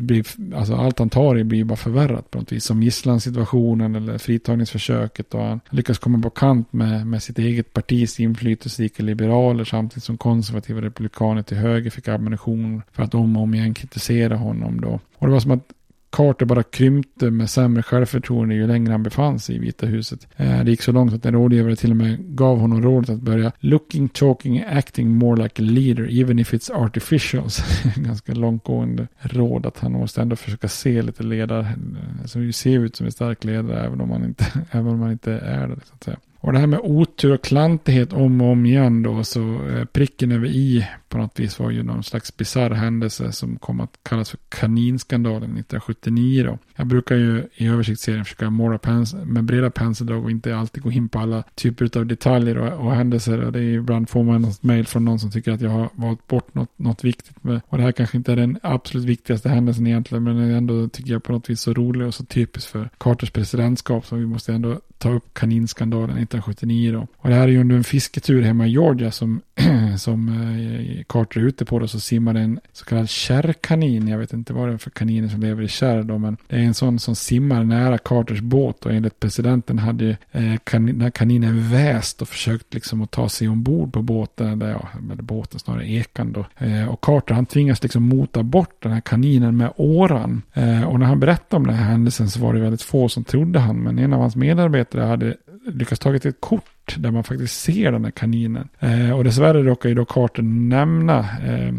blir, 0.00 0.26
alltså 0.54 0.74
allt 0.74 0.98
han 0.98 1.10
tar 1.10 1.38
i 1.38 1.44
blir 1.44 1.64
bara 1.64 1.76
förvärrat 1.76 2.30
på 2.30 2.38
något 2.38 2.52
vis. 2.52 2.64
Som 2.64 2.82
gisslansituationen 2.82 3.94
eller 3.94 4.18
fritagningsförsöket. 4.18 5.34
Och 5.34 5.42
han 5.42 5.60
lyckas 5.70 5.98
komma 5.98 6.18
på 6.18 6.30
kant 6.30 6.72
med, 6.72 7.06
med 7.06 7.22
sitt 7.22 7.38
eget 7.38 7.72
partis 7.72 8.20
inflytelserika 8.20 9.02
liberaler 9.02 9.64
samtidigt 9.64 10.04
som 10.04 10.18
konservativa 10.18 10.82
republikaner 10.82 11.42
till 11.42 11.56
höger 11.56 11.90
fick 11.90 12.08
ammunition 12.08 12.82
för 12.92 13.02
att 13.02 13.14
om 13.14 13.36
och 13.36 13.42
om 13.42 13.54
igen 13.54 13.74
kritisera 13.74 14.36
honom 14.36 14.80
då. 14.80 15.00
Och 15.18 15.26
det 15.26 15.32
var 15.32 15.40
som 15.40 15.50
att 15.50 15.68
Carter 16.10 16.46
bara 16.46 16.62
krympte 16.62 17.30
med 17.30 17.50
sämre 17.50 17.82
självförtroende 17.82 18.54
ju 18.54 18.66
längre 18.66 18.92
han 18.92 19.02
befann 19.02 19.38
sig 19.38 19.56
i 19.56 19.58
Vita 19.58 19.86
huset. 19.86 20.28
Eh, 20.36 20.64
det 20.64 20.70
gick 20.70 20.82
så 20.82 20.92
långt 20.92 21.12
att 21.12 21.26
en 21.26 21.34
rådgivare 21.34 21.76
till 21.76 21.90
och 21.90 21.96
med 21.96 22.36
gav 22.36 22.58
honom 22.58 22.82
rådet 22.82 23.10
att 23.10 23.20
börja 23.20 23.52
looking, 23.58 24.08
talking, 24.08 24.64
acting 24.72 25.10
more 25.10 25.42
like 25.42 25.62
a 25.62 25.66
leader 25.70 26.20
even 26.20 26.38
if 26.38 26.52
it's 26.52 26.72
artificial'." 26.72 27.62
Ganska 28.04 28.32
långtgående 28.32 29.08
råd 29.18 29.66
att 29.66 29.78
han 29.78 29.92
måste 29.92 30.22
ändå 30.22 30.36
försöka 30.36 30.68
se 30.68 31.02
lite 31.02 31.22
ledare. 31.22 31.60
Eh, 31.60 32.26
som 32.26 32.42
ju 32.42 32.52
ser 32.52 32.78
ut 32.78 32.96
som 32.96 33.06
en 33.06 33.12
stark 33.12 33.44
ledare 33.44 33.86
även 33.86 34.00
om 34.00 34.08
man 34.08 34.24
inte, 34.24 34.46
även 34.70 34.86
om 34.86 34.98
man 34.98 35.12
inte 35.12 35.32
är 35.32 35.68
det. 35.68 35.76
Så 35.84 35.94
att 35.94 36.04
säga. 36.04 36.16
Och 36.42 36.52
det 36.52 36.58
här 36.58 36.66
med 36.66 36.80
otur 36.82 37.32
och 37.32 37.42
klantighet 37.44 38.12
om 38.12 38.40
och 38.40 38.50
om 38.52 38.66
igen 38.66 39.02
då, 39.02 39.24
så 39.24 39.68
eh, 39.68 39.84
pricken 39.84 40.32
över 40.32 40.46
i 40.46 40.86
på 41.10 41.18
något 41.18 41.40
vis 41.40 41.58
var 41.58 41.70
ju 41.70 41.82
någon 41.82 42.02
slags 42.02 42.36
bisarr 42.36 42.70
händelse 42.70 43.32
som 43.32 43.58
kom 43.58 43.80
att 43.80 43.98
kallas 44.02 44.30
för 44.30 44.38
kaninskandalen 44.48 45.42
1979 45.42 46.44
då. 46.44 46.58
Jag 46.76 46.86
brukar 46.86 47.16
ju 47.16 47.44
i 47.54 47.66
översiktsserien 47.66 48.24
försöka 48.24 48.50
måla 48.50 48.78
pens 48.78 49.14
med 49.14 49.44
breda 49.44 49.70
penseldrag 49.70 50.24
och 50.24 50.30
inte 50.30 50.56
alltid 50.56 50.82
gå 50.82 50.92
in 50.92 51.08
på 51.08 51.18
alla 51.18 51.42
typer 51.54 51.98
av 51.98 52.06
detaljer 52.06 52.58
och, 52.58 52.86
och 52.86 52.94
händelser. 52.94 53.44
Och 53.44 53.52
det 53.52 53.58
är 53.58 53.62
ibland 53.62 54.08
får 54.08 54.24
man 54.24 54.42
något 54.42 54.62
mejl 54.62 54.86
från 54.86 55.04
någon 55.04 55.18
som 55.18 55.30
tycker 55.30 55.52
att 55.52 55.60
jag 55.60 55.70
har 55.70 55.88
valt 55.94 56.26
bort 56.26 56.54
något, 56.54 56.78
något 56.78 57.04
viktigt. 57.04 57.44
Med, 57.44 57.60
och 57.68 57.78
det 57.78 57.84
här 57.84 57.92
kanske 57.92 58.16
inte 58.16 58.32
är 58.32 58.36
den 58.36 58.58
absolut 58.62 59.06
viktigaste 59.06 59.48
händelsen 59.48 59.86
egentligen, 59.86 60.24
men 60.24 60.36
det 60.36 60.42
är 60.42 60.56
ändå 60.56 60.88
tycker 60.88 61.12
jag 61.12 61.22
på 61.22 61.32
något 61.32 61.50
vis 61.50 61.60
så 61.60 61.74
rolig 61.74 62.06
och 62.06 62.14
så 62.14 62.24
typisk 62.24 62.68
för 62.68 62.90
Carters 62.98 63.30
presidentskap 63.30 64.06
så 64.06 64.16
vi 64.16 64.26
måste 64.26 64.52
ändå 64.52 64.80
ta 65.00 65.10
upp 65.10 65.34
kaninskandalen 65.34 66.10
1979 66.10 66.92
då. 66.92 67.06
Och 67.16 67.28
det 67.28 67.34
här 67.34 67.42
är 67.42 67.48
ju 67.48 67.60
under 67.60 67.76
en 67.76 67.84
fisketur 67.84 68.42
hemma 68.42 68.66
i 68.66 68.70
Georgia 68.70 69.10
som, 69.10 69.40
som 69.98 70.28
eh, 70.28 71.04
Carter 71.08 71.40
är 71.40 71.44
ute 71.44 71.64
på 71.64 71.78
då 71.78 71.88
så 71.88 72.00
simmar 72.00 72.34
det 72.34 72.40
en 72.40 72.60
så 72.72 72.84
kallad 72.84 73.08
kärrkanin. 73.08 74.08
Jag 74.08 74.18
vet 74.18 74.32
inte 74.32 74.52
vad 74.52 74.68
det 74.68 74.74
är 74.74 74.78
för 74.78 74.90
kaniner 74.90 75.28
som 75.28 75.40
lever 75.40 75.62
i 75.62 75.68
kärr 75.68 76.02
då, 76.02 76.18
men 76.18 76.36
det 76.48 76.56
är 76.56 76.60
en 76.60 76.74
sån 76.74 76.98
som 76.98 77.16
simmar 77.16 77.64
nära 77.64 77.98
Carters 77.98 78.40
båt 78.40 78.86
och 78.86 78.92
enligt 78.92 79.20
presidenten 79.20 79.78
hade 79.78 80.16
eh, 80.32 80.56
kan, 80.64 81.12
kaninen 81.12 81.70
väst 81.70 82.22
och 82.22 82.28
försökt 82.28 82.74
liksom 82.74 83.02
att 83.02 83.10
ta 83.10 83.28
sig 83.28 83.48
ombord 83.48 83.92
på 83.92 84.02
båten, 84.02 84.52
eller, 84.52 84.70
ja, 84.70 84.88
eller 85.12 85.22
båten 85.22 85.60
snarare 85.60 85.90
ekan 85.90 86.32
då. 86.32 86.46
Eh, 86.66 86.88
och 86.88 87.00
Carter 87.00 87.34
han 87.34 87.46
tvingas 87.46 87.82
liksom 87.82 88.02
mota 88.02 88.42
bort 88.42 88.82
den 88.82 88.92
här 88.92 89.00
kaninen 89.00 89.56
med 89.56 89.72
åran. 89.76 90.42
Eh, 90.52 90.82
och 90.82 90.98
när 91.00 91.06
han 91.06 91.20
berättade 91.20 91.56
om 91.56 91.66
den 91.66 91.76
här 91.76 91.90
händelsen 91.90 92.30
så 92.30 92.40
var 92.40 92.54
det 92.54 92.60
väldigt 92.60 92.82
få 92.82 93.08
som 93.08 93.24
trodde 93.24 93.58
han, 93.58 93.76
men 93.76 93.98
en 93.98 94.12
av 94.12 94.20
hans 94.20 94.36
medarbetare 94.36 95.02
hade 95.02 95.36
lyckats 95.66 95.98
tagit 95.98 96.26
ett 96.26 96.40
kort 96.40 96.64
där 96.96 97.10
man 97.10 97.24
faktiskt 97.24 97.60
ser 97.60 97.92
den 97.92 98.04
här 98.04 98.10
kaninen. 98.10 98.68
Eh, 98.78 99.12
och 99.12 99.24
dessvärre 99.24 99.62
råkar 99.62 99.88
ju 99.88 99.94
då 99.94 100.04
Carter 100.04 100.42
nämna 100.42 101.18
eh, 101.18 101.74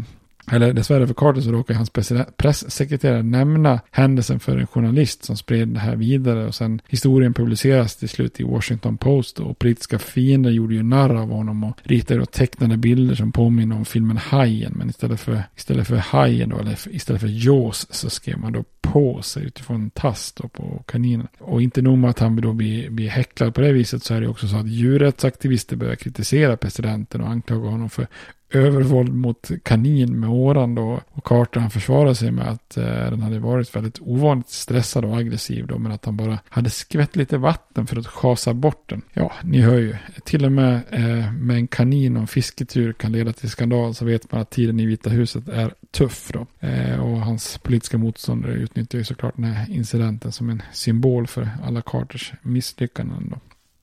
eller 0.50 0.72
dessvärre 0.72 1.06
för 1.06 1.14
Carter 1.14 1.40
så 1.40 1.52
råkar 1.52 1.74
hans 1.74 1.90
pressekreterare 2.36 3.22
nämna 3.22 3.80
händelsen 3.90 4.40
för 4.40 4.56
en 4.56 4.66
journalist 4.66 5.24
som 5.24 5.36
spred 5.36 5.68
det 5.68 5.80
här 5.80 5.96
vidare 5.96 6.46
och 6.46 6.54
sen 6.54 6.80
historien 6.88 7.34
publiceras 7.34 7.96
till 7.96 8.08
slut 8.08 8.40
i 8.40 8.44
Washington 8.44 8.98
Post 8.98 9.38
och 9.38 9.58
politiska 9.58 9.98
fiender 9.98 10.50
gjorde 10.50 10.74
ju 10.74 10.82
narr 10.82 11.14
av 11.14 11.28
honom 11.30 11.64
och 11.64 11.78
ritade 11.82 12.20
och 12.20 12.30
tecknade 12.30 12.76
bilder 12.76 13.14
som 13.14 13.32
påminner 13.32 13.76
om 13.76 13.84
filmen 13.84 14.16
Hajen 14.16 14.72
men 14.76 14.90
istället 14.90 15.20
för, 15.20 15.42
istället 15.56 15.88
för 15.88 15.96
Hajen 15.96 16.48
då 16.48 16.58
eller 16.58 16.78
istället 16.90 17.20
för 17.20 17.46
Jaws 17.46 17.86
så 17.90 18.10
skrev 18.10 18.38
man 18.38 18.52
då 18.52 18.64
på 18.80 19.22
sig 19.22 19.44
utifrån 19.44 19.82
en 19.82 19.90
tass 19.90 20.32
då 20.32 20.48
på 20.48 20.84
kaninen. 20.86 21.28
Och 21.38 21.62
inte 21.62 21.82
nog 21.82 21.98
med 21.98 22.10
att 22.10 22.18
han 22.18 22.36
då 22.36 22.52
blir, 22.52 22.90
blir 22.90 23.08
häcklad 23.08 23.54
på 23.54 23.60
det 23.60 23.72
viset 23.72 24.02
så 24.02 24.14
är 24.14 24.20
det 24.20 24.28
också 24.28 24.48
så 24.48 24.56
att 24.56 24.68
djurrättsaktivister 24.68 25.76
börjar 25.76 25.94
kritisera 25.94 26.56
presidenten 26.56 27.20
och 27.20 27.28
anklaga 27.28 27.68
honom 27.68 27.90
för 27.90 28.06
övervåld 28.54 29.14
mot 29.14 29.50
kanin 29.62 30.20
med 30.20 30.30
åran 30.30 30.74
då. 30.74 31.00
Och 31.10 31.24
Carter 31.24 31.60
han 31.60 31.70
försvarar 31.70 32.14
sig 32.14 32.30
med 32.30 32.48
att 32.48 32.76
eh, 32.76 32.84
den 32.84 33.22
hade 33.22 33.38
varit 33.38 33.76
väldigt 33.76 34.00
ovanligt 34.00 34.48
stressad 34.48 35.04
och 35.04 35.16
aggressiv 35.16 35.66
då. 35.66 35.78
Men 35.78 35.92
att 35.92 36.04
han 36.04 36.16
bara 36.16 36.38
hade 36.48 36.70
skvätt 36.70 37.16
lite 37.16 37.38
vatten 37.38 37.86
för 37.86 37.96
att 37.96 38.06
schasa 38.06 38.54
bort 38.54 38.88
den. 38.88 39.02
Ja, 39.12 39.32
ni 39.44 39.60
hör 39.60 39.78
ju. 39.78 39.96
Till 40.24 40.44
och 40.44 40.52
med 40.52 40.80
eh, 40.90 41.32
med 41.32 41.56
en 41.56 41.66
kanin 41.66 42.16
och 42.16 42.20
en 42.20 42.26
fisketur 42.26 42.92
kan 42.92 43.12
leda 43.12 43.32
till 43.32 43.50
skandal 43.50 43.94
så 43.94 44.04
vet 44.04 44.32
man 44.32 44.40
att 44.40 44.50
tiden 44.50 44.80
i 44.80 44.86
Vita 44.86 45.10
huset 45.10 45.48
är 45.48 45.74
tuff 45.90 46.30
då. 46.32 46.46
Eh, 46.66 47.00
och 47.00 47.20
hans 47.20 47.58
politiska 47.58 47.98
motståndare 47.98 48.52
utnyttjar 48.52 48.98
ju 48.98 49.04
såklart 49.04 49.36
den 49.36 49.44
här 49.44 49.70
incidenten 49.70 50.32
som 50.32 50.50
en 50.50 50.62
symbol 50.72 51.26
för 51.26 51.48
alla 51.64 51.82
Carters 51.82 52.32
misslyckanden 52.42 53.28
då. 53.30 53.36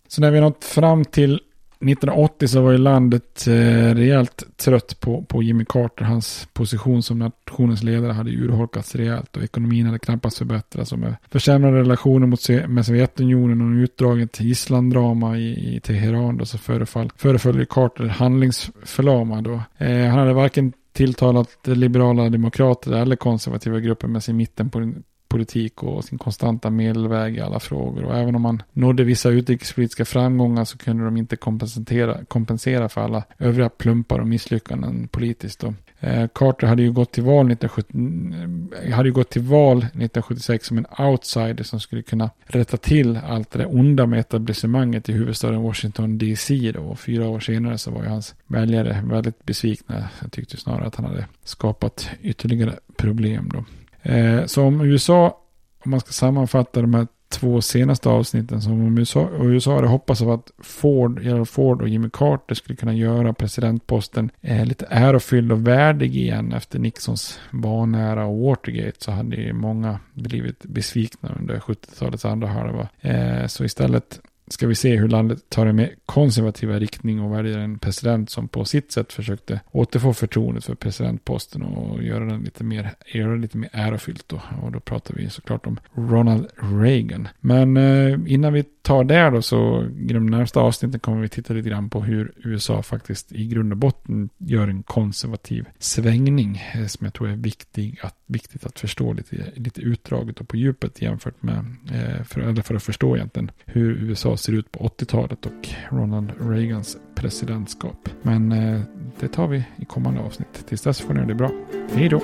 Så 0.08 0.22
när 0.22 0.32
vi 0.32 0.40
nått 0.40 0.64
fram 0.66 1.06
till 1.06 1.42
1980 1.82 2.48
så 2.48 2.62
var 2.62 2.72
ju 2.72 2.78
landet 2.78 3.48
eh, 3.48 3.96
rejält 3.96 4.44
trött 4.58 5.00
på, 5.00 5.22
på 5.24 5.44
Jimmy 5.44 5.66
Carter. 5.66 6.06
Hans 6.06 6.48
position 6.54 7.04
som 7.04 7.20
nationens 7.20 7.84
ledare 7.84 8.12
hade 8.12 8.32
urholkats 8.32 8.96
rejält 8.96 9.38
och 9.38 9.44
ekonomin 9.44 9.86
hade 9.86 10.00
knappast 10.00 10.38
förbättrats. 10.38 10.92
Och 10.92 11.00
med 11.00 11.16
försämrade 11.32 11.80
relationer 11.80 12.28
mot, 12.28 12.50
med 12.68 12.86
Sovjetunionen 12.86 13.62
och 13.62 13.84
utdraget 13.84 14.40
gisslandrama 14.40 15.38
i, 15.38 15.76
i 15.76 15.80
Teheran 15.80 16.38
då 16.38 16.46
så 16.46 16.58
föreföll, 16.58 17.12
föreföll 17.16 17.66
Carter 17.66 18.06
handlingsförlamad. 18.06 19.48
Eh, 19.78 20.06
han 20.06 20.20
hade 20.20 20.34
varken 20.34 20.74
tilltalat 20.94 21.68
liberala 21.68 22.30
demokrater 22.30 22.92
eller 22.92 23.16
konservativa 23.16 23.80
grupper 23.80 24.08
med 24.08 24.24
sin 24.24 24.38
mitten 24.38 24.70
på 24.70 24.94
politik 25.30 25.84
och 25.84 26.04
sin 26.04 26.18
konstanta 26.18 26.70
medelväg 26.70 27.38
i 27.38 27.40
alla 27.40 27.60
frågor. 27.60 28.04
Och 28.04 28.18
även 28.18 28.36
om 28.36 28.42
man 28.42 28.64
nådde 28.74 29.04
vissa 29.04 29.30
utrikespolitiska 29.30 30.06
framgångar 30.06 30.66
så 30.66 30.78
kunde 30.78 31.06
de 31.06 31.18
inte 31.18 31.36
kompensera, 31.36 32.26
kompensera 32.26 32.90
för 32.90 33.02
alla 33.02 33.24
övriga 33.38 33.70
plumpar 33.70 34.20
och 34.20 34.28
misslyckanden 34.28 35.08
politiskt. 35.08 35.60
Då. 35.60 35.74
Eh, 36.00 36.28
Carter 36.36 36.68
hade 36.68 36.82
ju 36.82 36.92
gått 36.92 37.12
till 37.12 37.24
val 37.24 37.52
1970, 37.52 38.84
eh, 38.84 38.96
hade 38.96 39.10
ju 39.10 39.14
gått 39.14 39.30
till 39.30 39.42
val 39.42 39.78
1976 39.78 40.68
som 40.68 40.78
en 40.78 40.86
outsider 41.00 41.64
som 41.64 41.80
skulle 41.80 42.02
kunna 42.02 42.30
rätta 42.46 42.78
till 42.78 43.20
allt 43.28 43.52
det 43.52 43.60
där 43.60 43.76
onda 43.76 44.06
med 44.06 44.20
etablissemanget 44.20 45.10
i 45.10 45.14
huvudstaden 45.14 45.62
Washington 45.62 46.18
DC 46.18 46.72
då. 46.72 46.82
Och 46.82 47.00
fyra 47.00 47.28
år 47.30 47.40
senare 47.40 47.78
så 47.78 47.92
var 47.92 48.04
ju 48.04 48.10
hans 48.10 48.36
väljare 48.48 49.04
väldigt 49.06 49.46
besvikna. 49.46 50.10
Jag 50.22 50.32
tyckte 50.32 50.58
snarare 50.58 50.88
att 50.88 50.96
han 50.96 51.06
hade 51.06 51.26
skapat 51.44 52.10
ytterligare 52.22 52.80
problem 52.98 53.50
då. 53.54 53.64
Eh, 54.02 54.46
så 54.46 54.64
om 54.64 54.82
USA, 54.82 55.38
om 55.86 55.92
man 55.92 56.00
ska 56.00 56.12
sammanfatta 56.12 56.82
de 56.82 56.94
här 56.94 57.08
två 57.30 57.62
senaste 57.62 58.10
avsnitten 58.10 58.62
som 58.62 58.72
om 58.72 58.98
USA, 58.98 59.20
och 59.20 59.46
USA 59.46 59.76
hade 59.76 59.88
hoppats 59.88 60.22
av 60.22 60.30
att 60.30 60.52
Ford, 60.58 61.24
Gerald 61.24 61.50
Ford 61.50 61.82
och 61.82 61.90
Jimmy 61.90 62.10
Carter 62.14 62.56
skulle 62.56 62.76
kunna 62.76 62.94
göra 62.94 63.34
presidentposten 63.34 64.32
eh, 64.42 64.66
lite 64.66 64.86
ärofylld 64.90 65.52
och 65.52 65.68
värdig 65.68 66.16
igen 66.16 66.54
efter 66.54 66.80
Nixons 66.80 67.40
vanära 67.52 68.26
och 68.26 68.40
Watergate 68.40 68.98
så 69.04 69.12
hade 69.12 69.36
ju 69.36 69.54
många 69.54 70.00
blivit 70.14 70.64
besvikna 70.64 71.30
under 71.40 71.60
70-talets 71.60 72.26
andra 72.26 72.48
halva. 72.48 72.88
Eh, 73.02 73.48
så 73.48 73.64
istället 73.64 74.20
ska 74.50 74.68
vi 74.68 74.76
se 74.76 74.96
hur 74.96 75.08
landet 75.08 75.50
tar 75.50 75.66
en 75.66 75.76
mer 75.76 75.96
konservativa 76.06 76.80
riktning 76.80 77.22
och 77.22 77.34
väljer 77.34 77.58
en 77.58 77.80
president 77.80 78.30
som 78.30 78.48
på 78.48 78.66
sitt 78.66 78.92
sätt 78.92 79.14
försökte 79.14 79.60
återfå 79.72 80.14
förtroendet 80.14 80.66
för 80.66 80.76
presidentposten 80.76 81.64
och 81.64 82.04
göra 82.04 82.26
den 82.26 82.42
lite 82.42 82.64
mer, 82.64 82.92
göra 83.14 83.36
lite 83.36 83.58
mer 83.58 83.70
ärofyllt 83.74 84.30
då. 84.30 84.42
Och 84.64 84.72
då 84.72 84.80
pratar 84.80 85.14
vi 85.14 85.30
såklart 85.30 85.68
om 85.68 85.80
Ronald 85.94 86.48
Reagan. 86.56 87.28
Men 87.40 87.78
eh, 87.78 88.20
innan 88.28 88.54
vi 88.54 88.64
tar 88.82 89.04
det 89.04 89.30
då 89.30 89.42
så 89.42 89.84
i 89.84 90.14
de 90.14 90.26
närmsta 90.26 90.60
avsnitten 90.60 91.00
kommer 91.00 91.22
vi 91.22 91.30
titta 91.30 91.54
lite 91.54 91.70
grann 91.70 91.90
på 91.90 92.02
hur 92.02 92.32
USA 92.38 92.84
faktiskt 92.84 93.32
i 93.32 93.48
grund 93.48 93.72
och 93.72 93.78
botten 93.78 94.30
gör 94.38 94.68
en 94.68 94.84
konservativ 94.84 95.66
svängning 95.80 96.62
eh, 96.74 96.86
som 96.86 97.06
jag 97.06 97.14
tror 97.14 97.30
är 97.30 97.36
viktig 97.36 98.00
att, 98.04 98.16
viktigt 98.26 98.66
att 98.66 98.80
förstå 98.80 99.14
lite, 99.14 99.36
lite 99.56 99.82
utdraget 99.82 100.40
och 100.40 100.48
på 100.48 100.58
djupet 100.58 101.02
jämfört 101.02 101.44
med, 101.44 101.76
eh, 101.94 102.24
för, 102.24 102.42
eller 102.42 102.62
för 102.62 102.76
att 102.76 102.84
förstå 102.84 103.16
egentligen 103.16 103.52
hur 103.66 103.92
USA 103.92 104.38
ser 104.40 104.54
ut 104.54 104.72
på 104.72 104.80
80-talet 104.80 105.46
och 105.46 105.70
Ronald 105.90 106.32
Reagans 106.40 106.98
presidentskap. 107.16 108.10
Men 108.22 108.52
eh, 108.52 108.82
det 109.20 109.28
tar 109.28 109.48
vi 109.48 109.64
i 109.78 109.86
kommande 109.86 110.22
avsnitt. 110.22 110.66
Tills 110.68 110.82
dess 110.82 111.02
får 111.02 111.14
ni 111.14 111.26
det 111.26 111.36
bra. 111.36 111.52
Hej 111.96 112.10
då! 112.10 112.22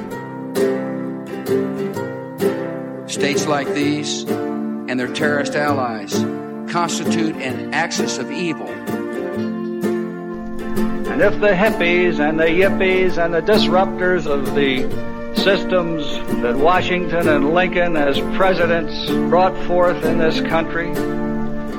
States 3.07 3.47
like 3.47 3.73
these 3.73 4.31
and 4.89 4.99
their 4.99 5.15
terrorist 5.15 5.55
allies 5.55 6.25
constitute 6.71 7.35
an 7.35 7.73
axis 7.73 8.19
of 8.19 8.31
evil 8.31 8.67
And 11.15 11.21
if 11.21 11.39
the 11.39 11.53
hippies 11.53 12.19
and 12.19 12.37
the 12.37 12.47
yippies 12.47 13.17
and 13.17 13.33
the 13.33 13.41
disruptors 13.41 14.27
of 14.27 14.53
the 14.53 14.83
systems 15.41 16.05
that 16.41 16.57
Washington 16.57 17.29
and 17.29 17.53
Lincoln 17.53 17.95
as 17.95 18.19
presidents 18.35 19.09
brought 19.29 19.55
forth 19.65 20.03
in 20.03 20.17
this 20.17 20.41
country 20.41 20.91